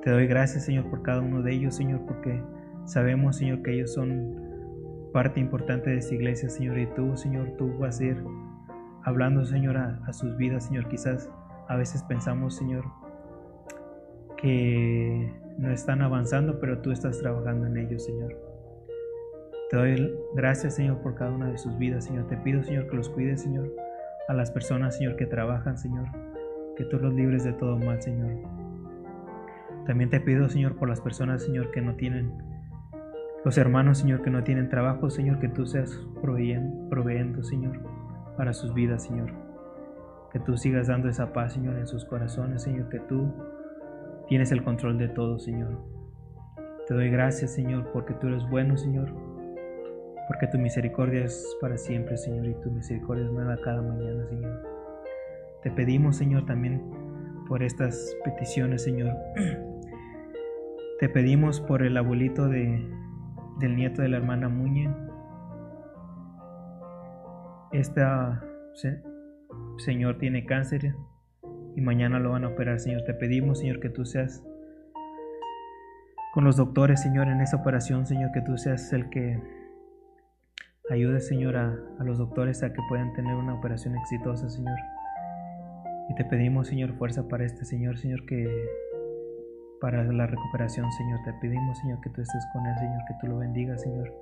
Te 0.04 0.12
doy 0.12 0.28
gracias, 0.28 0.64
Señor, 0.64 0.88
por 0.88 1.02
cada 1.02 1.20
uno 1.20 1.42
de 1.42 1.52
ellos, 1.52 1.74
Señor, 1.74 2.02
porque 2.06 2.40
sabemos, 2.84 3.38
Señor, 3.38 3.60
que 3.62 3.74
ellos 3.74 3.92
son 3.92 5.10
parte 5.12 5.40
importante 5.40 5.90
de 5.90 5.96
esta 5.96 6.14
iglesia, 6.14 6.48
Señor, 6.48 6.78
y 6.78 6.86
tú, 6.94 7.16
Señor, 7.16 7.56
tú 7.59 7.76
vas 7.78 7.98
a 7.98 8.04
ir 8.04 8.24
hablando, 9.02 9.44
Señor, 9.44 9.76
a, 9.76 10.00
a 10.06 10.12
sus 10.12 10.36
vidas, 10.36 10.66
Señor, 10.66 10.88
quizás 10.88 11.28
a 11.66 11.74
veces 11.74 12.04
pensamos, 12.04 12.54
Señor, 12.54 12.84
que 14.36 15.34
no 15.59 15.72
están 15.72 16.02
avanzando, 16.02 16.60
pero 16.60 16.82
tú 16.82 16.92
estás 16.92 17.18
trabajando 17.18 17.66
en 17.66 17.78
ellos, 17.78 18.04
Señor. 18.04 18.52
Te 19.73 19.78
doy 19.78 20.15
gracias, 20.35 20.74
Señor, 20.74 20.99
por 20.99 21.15
cada 21.15 21.31
una 21.31 21.49
de 21.49 21.57
sus 21.57 21.78
vidas, 21.78 22.05
Señor. 22.05 22.27
Te 22.27 22.36
pido, 22.36 22.62
Señor, 22.62 22.90
que 22.90 22.97
los 22.97 23.09
cuides, 23.09 23.40
Señor. 23.40 23.74
A 24.28 24.35
las 24.35 24.51
personas, 24.51 24.99
Señor, 24.99 25.16
que 25.16 25.24
trabajan, 25.24 25.78
Señor. 25.78 26.09
Que 26.77 26.85
tú 26.85 26.99
los 26.99 27.15
libres 27.15 27.43
de 27.43 27.55
todo 27.55 27.78
mal, 27.78 28.03
Señor. 28.03 28.36
También 29.86 30.11
te 30.11 30.20
pido, 30.20 30.51
Señor, 30.51 30.77
por 30.77 30.90
las 30.90 31.01
personas, 31.01 31.43
Señor, 31.43 31.70
que 31.70 31.81
no 31.81 31.94
tienen, 31.94 32.35
los 33.47 33.57
hermanos, 33.57 33.97
Señor, 33.97 34.20
que 34.20 34.28
no 34.28 34.44
tienen 34.44 34.69
trabajo, 34.69 35.09
Señor, 35.09 35.39
que 35.39 35.49
tú 35.49 35.65
seas 35.65 36.07
proveyendo, 36.20 37.43
Señor, 37.43 37.81
para 38.36 38.53
sus 38.53 38.74
vidas, 38.74 39.05
Señor. 39.05 39.32
Que 40.32 40.39
tú 40.39 40.59
sigas 40.59 40.89
dando 40.89 41.09
esa 41.09 41.32
paz, 41.32 41.55
Señor, 41.55 41.78
en 41.78 41.86
sus 41.86 42.05
corazones, 42.05 42.62
Señor, 42.62 42.90
que 42.90 42.99
tú 42.99 43.32
tienes 44.28 44.53
el 44.53 44.62
control 44.65 44.99
de 44.99 45.09
todo, 45.09 45.39
Señor. 45.39 45.82
Te 46.86 46.93
doy 46.93 47.09
gracias, 47.09 47.55
Señor, 47.55 47.90
porque 47.90 48.12
tú 48.12 48.27
eres 48.27 48.47
bueno, 48.51 48.77
Señor, 48.77 49.15
porque 50.28 50.47
tu 50.47 50.59
misericordia 50.59 51.24
es 51.24 51.57
para 51.61 51.77
siempre, 51.77 52.16
Señor, 52.16 52.47
y 52.47 52.55
tu 52.55 52.70
misericordia 52.70 53.24
es 53.24 53.31
nueva 53.32 53.57
cada 53.62 53.82
mañana, 53.82 54.27
Señor. 54.28 54.62
Te 55.62 55.70
pedimos, 55.70 56.16
Señor, 56.16 56.47
también 56.47 56.82
por 57.49 57.62
estas 57.62 58.16
peticiones, 58.24 58.82
Señor. 58.82 59.16
Te 61.01 61.09
pedimos 61.09 61.61
por 61.61 61.82
el 61.82 61.97
abuelito 61.97 62.49
de, 62.49 62.89
del 63.59 63.77
nieto 63.77 64.03
de 64.03 64.09
la 64.09 64.19
hermana 64.19 64.49
Muñe. 64.49 64.89
Esta 67.73 68.43
se- 68.74 69.03
Señor 69.78 70.19
tiene 70.19 70.44
cáncer 70.44 70.94
y 71.74 71.81
mañana 71.81 72.19
lo 72.20 72.31
van 72.31 72.44
a 72.44 72.49
operar, 72.49 72.78
Señor. 72.78 73.03
Te 73.05 73.15
pedimos, 73.15 73.59
Señor, 73.61 73.81
que 73.81 73.89
tú 73.89 74.05
seas 74.05 74.44
con 76.35 76.44
los 76.44 76.57
doctores, 76.57 77.03
Señor, 77.03 77.28
en 77.28 77.40
esa 77.40 77.57
operación, 77.57 78.07
Señor, 78.07 78.32
que 78.32 78.40
tú 78.40 78.57
seas 78.57 78.93
el 78.93 79.09
que 79.11 79.39
ayude, 80.90 81.20
Señor, 81.20 81.56
a, 81.56 81.76
los 82.04 82.18
doctores 82.18 82.62
a 82.62 82.72
que 82.72 82.80
puedan 82.88 83.12
tener 83.12 83.34
una 83.34 83.54
operación 83.54 83.96
exitosa, 83.96 84.48
Señor. 84.48 84.78
Y 86.09 86.14
te 86.14 86.24
pedimos, 86.24 86.68
Señor, 86.68 86.92
fuerza 86.94 87.28
para 87.28 87.44
este 87.44 87.64
Señor, 87.64 87.98
Señor, 87.98 88.26
que 88.26 88.46
para 89.80 90.04
la 90.04 90.26
recuperación, 90.26 90.90
Señor. 90.92 91.20
Te 91.24 91.32
pedimos, 91.40 91.78
Señor, 91.78 92.00
que 92.00 92.10
tú 92.10 92.20
estés 92.20 92.46
con 92.52 92.66
él, 92.66 92.76
Señor, 92.78 93.00
que 93.06 93.14
tú 93.20 93.26
lo 93.28 93.38
bendigas, 93.38 93.82
Señor. 93.82 94.12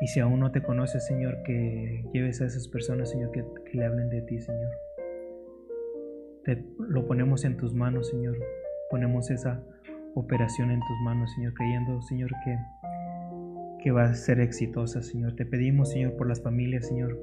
Y 0.00 0.06
si 0.08 0.20
aún 0.20 0.40
no 0.40 0.50
te 0.50 0.62
conoces, 0.62 1.06
Señor, 1.06 1.42
que 1.44 2.04
lleves 2.12 2.40
a 2.40 2.46
esas 2.46 2.68
personas, 2.68 3.10
Señor, 3.10 3.30
que, 3.30 3.44
que 3.70 3.78
le 3.78 3.84
hablen 3.84 4.10
de 4.10 4.22
ti, 4.22 4.40
Señor. 4.40 4.70
Te 6.44 6.64
lo 6.78 7.06
ponemos 7.06 7.44
en 7.44 7.56
tus 7.56 7.74
manos, 7.74 8.10
Señor. 8.10 8.36
Ponemos 8.90 9.30
esa 9.30 9.62
operación 10.14 10.70
en 10.70 10.80
tus 10.80 11.00
manos, 11.04 11.32
Señor, 11.34 11.54
creyendo, 11.54 12.00
Señor, 12.02 12.30
que, 12.44 12.56
que 13.84 13.90
va 13.90 14.04
a 14.04 14.14
ser 14.14 14.40
exitosa, 14.40 15.02
Señor. 15.02 15.36
Te 15.36 15.44
pedimos, 15.44 15.90
Señor, 15.90 16.16
por 16.16 16.26
las 16.26 16.40
familias, 16.40 16.88
Señor. 16.88 17.20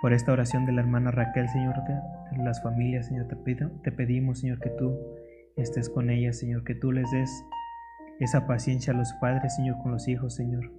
Por 0.00 0.12
esta 0.12 0.30
oración 0.30 0.64
de 0.64 0.70
la 0.70 0.82
hermana 0.82 1.10
Raquel, 1.10 1.48
Señor, 1.48 1.74
de, 1.74 2.44
las 2.44 2.62
familias, 2.62 3.08
Señor, 3.08 3.26
te, 3.26 3.34
pido, 3.34 3.68
te 3.82 3.90
pedimos, 3.90 4.38
Señor, 4.38 4.60
que 4.60 4.70
tú 4.70 4.96
estés 5.56 5.90
con 5.90 6.08
ellas, 6.08 6.38
Señor, 6.38 6.62
que 6.62 6.76
tú 6.76 6.92
les 6.92 7.10
des 7.10 7.28
esa 8.20 8.46
paciencia 8.46 8.92
a 8.92 8.96
los 8.96 9.12
padres, 9.14 9.56
Señor, 9.56 9.76
con 9.82 9.90
los 9.90 10.06
hijos, 10.06 10.36
Señor. 10.36 10.70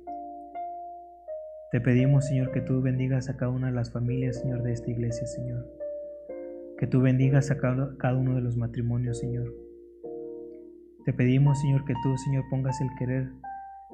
Te 1.73 1.81
pedimos, 1.81 2.27
Señor, 2.27 2.53
que 2.53 2.61
tú 2.61 2.81
bendigas 2.81 3.27
a 3.27 3.35
cada 3.35 3.51
una 3.51 3.67
de 3.67 3.73
las 3.73 3.91
familias, 3.91 4.39
Señor, 4.39 4.63
de 4.63 4.71
esta 4.71 4.89
iglesia, 4.89 5.27
Señor. 5.27 5.67
Que 6.79 6.87
tú 6.87 7.01
bendigas 7.01 7.51
a 7.51 7.57
cada 7.57 8.15
uno 8.15 8.35
de 8.35 8.41
los 8.41 8.55
matrimonios, 8.55 9.19
Señor. 9.19 9.53
Te 11.03 11.11
pedimos, 11.11 11.59
Señor, 11.59 11.83
que 11.83 11.93
tú, 12.03 12.17
Señor, 12.17 12.45
pongas 12.49 12.79
el 12.79 12.87
querer 12.97 13.27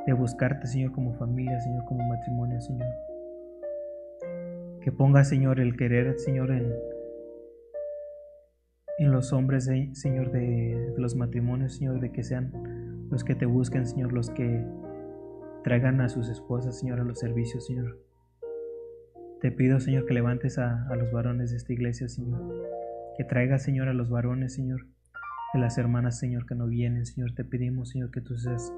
de 0.06 0.14
buscarte, 0.14 0.68
Señor, 0.68 0.92
como 0.92 1.14
familia, 1.14 1.60
Señor, 1.62 1.86
como 1.86 2.04
matrimonio, 2.08 2.60
Señor. 2.62 2.88
Que 4.82 4.92
pongas, 4.92 5.30
Señor, 5.30 5.60
el 5.60 5.78
querer, 5.78 6.20
Señor, 6.20 6.52
en, 6.52 6.74
en 9.00 9.12
los 9.12 9.32
hombres, 9.34 9.66
de- 9.66 9.94
Señor, 9.96 10.32
de, 10.32 10.92
de 10.96 11.02
los 11.02 11.16
matrimonios, 11.16 11.78
Señor, 11.78 12.00
de 12.00 12.12
que 12.12 12.24
sean 12.24 12.52
los 13.10 13.24
que 13.24 13.36
te 13.36 13.46
busquen, 13.46 13.86
Señor, 13.86 14.12
los 14.12 14.30
que 14.30 14.66
traigan 15.64 16.02
a 16.02 16.10
sus 16.10 16.30
esposas, 16.30 16.80
Señor, 16.80 17.00
a 17.00 17.04
los 17.04 17.20
servicios, 17.20 17.66
Señor. 17.66 17.98
Te 19.40 19.52
pido, 19.52 19.80
Señor, 19.80 20.06
que 20.06 20.14
levantes 20.14 20.58
a, 20.58 20.88
a 20.88 20.96
los 20.96 21.12
varones 21.12 21.52
de 21.52 21.58
esta 21.58 21.74
iglesia, 21.74 22.08
Señor. 22.10 22.42
Que 23.18 23.24
traigas, 23.24 23.64
Señor, 23.64 23.88
a 23.88 23.94
los 23.94 24.10
varones, 24.10 24.54
Señor, 24.54 24.86
de 25.54 25.60
las 25.60 25.78
hermanas, 25.78 26.18
Señor, 26.20 26.46
que 26.46 26.56
no 26.56 26.68
vienen, 26.68 27.06
Señor. 27.06 27.34
Te 27.36 27.44
pedimos, 27.46 27.90
Señor, 27.90 28.12
que 28.12 28.22
tú 28.22 28.36
seas 28.38 28.74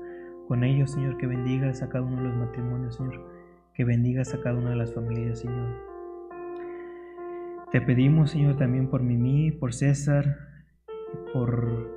con 0.47 0.63
ellos, 0.63 0.91
Señor, 0.91 1.17
que 1.17 1.27
bendigas 1.27 1.81
a 1.81 1.89
cada 1.89 2.03
uno 2.03 2.17
de 2.17 2.29
los 2.29 2.35
matrimonios, 2.35 2.95
Señor. 2.95 3.21
Que 3.73 3.83
bendigas 3.83 4.33
a 4.33 4.41
cada 4.41 4.57
una 4.57 4.71
de 4.71 4.75
las 4.75 4.93
familias, 4.93 5.39
Señor. 5.39 5.95
Te 7.71 7.81
pedimos, 7.81 8.31
Señor, 8.31 8.55
también 8.55 8.89
por 8.89 9.03
Mimi, 9.03 9.51
por 9.51 9.73
César, 9.73 10.37
por 11.33 11.91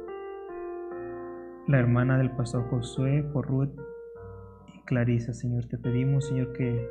la 1.68 1.78
hermana 1.78 2.18
del 2.18 2.30
pastor 2.32 2.68
Josué, 2.68 3.22
por 3.32 3.46
Ruth 3.46 3.78
y 4.74 4.80
Clarisa, 4.84 5.34
Señor. 5.34 5.66
Te 5.66 5.78
pedimos, 5.78 6.26
Señor, 6.26 6.52
que, 6.52 6.88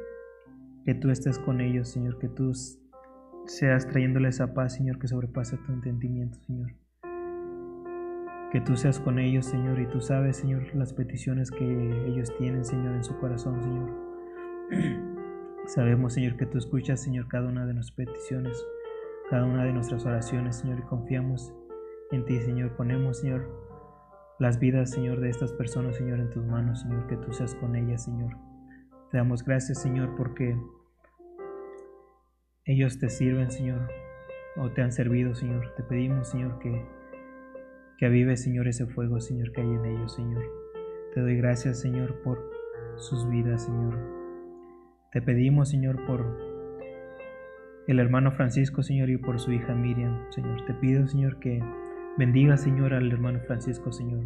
que 0.86 0.94
tú 0.94 1.10
estés 1.10 1.40
con 1.40 1.60
ellos, 1.60 1.90
Señor, 1.90 2.18
que 2.20 2.30
tú 2.30 2.54
seas 3.46 3.88
trayéndoles 3.88 4.36
esa 4.36 4.54
paz, 4.54 4.76
Señor, 4.76 5.00
que 5.00 5.08
sobrepasa 5.08 5.58
tu 5.66 5.74
entendimiento, 5.74 6.40
Señor. 6.42 6.72
Que 8.52 8.62
tú 8.62 8.78
seas 8.78 9.00
con 9.00 9.20
ellos, 9.20 9.46
Señor, 9.46 9.80
y 9.80 9.88
tú 9.88 10.00
sabes, 10.00 10.38
Señor, 10.38 10.64
las 10.74 10.94
peticiones 10.94 11.52
que 11.52 11.66
ellos 12.08 12.36
tienen, 12.38 12.64
Señor, 12.64 12.96
en 12.96 13.04
su 13.04 13.18
corazón, 13.20 13.62
Señor. 13.62 13.90
Sabemos, 15.68 16.14
Señor, 16.14 16.38
que 16.38 16.46
tú 16.46 16.58
escuchas, 16.58 17.02
Señor, 17.02 17.28
cada 17.28 17.50
una 17.50 17.66
de 17.66 17.74
nuestras 17.74 17.98
peticiones, 18.08 18.66
cada 19.30 19.44
una 19.44 19.66
de 19.66 19.74
nuestras 19.74 20.06
oraciones, 20.06 20.56
Señor, 20.56 20.80
y 20.80 20.84
confiamos 20.84 21.54
en 22.12 22.24
ti, 22.24 22.40
Señor. 22.40 22.72
Ponemos, 22.78 23.20
Señor, 23.20 23.50
las 24.40 24.60
vidas, 24.60 24.92
Señor, 24.92 25.20
de 25.20 25.30
estas 25.30 25.52
personas, 25.52 25.98
Señor, 25.98 26.20
en 26.20 26.30
tus 26.30 26.46
manos, 26.46 26.82
Señor, 26.82 27.08
que 27.08 27.18
tú 27.18 27.34
seas 27.34 27.54
con 27.56 27.76
ellas, 27.76 28.06
Señor. 28.06 28.38
Te 29.12 29.18
damos 29.18 29.44
gracias, 29.44 29.82
Señor, 29.82 30.16
porque 30.16 30.58
ellos 32.66 33.00
te 33.00 33.10
sirven, 33.10 33.52
Señor, 33.52 33.90
o 34.56 34.70
te 34.72 34.82
han 34.82 34.92
servido, 34.92 35.36
Señor. 35.36 35.74
Te 35.76 35.84
pedimos, 35.84 36.30
Señor, 36.30 36.60
que, 36.60 36.86
que 37.98 38.06
avive, 38.06 38.38
Señor, 38.38 38.68
ese 38.68 38.86
fuego, 38.86 39.20
Señor, 39.20 39.52
que 39.52 39.62
hay 39.62 39.68
en 39.68 39.86
ellos, 39.86 40.14
Señor. 40.14 40.44
Te 41.14 41.22
doy 41.22 41.36
gracias, 41.38 41.80
Señor, 41.80 42.22
por 42.24 42.52
sus 42.98 43.28
vidas, 43.28 43.66
Señor. 43.66 43.98
Te 45.12 45.22
pedimos, 45.22 45.70
Señor, 45.70 46.06
por 46.06 46.26
el 47.88 48.00
hermano 48.00 48.32
Francisco, 48.32 48.84
Señor, 48.84 49.10
y 49.10 49.18
por 49.18 49.40
su 49.40 49.52
hija 49.52 49.74
Miriam, 49.74 50.30
Señor. 50.32 50.64
Te 50.66 50.74
pido, 50.76 51.08
Señor, 51.08 51.40
que 51.40 51.64
bendiga, 52.18 52.58
Señor, 52.58 52.94
al 52.94 53.12
hermano 53.12 53.40
Francisco, 53.48 53.92
Señor. 53.92 54.26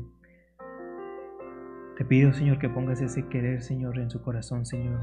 Te 1.98 2.03
pido, 2.03 2.34
Señor, 2.34 2.60
que 2.60 2.68
pongas 2.68 3.02
ese 3.02 3.27
querer, 3.27 3.61
Señor, 3.61 3.99
en 3.99 4.10
su 4.10 4.22
corazón, 4.22 4.65
Señor. 4.65 4.99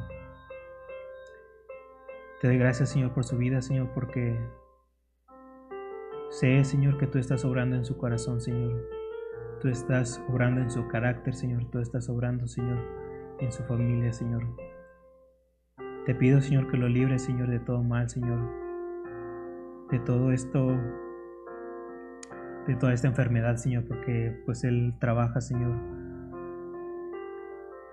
Te 2.40 2.48
doy 2.48 2.58
gracias, 2.58 2.90
Señor, 2.90 3.14
por 3.14 3.24
su 3.24 3.38
vida, 3.38 3.62
Señor, 3.62 3.90
porque 3.94 4.36
sé, 6.30 6.64
Señor, 6.64 6.98
que 6.98 7.06
tú 7.06 7.18
estás 7.18 7.44
obrando 7.44 7.76
en 7.76 7.84
su 7.84 7.96
corazón, 7.96 8.40
Señor. 8.40 8.88
Tú 9.60 9.68
estás 9.68 10.22
obrando 10.28 10.60
en 10.60 10.70
su 10.70 10.86
carácter, 10.88 11.34
Señor. 11.34 11.64
Tú 11.70 11.78
estás 11.80 12.08
obrando, 12.08 12.46
Señor, 12.46 12.78
en 13.40 13.50
su 13.50 13.62
familia, 13.64 14.12
Señor. 14.12 14.44
Te 16.06 16.14
pido, 16.14 16.40
Señor, 16.40 16.70
que 16.70 16.76
lo 16.76 16.88
libres, 16.88 17.22
Señor, 17.22 17.50
de 17.50 17.60
todo 17.60 17.82
mal, 17.82 18.08
Señor. 18.08 18.38
de 19.90 19.98
todo 20.00 20.32
esto, 20.32 20.76
de 22.66 22.76
toda 22.76 22.92
esta 22.92 23.08
enfermedad, 23.08 23.56
Señor, 23.56 23.84
porque 23.86 24.42
pues 24.44 24.64
Él 24.64 24.94
trabaja, 25.00 25.40
Señor. 25.40 25.74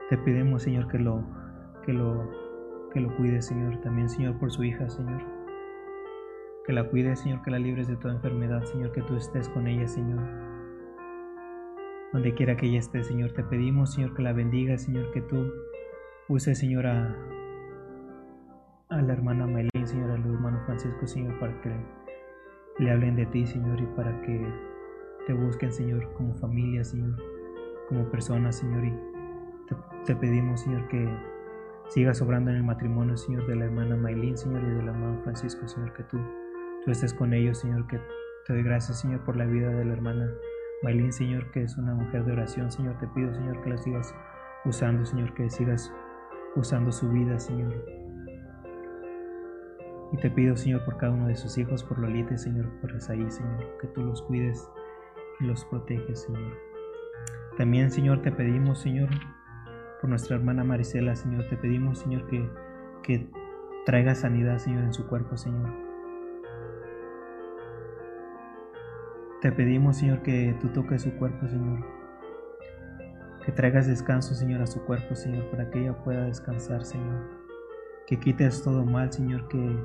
Te 0.09 0.17
pedimos, 0.17 0.63
Señor, 0.63 0.87
que 0.87 0.99
lo, 0.99 1.23
que 1.85 1.93
lo, 1.93 2.29
que 2.93 2.99
lo 2.99 3.15
cuides, 3.17 3.45
Señor. 3.45 3.81
También, 3.81 4.09
Señor, 4.09 4.37
por 4.37 4.51
su 4.51 4.63
hija, 4.63 4.87
Señor. 4.89 5.34
Que 6.65 6.73
la 6.73 6.83
cuides, 6.89 7.19
Señor, 7.19 7.43
que 7.43 7.51
la 7.51 7.59
libres 7.59 7.87
de 7.87 7.95
toda 7.95 8.15
enfermedad, 8.15 8.63
Señor, 8.63 8.91
que 8.91 9.03
tú 9.03 9.15
estés 9.15 9.47
con 9.49 9.67
ella, 9.67 9.87
Señor. 9.87 10.19
Donde 12.11 12.33
quiera 12.33 12.57
que 12.57 12.65
ella 12.65 12.79
esté, 12.79 13.03
Señor, 13.03 13.33
te 13.33 13.43
pedimos, 13.43 13.93
Señor, 13.93 14.15
que 14.15 14.23
la 14.23 14.33
bendiga, 14.33 14.77
Señor, 14.77 15.11
que 15.11 15.21
tú 15.21 15.51
uses, 16.27 16.57
Señor, 16.57 16.87
a, 16.87 17.15
la 18.89 19.13
hermana 19.13 19.45
Maylin, 19.45 19.85
Señor, 19.85 20.09
al 20.09 20.25
hermano 20.25 20.59
Francisco, 20.65 21.05
Señor, 21.05 21.37
para 21.39 21.61
que 21.61 21.71
le 22.79 22.91
hablen 22.91 23.15
de 23.15 23.27
ti, 23.27 23.45
Señor, 23.45 23.79
y 23.79 23.85
para 23.95 24.19
que 24.21 24.51
te 25.27 25.33
busquen, 25.33 25.71
Señor, 25.71 26.11
como 26.13 26.33
familia, 26.35 26.83
Señor, 26.83 27.15
como 27.89 28.09
personas, 28.09 28.55
Señor, 28.55 28.85
y 28.85 28.93
te, 30.05 30.15
pedimos, 30.15 30.61
Señor, 30.61 30.87
que 30.87 31.07
sigas 31.89 32.21
obrando 32.23 32.49
en 32.49 32.57
el 32.57 32.63
matrimonio, 32.63 33.17
Señor, 33.17 33.45
de 33.45 33.55
la 33.55 33.65
hermana 33.65 33.95
Maylin, 33.95 34.35
Señor, 34.35 34.63
y 34.63 34.67
del 34.67 34.87
hermano 34.87 35.21
Francisco, 35.23 35.67
Señor, 35.67 35.93
que 35.93 36.03
tú, 36.03 36.17
tú 36.85 36.91
estés 36.91 37.13
con 37.13 37.33
ellos, 37.33 37.57
Señor, 37.57 37.87
que 37.87 37.99
te 38.45 38.53
doy 38.53 38.61
gracias, 38.61 39.01
Señor, 39.01 39.21
por 39.21 39.35
la 39.35 39.45
vida 39.45 39.69
de 39.69 39.83
la 39.83 39.93
hermana 39.93 40.31
Maylin, 40.83 41.11
Señor, 41.11 41.49
que 41.51 41.63
es 41.63 41.77
una 41.77 41.95
mujer 41.95 42.23
de 42.25 42.33
oración, 42.33 42.71
Señor, 42.71 42.97
te 42.99 43.07
pido, 43.07 43.33
Señor, 43.33 43.61
que 43.63 43.71
la 43.71 43.77
sigas 43.77 44.13
usando, 44.65 45.03
Señor, 45.03 45.33
que 45.33 45.49
sigas 45.49 45.91
usando 46.55 46.91
su 46.91 47.09
vida, 47.09 47.39
Señor. 47.39 47.73
Y 50.13 50.17
te 50.17 50.29
pido, 50.29 50.55
Señor, 50.55 50.85
por 50.85 50.97
cada 50.97 51.11
uno 51.11 51.27
de 51.27 51.35
sus 51.35 51.57
hijos, 51.57 51.83
por 51.83 51.97
Lolita, 51.97 52.37
Señor, 52.37 52.69
por 52.79 52.95
Esaí, 52.95 53.29
Señor, 53.31 53.77
que 53.81 53.87
tú 53.87 54.03
los 54.03 54.21
cuides 54.21 54.69
y 55.39 55.45
los 55.45 55.65
proteges, 55.65 56.21
Señor. 56.21 56.53
También, 57.57 57.89
Señor, 57.89 58.21
te 58.21 58.31
pedimos, 58.31 58.79
Señor, 58.79 59.09
por 59.99 60.09
nuestra 60.09 60.35
hermana 60.35 60.63
Marisela, 60.63 61.15
Señor, 61.15 61.49
te 61.49 61.57
pedimos, 61.57 61.97
Señor, 61.97 62.27
que, 62.27 62.47
que 63.01 63.27
traiga 63.87 64.13
sanidad, 64.13 64.59
Señor, 64.59 64.83
en 64.83 64.93
su 64.93 65.07
cuerpo, 65.07 65.35
Señor. 65.35 65.84
Te 69.45 69.51
pedimos, 69.51 69.97
Señor, 69.97 70.23
que 70.23 70.57
tú 70.59 70.69
toques 70.69 71.03
su 71.03 71.11
cuerpo, 71.17 71.47
Señor. 71.47 71.85
Que 73.45 73.51
traigas 73.51 73.85
descanso, 73.85 74.33
Señor, 74.33 74.63
a 74.63 74.65
su 74.65 74.83
cuerpo, 74.85 75.13
Señor, 75.13 75.51
para 75.51 75.69
que 75.69 75.81
ella 75.81 75.93
pueda 76.03 76.25
descansar, 76.25 76.83
Señor. 76.83 77.29
Que 78.07 78.17
quites 78.17 78.63
todo 78.63 78.83
mal, 78.83 79.13
Señor, 79.13 79.47
que, 79.47 79.77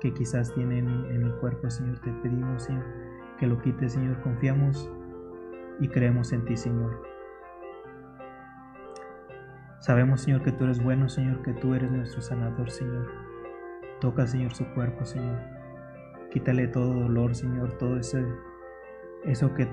que 0.00 0.14
quizás 0.14 0.54
tiene 0.54 0.78
en, 0.78 1.24
el 1.24 1.34
cuerpo, 1.40 1.68
Señor. 1.68 1.98
Te 1.98 2.12
pedimos, 2.22 2.62
Señor, 2.62 2.84
que 3.36 3.48
lo 3.48 3.60
quites, 3.60 3.94
Señor. 3.94 4.20
Confiamos 4.20 4.88
y 5.80 5.88
creemos 5.88 6.32
en 6.32 6.44
ti, 6.44 6.56
Señor. 6.56 7.02
Sabemos, 9.80 10.20
Señor, 10.20 10.44
que 10.44 10.52
tú 10.52 10.62
eres 10.62 10.80
bueno, 10.80 11.08
Señor, 11.08 11.42
que 11.42 11.52
tú 11.54 11.74
eres 11.74 11.90
nuestro 11.90 12.22
sanador, 12.22 12.70
Señor. 12.70 13.08
Toca, 14.00 14.28
Señor, 14.28 14.54
su 14.54 14.64
cuerpo, 14.72 15.04
Señor. 15.04 15.40
Quítale 16.30 16.68
todo 16.68 16.94
dolor, 16.94 17.34
Señor, 17.34 17.76
todo 17.76 17.96
ese, 17.96 18.24
eso 19.24 19.52
que 19.54 19.68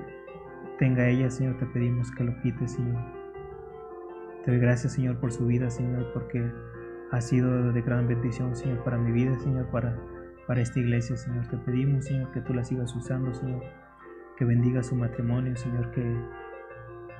tenga 0.78 1.08
ella, 1.08 1.30
Señor, 1.30 1.58
te 1.58 1.66
pedimos 1.66 2.12
que 2.12 2.24
lo 2.24 2.40
quites, 2.42 2.74
Señor. 2.74 3.02
Te 4.44 4.52
doy 4.52 4.60
gracias, 4.60 4.94
Señor, 4.94 5.20
por 5.20 5.32
su 5.32 5.46
vida, 5.46 5.70
Señor, 5.70 6.12
porque 6.14 6.52
ha 7.12 7.22
sido 7.22 7.72
de 7.72 7.82
gran 7.82 8.08
bendición, 8.08 8.56
Señor, 8.56 8.84
para 8.84 8.98
mi 8.98 9.12
vida, 9.12 9.38
Señor, 9.40 9.68
para, 9.68 9.98
para 10.46 10.62
esta 10.62 10.80
iglesia, 10.80 11.18
Señor. 11.18 11.48
Te 11.48 11.58
pedimos, 11.58 12.06
Señor, 12.06 12.32
que 12.32 12.42
tú 12.42 12.54
la 12.54 12.64
sigas 12.64 12.96
usando, 12.96 13.34
Señor. 13.34 13.64
Que 14.38 14.46
bendiga 14.46 14.84
su 14.84 14.96
matrimonio, 14.96 15.56
Señor, 15.56 15.92
que, 15.92 16.16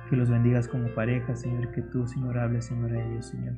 que 0.08 0.16
los 0.16 0.30
bendigas 0.30 0.68
como 0.68 0.94
pareja, 0.94 1.34
Señor, 1.34 1.70
que 1.72 1.82
tú, 1.82 2.06
Señor, 2.06 2.38
hables, 2.38 2.66
Señor, 2.66 2.92
a 2.92 3.04
ellos, 3.04 3.26
Señor. 3.26 3.56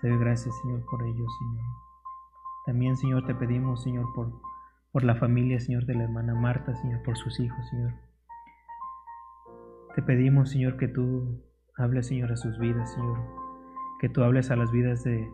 Te 0.00 0.08
doy 0.08 0.18
gracias, 0.18 0.54
Señor, 0.62 0.84
por 0.90 1.02
ellos, 1.02 1.32
Señor. 1.38 1.64
También, 2.66 2.96
Señor, 2.96 3.24
te 3.26 3.34
pedimos, 3.34 3.82
Señor, 3.82 4.06
por, 4.14 4.32
por 4.94 5.02
la 5.02 5.16
familia, 5.16 5.58
Señor, 5.58 5.86
de 5.86 5.94
la 5.96 6.04
hermana 6.04 6.36
Marta, 6.36 6.72
Señor, 6.76 7.02
por 7.02 7.16
sus 7.16 7.40
hijos, 7.40 7.68
Señor. 7.68 7.94
Te 9.96 10.02
pedimos, 10.02 10.50
Señor, 10.50 10.76
que 10.76 10.86
tú 10.86 11.42
hables, 11.76 12.06
Señor, 12.06 12.30
a 12.30 12.36
sus 12.36 12.60
vidas, 12.60 12.94
Señor. 12.94 13.18
Que 13.98 14.08
tú 14.08 14.22
hables 14.22 14.52
a 14.52 14.56
las 14.56 14.70
vidas 14.70 15.02
de, 15.02 15.28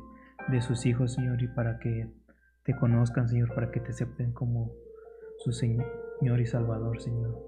de 0.49 0.63
sus 0.63 0.87
hijos, 0.87 1.13
Señor, 1.13 1.43
y 1.43 1.49
para 1.49 1.79
que 1.79 2.11
te 2.65 2.75
conozcan, 2.75 3.29
Señor, 3.29 3.55
para 3.55 3.71
que 3.71 3.81
te 3.81 3.91
acepten 3.91 4.33
como 4.33 4.73
su 5.41 5.53
Señor 5.53 6.41
y 6.41 6.47
Salvador, 6.47 6.99
Señor. 7.03 7.39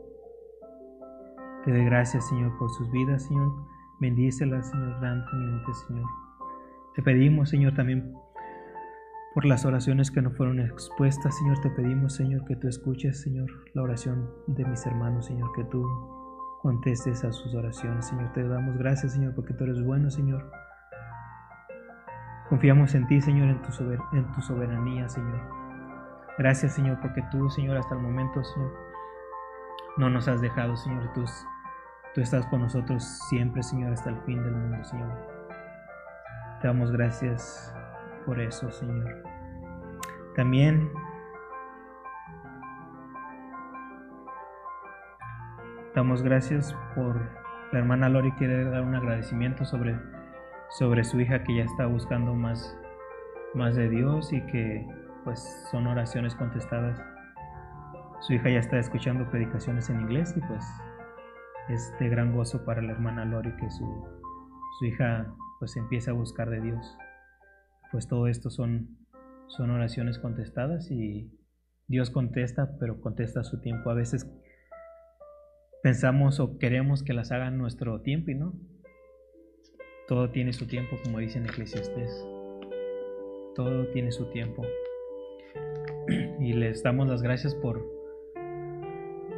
Te 1.65 1.71
doy 1.71 1.87
gracias, 1.87 2.29
Señor, 2.29 2.59
por 2.59 2.69
sus 2.73 2.91
vidas, 2.91 3.23
Señor. 3.23 3.51
Bendícelas, 4.01 4.69
Señor, 4.69 5.01
grandemente, 5.01 5.73
Señor. 5.89 6.05
Te 6.95 7.03
pedimos, 7.03 7.49
Señor, 7.49 7.75
también 7.75 8.15
por 9.35 9.45
las 9.47 9.65
oraciones 9.65 10.11
que 10.11 10.21
no 10.21 10.31
fueron 10.31 10.61
expuestas, 10.61 11.37
Señor. 11.39 11.61
Te 11.61 11.71
pedimos, 11.71 12.15
Señor, 12.15 12.45
que 12.45 12.57
tú 12.57 12.69
escuches, 12.69 13.21
Señor, 13.21 13.49
la 13.75 13.83
oración 13.83 14.31
de 14.47 14.65
mis 14.65 14.85
hermanos, 14.87 15.27
Señor, 15.27 15.51
que 15.55 15.65
tú 15.65 15.83
contestes 16.61 17.25
a 17.25 17.33
sus 17.33 17.55
oraciones, 17.55 18.07
Señor. 18.07 18.33
Te 18.33 18.47
damos 18.47 18.77
gracias, 18.77 19.13
Señor, 19.13 19.35
porque 19.35 19.55
tú 19.55 19.65
eres 19.65 19.83
bueno, 19.83 20.11
Señor. 20.11 20.51
Confiamos 22.49 22.95
en 22.95 23.07
ti, 23.07 23.21
Señor, 23.21 23.49
en 23.49 23.63
tu, 23.63 24.43
soberanía, 24.43 25.09
Señor. 25.09 25.41
Gracias, 26.39 26.75
Señor, 26.75 26.99
porque 27.01 27.23
tú, 27.31 27.49
Señor, 27.49 27.79
hasta 27.79 27.95
el 27.95 28.03
momento, 28.03 28.45
Señor, 28.45 28.73
no 29.97 30.11
nos 30.11 30.29
has 30.29 30.41
dejado, 30.43 30.77
Señor. 30.77 31.11
Tú 31.15 31.25
estás 32.21 32.47
con 32.47 32.61
nosotros 32.61 33.03
siempre, 33.31 33.63
Señor, 33.63 33.93
hasta 33.93 34.11
el 34.11 34.21
fin 34.23 34.43
del 34.43 34.53
mundo, 34.53 34.85
Señor. 34.85 35.09
Te 36.61 36.69
damos 36.69 36.93
gracias 36.93 37.75
por 38.25 38.41
eso, 38.41 38.71
Señor. 38.71 39.23
También 40.35 40.91
damos 45.95 46.23
gracias 46.23 46.75
por 46.95 47.21
la 47.73 47.79
hermana 47.79 48.09
Lori 48.09 48.33
quiere 48.33 48.65
dar 48.65 48.83
un 48.83 48.95
agradecimiento 48.95 49.65
sobre, 49.65 49.99
sobre 50.71 51.05
su 51.05 51.21
hija 51.21 51.43
que 51.43 51.57
ya 51.57 51.65
está 51.65 51.87
buscando 51.87 52.35
más, 52.35 52.77
más 53.55 53.75
de 53.77 53.89
Dios 53.89 54.33
y 54.33 54.41
que 54.43 54.87
pues 55.25 55.41
son 55.71 55.87
oraciones 55.87 56.35
contestadas. 56.35 57.01
Su 58.21 58.35
hija 58.35 58.51
ya 58.51 58.59
está 58.59 58.79
escuchando 58.79 59.29
predicaciones 59.31 59.89
en 59.91 60.01
inglés 60.01 60.35
y 60.37 60.41
pues 60.41 60.65
es 61.69 61.95
de 61.99 62.09
gran 62.09 62.35
gozo 62.35 62.65
para 62.65 62.83
la 62.83 62.93
hermana 62.93 63.25
Lori 63.25 63.53
que 63.57 63.71
su, 63.71 64.07
su 64.79 64.85
hija 64.85 65.27
pues 65.59 65.77
empieza 65.77 66.11
a 66.11 66.15
buscar 66.15 66.51
de 66.51 66.61
Dios. 66.61 66.99
Pues 67.93 68.09
todo 68.09 68.27
esto 68.27 68.51
son, 68.51 68.97
son 69.49 69.71
oraciones 69.71 70.19
contestadas 70.19 70.91
y 70.91 71.31
Dios 71.87 72.11
contesta, 72.11 72.77
pero 72.81 73.01
contesta 73.01 73.41
a 73.41 73.45
su 73.45 73.61
tiempo. 73.61 73.91
A 73.91 73.95
veces 73.95 74.27
pensamos 75.83 76.41
o 76.41 76.57
queremos 76.59 77.03
que 77.03 77.13
las 77.13 77.33
hagan 77.33 77.59
nuestro 77.59 78.01
tiempo 78.01 78.31
y 78.31 78.35
no. 78.35 78.55
Todo 80.09 80.31
tiene 80.31 80.55
su 80.55 80.67
tiempo, 80.67 80.97
como 81.05 81.19
dice 81.19 81.39
en 81.39 81.45
Eclesiastés. 81.45 82.27
Todo 83.55 83.87
tiene 83.89 84.11
su 84.11 84.31
tiempo. 84.31 84.63
Y 86.41 86.55
les 86.55 86.83
damos 86.83 87.07
las 87.09 87.23
gracias 87.23 87.55
por, 87.55 87.87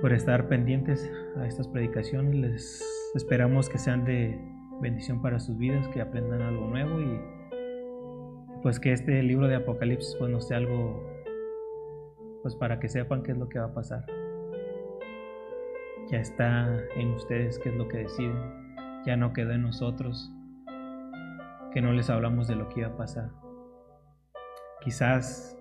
por 0.00 0.12
estar 0.12 0.48
pendientes 0.48 1.10
a 1.36 1.46
estas 1.46 1.68
predicaciones. 1.68 2.34
Les 2.34 3.12
esperamos 3.14 3.68
que 3.68 3.78
sean 3.78 4.04
de 4.04 4.40
bendición 4.80 5.20
para 5.20 5.38
sus 5.38 5.58
vidas, 5.58 5.86
que 5.88 6.00
aprendan 6.00 6.40
algo 6.40 6.66
nuevo 6.68 7.00
y 7.00 7.20
pues 8.64 8.80
que 8.80 8.94
este 8.94 9.22
libro 9.22 9.46
de 9.46 9.56
Apocalipsis 9.56 10.16
pues 10.18 10.30
no 10.30 10.40
sea 10.40 10.56
algo 10.56 11.06
pues 12.40 12.56
para 12.56 12.80
que 12.80 12.88
sepan 12.88 13.22
qué 13.22 13.32
es 13.32 13.38
lo 13.38 13.46
que 13.46 13.58
va 13.58 13.66
a 13.66 13.74
pasar. 13.74 14.06
Ya 16.10 16.18
está 16.20 16.74
en 16.96 17.10
ustedes 17.10 17.58
qué 17.58 17.68
es 17.68 17.74
lo 17.74 17.88
que 17.88 17.98
deciden. 17.98 18.34
Ya 19.04 19.18
no 19.18 19.34
quedó 19.34 19.52
en 19.52 19.64
nosotros 19.64 20.32
que 21.74 21.82
no 21.82 21.92
les 21.92 22.08
hablamos 22.08 22.48
de 22.48 22.56
lo 22.56 22.70
que 22.70 22.80
iba 22.80 22.88
a 22.88 22.96
pasar. 22.96 23.28
Quizás 24.80 25.58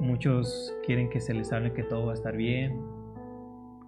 muchos 0.00 0.74
quieren 0.86 1.10
que 1.10 1.20
se 1.20 1.34
les 1.34 1.52
hable 1.52 1.74
que 1.74 1.82
todo 1.82 2.06
va 2.06 2.12
a 2.12 2.14
estar 2.14 2.34
bien, 2.34 2.80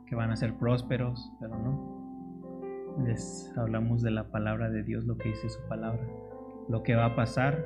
que 0.06 0.14
van 0.14 0.30
a 0.30 0.36
ser 0.36 0.52
prósperos, 0.58 1.32
pero 1.40 1.56
no. 1.56 2.98
Les 3.06 3.50
hablamos 3.56 4.02
de 4.02 4.10
la 4.10 4.30
palabra 4.30 4.68
de 4.68 4.82
Dios, 4.82 5.04
lo 5.04 5.16
que 5.16 5.30
dice 5.30 5.48
su 5.48 5.66
palabra. 5.68 6.06
Lo 6.68 6.82
que 6.82 6.96
va 6.96 7.06
a 7.06 7.16
pasar, 7.16 7.64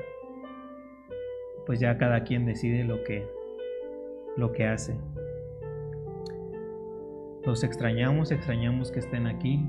pues 1.67 1.81
ya 1.81 1.99
cada 1.99 2.25
quien 2.25 2.45
decide 2.47 2.85
lo 2.85 3.03
que, 3.05 3.27
lo 4.37 4.53
que 4.53 4.67
hace. 4.67 4.97
Los 7.45 7.65
extrañamos, 7.65 8.31
extrañamos 8.31 8.93
que 8.93 9.01
estén 9.01 9.27
aquí. 9.27 9.67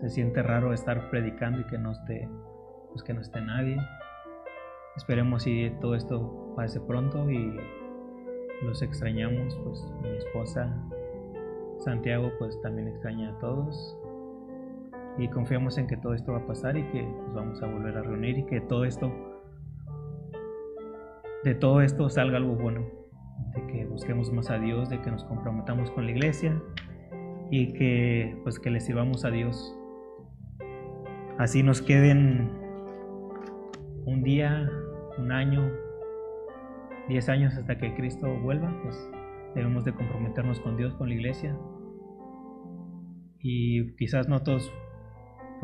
Se 0.00 0.08
siente 0.10 0.42
raro 0.42 0.72
estar 0.72 1.10
predicando 1.10 1.60
y 1.60 1.64
que 1.64 1.78
no 1.78 1.92
esté, 1.92 2.28
pues 2.90 3.02
que 3.02 3.14
no 3.14 3.20
esté 3.20 3.40
nadie. 3.40 3.76
Esperemos 4.96 5.42
si 5.42 5.70
todo 5.80 5.94
esto 5.94 6.52
pase 6.56 6.80
pronto 6.80 7.30
y 7.30 7.58
los 8.62 8.80
extrañamos, 8.82 9.58
pues 9.64 9.92
mi 10.02 10.16
esposa 10.16 10.74
Santiago 11.78 12.32
pues 12.38 12.60
también 12.62 12.88
extraña 12.88 13.30
a 13.30 13.38
todos 13.38 13.96
y 15.18 15.28
confiamos 15.28 15.78
en 15.78 15.86
que 15.86 15.96
todo 15.96 16.14
esto 16.14 16.32
va 16.32 16.38
a 16.38 16.46
pasar 16.46 16.76
y 16.76 16.82
que 16.90 17.02
nos 17.02 17.34
vamos 17.34 17.62
a 17.62 17.66
volver 17.66 17.96
a 17.96 18.02
reunir 18.02 18.38
y 18.38 18.46
que 18.46 18.60
todo 18.60 18.84
esto 18.84 19.12
de 21.44 21.54
todo 21.54 21.82
esto 21.82 22.08
salga 22.08 22.38
algo 22.38 22.54
bueno, 22.56 22.86
de 23.54 23.66
que 23.66 23.84
busquemos 23.84 24.32
más 24.32 24.50
a 24.50 24.58
Dios, 24.58 24.88
de 24.88 25.00
que 25.02 25.10
nos 25.10 25.24
comprometamos 25.24 25.90
con 25.90 26.06
la 26.06 26.12
iglesia 26.12 26.60
y 27.50 27.74
que 27.74 28.40
pues 28.42 28.58
que 28.58 28.70
le 28.70 28.80
sirvamos 28.80 29.24
a 29.24 29.30
Dios. 29.30 29.76
Así 31.38 31.62
nos 31.62 31.82
queden 31.82 32.50
un 34.06 34.22
día, 34.22 34.70
un 35.18 35.32
año, 35.32 35.70
diez 37.08 37.28
años 37.28 37.54
hasta 37.56 37.76
que 37.76 37.94
Cristo 37.94 38.26
vuelva, 38.40 38.74
pues 38.82 39.10
debemos 39.54 39.84
de 39.84 39.92
comprometernos 39.92 40.60
con 40.60 40.76
Dios, 40.76 40.94
con 40.94 41.08
la 41.08 41.14
iglesia. 41.14 41.56
Y 43.40 43.94
quizás 43.96 44.28
no 44.28 44.42
todos 44.42 44.72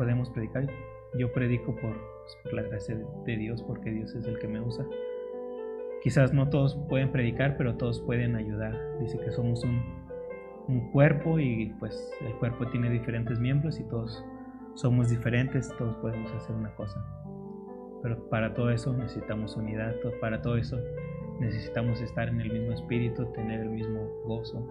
podemos 0.01 0.31
predicar. 0.31 0.65
Yo 1.13 1.31
predico 1.31 1.75
por, 1.75 1.95
pues, 2.41 2.53
la 2.55 2.63
gracia 2.63 2.99
de 3.23 3.37
Dios, 3.37 3.61
porque 3.61 3.91
Dios 3.91 4.15
es 4.15 4.25
el 4.25 4.39
que 4.39 4.47
me 4.47 4.59
usa. 4.59 4.83
Quizás 6.01 6.33
no 6.33 6.49
todos 6.49 6.75
pueden 6.89 7.11
predicar, 7.11 7.55
pero 7.55 7.75
todos 7.75 8.01
pueden 8.01 8.35
ayudar. 8.35 8.75
Dice 8.99 9.19
que 9.19 9.29
somos 9.31 9.63
un, 9.63 9.79
un 10.67 10.91
cuerpo 10.91 11.37
y 11.37 11.75
pues 11.79 12.11
el 12.21 12.33
cuerpo 12.37 12.65
tiene 12.69 12.89
diferentes 12.89 13.39
miembros 13.39 13.79
y 13.79 13.83
todos 13.83 14.25
somos 14.73 15.11
diferentes, 15.11 15.71
todos 15.77 15.95
podemos 15.97 16.31
hacer 16.31 16.55
una 16.55 16.73
cosa. 16.73 16.99
Pero 18.01 18.27
para 18.29 18.55
todo 18.55 18.71
eso 18.71 18.91
necesitamos 18.93 19.55
unidad, 19.55 19.93
para 20.19 20.41
todo 20.41 20.57
eso 20.57 20.79
necesitamos 21.39 22.01
estar 22.01 22.27
en 22.27 22.41
el 22.41 22.51
mismo 22.51 22.73
espíritu, 22.73 23.27
tener 23.33 23.59
el 23.59 23.69
mismo 23.69 24.01
gozo. 24.25 24.67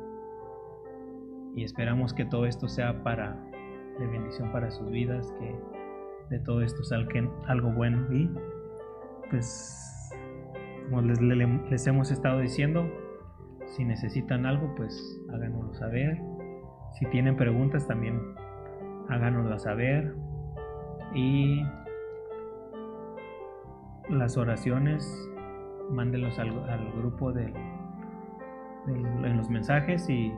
Y 1.54 1.62
esperamos 1.62 2.12
que 2.12 2.24
todo 2.24 2.46
esto 2.46 2.66
sea 2.66 3.04
para 3.04 3.48
de 4.00 4.06
bendición 4.06 4.50
para 4.50 4.70
sus 4.70 4.90
vidas, 4.90 5.32
que 5.38 5.54
de 6.30 6.38
todo 6.40 6.62
esto 6.62 6.82
salga 6.82 7.22
algo 7.46 7.70
bueno 7.70 8.12
y 8.12 8.30
pues 9.30 9.80
como 10.88 11.02
les, 11.02 11.86
hemos 11.86 12.10
estado 12.10 12.40
diciendo, 12.40 12.84
si 13.66 13.84
necesitan 13.84 14.44
algo, 14.44 14.74
pues 14.74 15.20
háganoslo 15.32 15.72
saber. 15.74 16.20
Si 16.98 17.06
tienen 17.06 17.36
preguntas, 17.36 17.86
también 17.86 18.20
háganoslo 19.08 19.56
saber. 19.60 20.16
Y 21.14 21.62
las 24.08 24.36
oraciones, 24.36 25.06
mándenlos 25.90 26.40
al, 26.40 26.50
grupo 26.96 27.32
de, 27.32 27.54
en 28.88 29.36
los 29.36 29.48
mensajes 29.48 30.08
y 30.10 30.32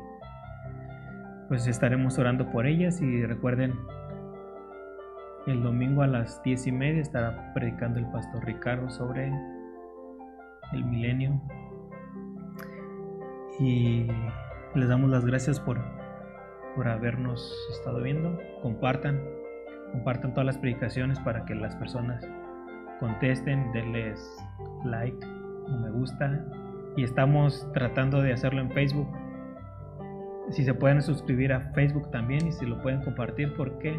pues 1.52 1.66
estaremos 1.66 2.18
orando 2.18 2.50
por 2.50 2.64
ellas. 2.66 3.02
Y 3.02 3.26
recuerden, 3.26 3.78
el 5.46 5.62
domingo 5.62 6.00
a 6.00 6.06
las 6.06 6.42
diez 6.42 6.66
y 6.66 6.72
media 6.72 7.02
estará 7.02 7.52
predicando 7.52 7.98
el 7.98 8.06
pastor 8.06 8.42
Ricardo 8.46 8.88
sobre 8.88 9.30
el 10.72 10.84
milenio. 10.86 11.38
Y 13.60 14.06
les 14.74 14.88
damos 14.88 15.10
las 15.10 15.26
gracias 15.26 15.60
por, 15.60 15.78
por 16.74 16.88
habernos 16.88 17.54
estado 17.70 18.00
viendo. 18.00 18.40
Compartan, 18.62 19.20
compartan 19.92 20.32
todas 20.32 20.46
las 20.46 20.56
predicaciones 20.56 21.20
para 21.20 21.44
que 21.44 21.54
las 21.54 21.76
personas 21.76 22.26
contesten, 22.98 23.70
denles 23.72 24.42
like 24.86 25.26
me 25.82 25.90
gusta. 25.90 26.46
Y 26.96 27.04
estamos 27.04 27.70
tratando 27.74 28.22
de 28.22 28.32
hacerlo 28.32 28.62
en 28.62 28.70
Facebook. 28.70 29.21
Si 30.50 30.64
se 30.64 30.74
pueden 30.74 31.02
suscribir 31.02 31.52
a 31.52 31.72
Facebook 31.72 32.10
también 32.10 32.46
y 32.46 32.52
si 32.52 32.66
lo 32.66 32.82
pueden 32.82 33.02
compartir, 33.02 33.54
porque 33.56 33.98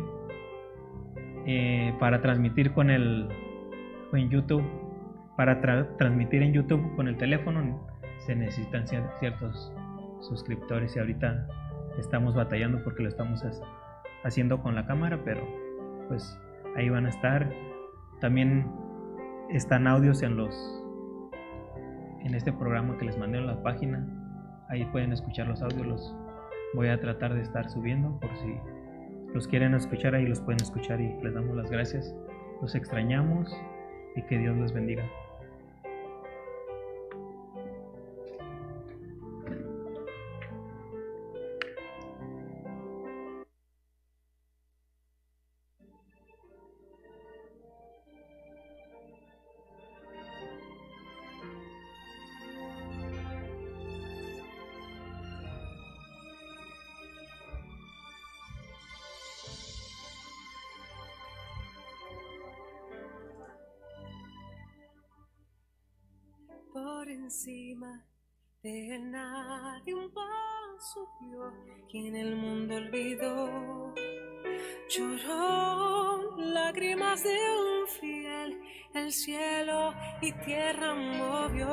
eh, 1.45 1.93
para 1.99 2.21
transmitir 2.21 2.73
con 2.73 2.89
el 2.89 3.27
en 4.13 4.29
YouTube 4.29 4.63
para 5.35 5.59
transmitir 5.97 6.43
en 6.43 6.53
YouTube 6.53 6.95
con 6.95 7.07
el 7.07 7.17
teléfono 7.17 7.87
se 8.19 8.35
necesitan 8.35 8.85
ciertos 8.87 9.73
suscriptores 10.21 10.95
y 10.95 10.99
ahorita 10.99 11.47
estamos 11.97 12.35
batallando 12.35 12.83
porque 12.83 13.03
lo 13.03 13.09
estamos 13.09 13.43
haciendo 14.23 14.61
con 14.61 14.75
la 14.75 14.85
cámara, 14.85 15.19
pero 15.25 15.41
pues 16.07 16.39
ahí 16.75 16.89
van 16.89 17.05
a 17.05 17.09
estar. 17.09 17.51
También 18.21 18.71
están 19.49 19.87
audios 19.87 20.21
en 20.23 20.37
los 20.37 20.79
en 22.23 22.33
este 22.35 22.53
programa 22.53 22.97
que 22.97 23.05
les 23.05 23.17
mandé 23.17 23.39
en 23.39 23.47
la 23.47 23.61
página. 23.61 24.07
Ahí 24.69 24.85
pueden 24.85 25.11
escuchar 25.11 25.47
los 25.47 25.61
audios, 25.61 25.85
los 25.85 26.15
voy 26.73 26.89
a 26.89 26.99
tratar 26.99 27.33
de 27.33 27.41
estar 27.41 27.69
subiendo 27.69 28.19
por 28.19 28.35
si 28.37 28.55
los 29.33 29.47
quieren 29.47 29.73
escuchar 29.73 30.13
ahí 30.13 30.27
los 30.27 30.41
pueden 30.41 30.61
escuchar 30.61 31.01
y 31.01 31.11
les 31.23 31.33
damos 31.33 31.55
las 31.55 31.69
gracias. 31.71 32.13
Los 32.61 32.75
extrañamos 32.75 33.51
y 34.15 34.21
que 34.23 34.37
Dios 34.37 34.55
los 34.57 34.71
bendiga. 34.71 35.03
De 68.63 68.97
nadie 68.97 69.93
un 69.93 70.09
paso 70.13 71.09
dio 71.19 71.51
quien 71.89 72.15
el 72.15 72.35
mundo 72.37 72.75
olvidó. 72.75 73.93
Lloró 74.89 76.37
lágrimas 76.37 77.23
de 77.23 77.29
un 77.31 77.87
fiel, 77.87 78.61
el 78.93 79.11
cielo 79.11 79.93
y 80.21 80.31
tierra 80.45 80.93
movió. 80.93 81.69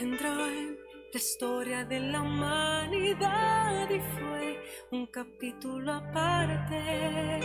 Entró 0.00 0.46
en 0.46 0.76
la 1.12 1.18
historia 1.18 1.84
de 1.84 2.00
la 2.00 2.20
humanidad 2.20 3.88
y 3.88 4.00
fue 4.00 4.60
un 4.90 5.06
capítulo 5.06 5.92
aparte. 5.92 7.38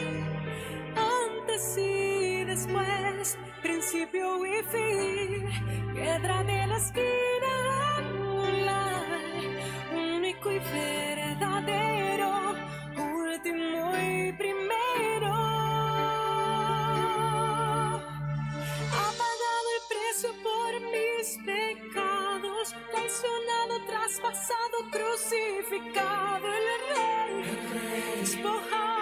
Antes 0.96 1.78
y 1.78 1.97
después, 2.58 3.38
principio 3.62 4.46
y 4.46 4.64
fin, 4.64 5.94
piedra 5.94 6.44
de 6.44 6.68
la 6.68 6.78
esquina 6.78 7.98
angular, 7.98 9.04
único 9.94 10.52
y 10.52 10.60
verdadero, 10.60 12.56
último 12.98 13.96
y 13.98 14.32
primero. 14.34 15.34
Ha 19.00 19.10
pagado 19.22 19.68
el 19.76 19.82
precio 19.94 20.30
por 20.48 20.72
mis 20.94 21.28
pecados, 21.46 22.76
traicionado, 22.92 23.74
traspasado, 23.86 24.78
crucificado 24.92 26.48
el 26.48 26.68
rey, 26.90 28.20
despojado 28.20 28.97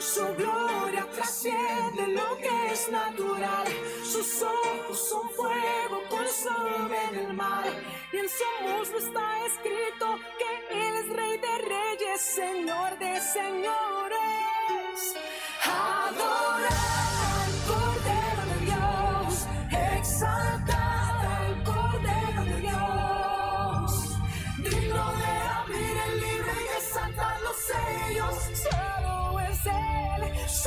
Su 0.00 0.24
gloria 0.36 1.06
trasciende 1.12 2.06
lo 2.08 2.36
que 2.36 2.72
es 2.72 2.88
natural, 2.88 3.66
sus 4.04 4.42
ojos 4.42 5.08
son 5.08 5.28
fuego, 5.30 6.02
consumen 6.08 7.26
el 7.26 7.34
mal 7.34 7.64
y 8.12 8.16
en 8.16 8.28
su 8.28 8.44
muslo 8.62 8.98
está 8.98 9.46
escrito 9.46 10.18
que 10.38 10.88
él 10.88 10.94
es 10.96 11.08
rey 11.08 11.38
de 11.38 11.58
reyes, 11.58 12.20
señor 12.20 12.98
de 12.98 13.20
señores. 13.20 15.16
Adora 15.64 16.47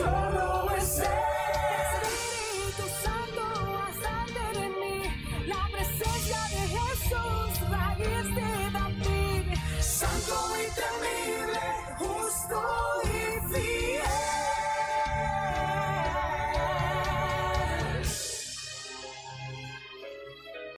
solo 0.01 0.71
es 0.77 0.99
Él. 0.99 1.05
Espíritu 1.83 2.85
Santo, 3.03 3.43
bastante 3.81 4.41
de 4.59 4.67
mí, 4.81 4.97
la 5.47 5.63
presencia 5.71 6.41
de 6.55 6.61
Jesús, 6.75 7.69
raíz 7.69 8.27
de 8.35 8.51
David. 8.77 9.45
Santo 9.79 10.35
y 10.61 10.67
temible, 10.81 11.61
justo 11.99 13.00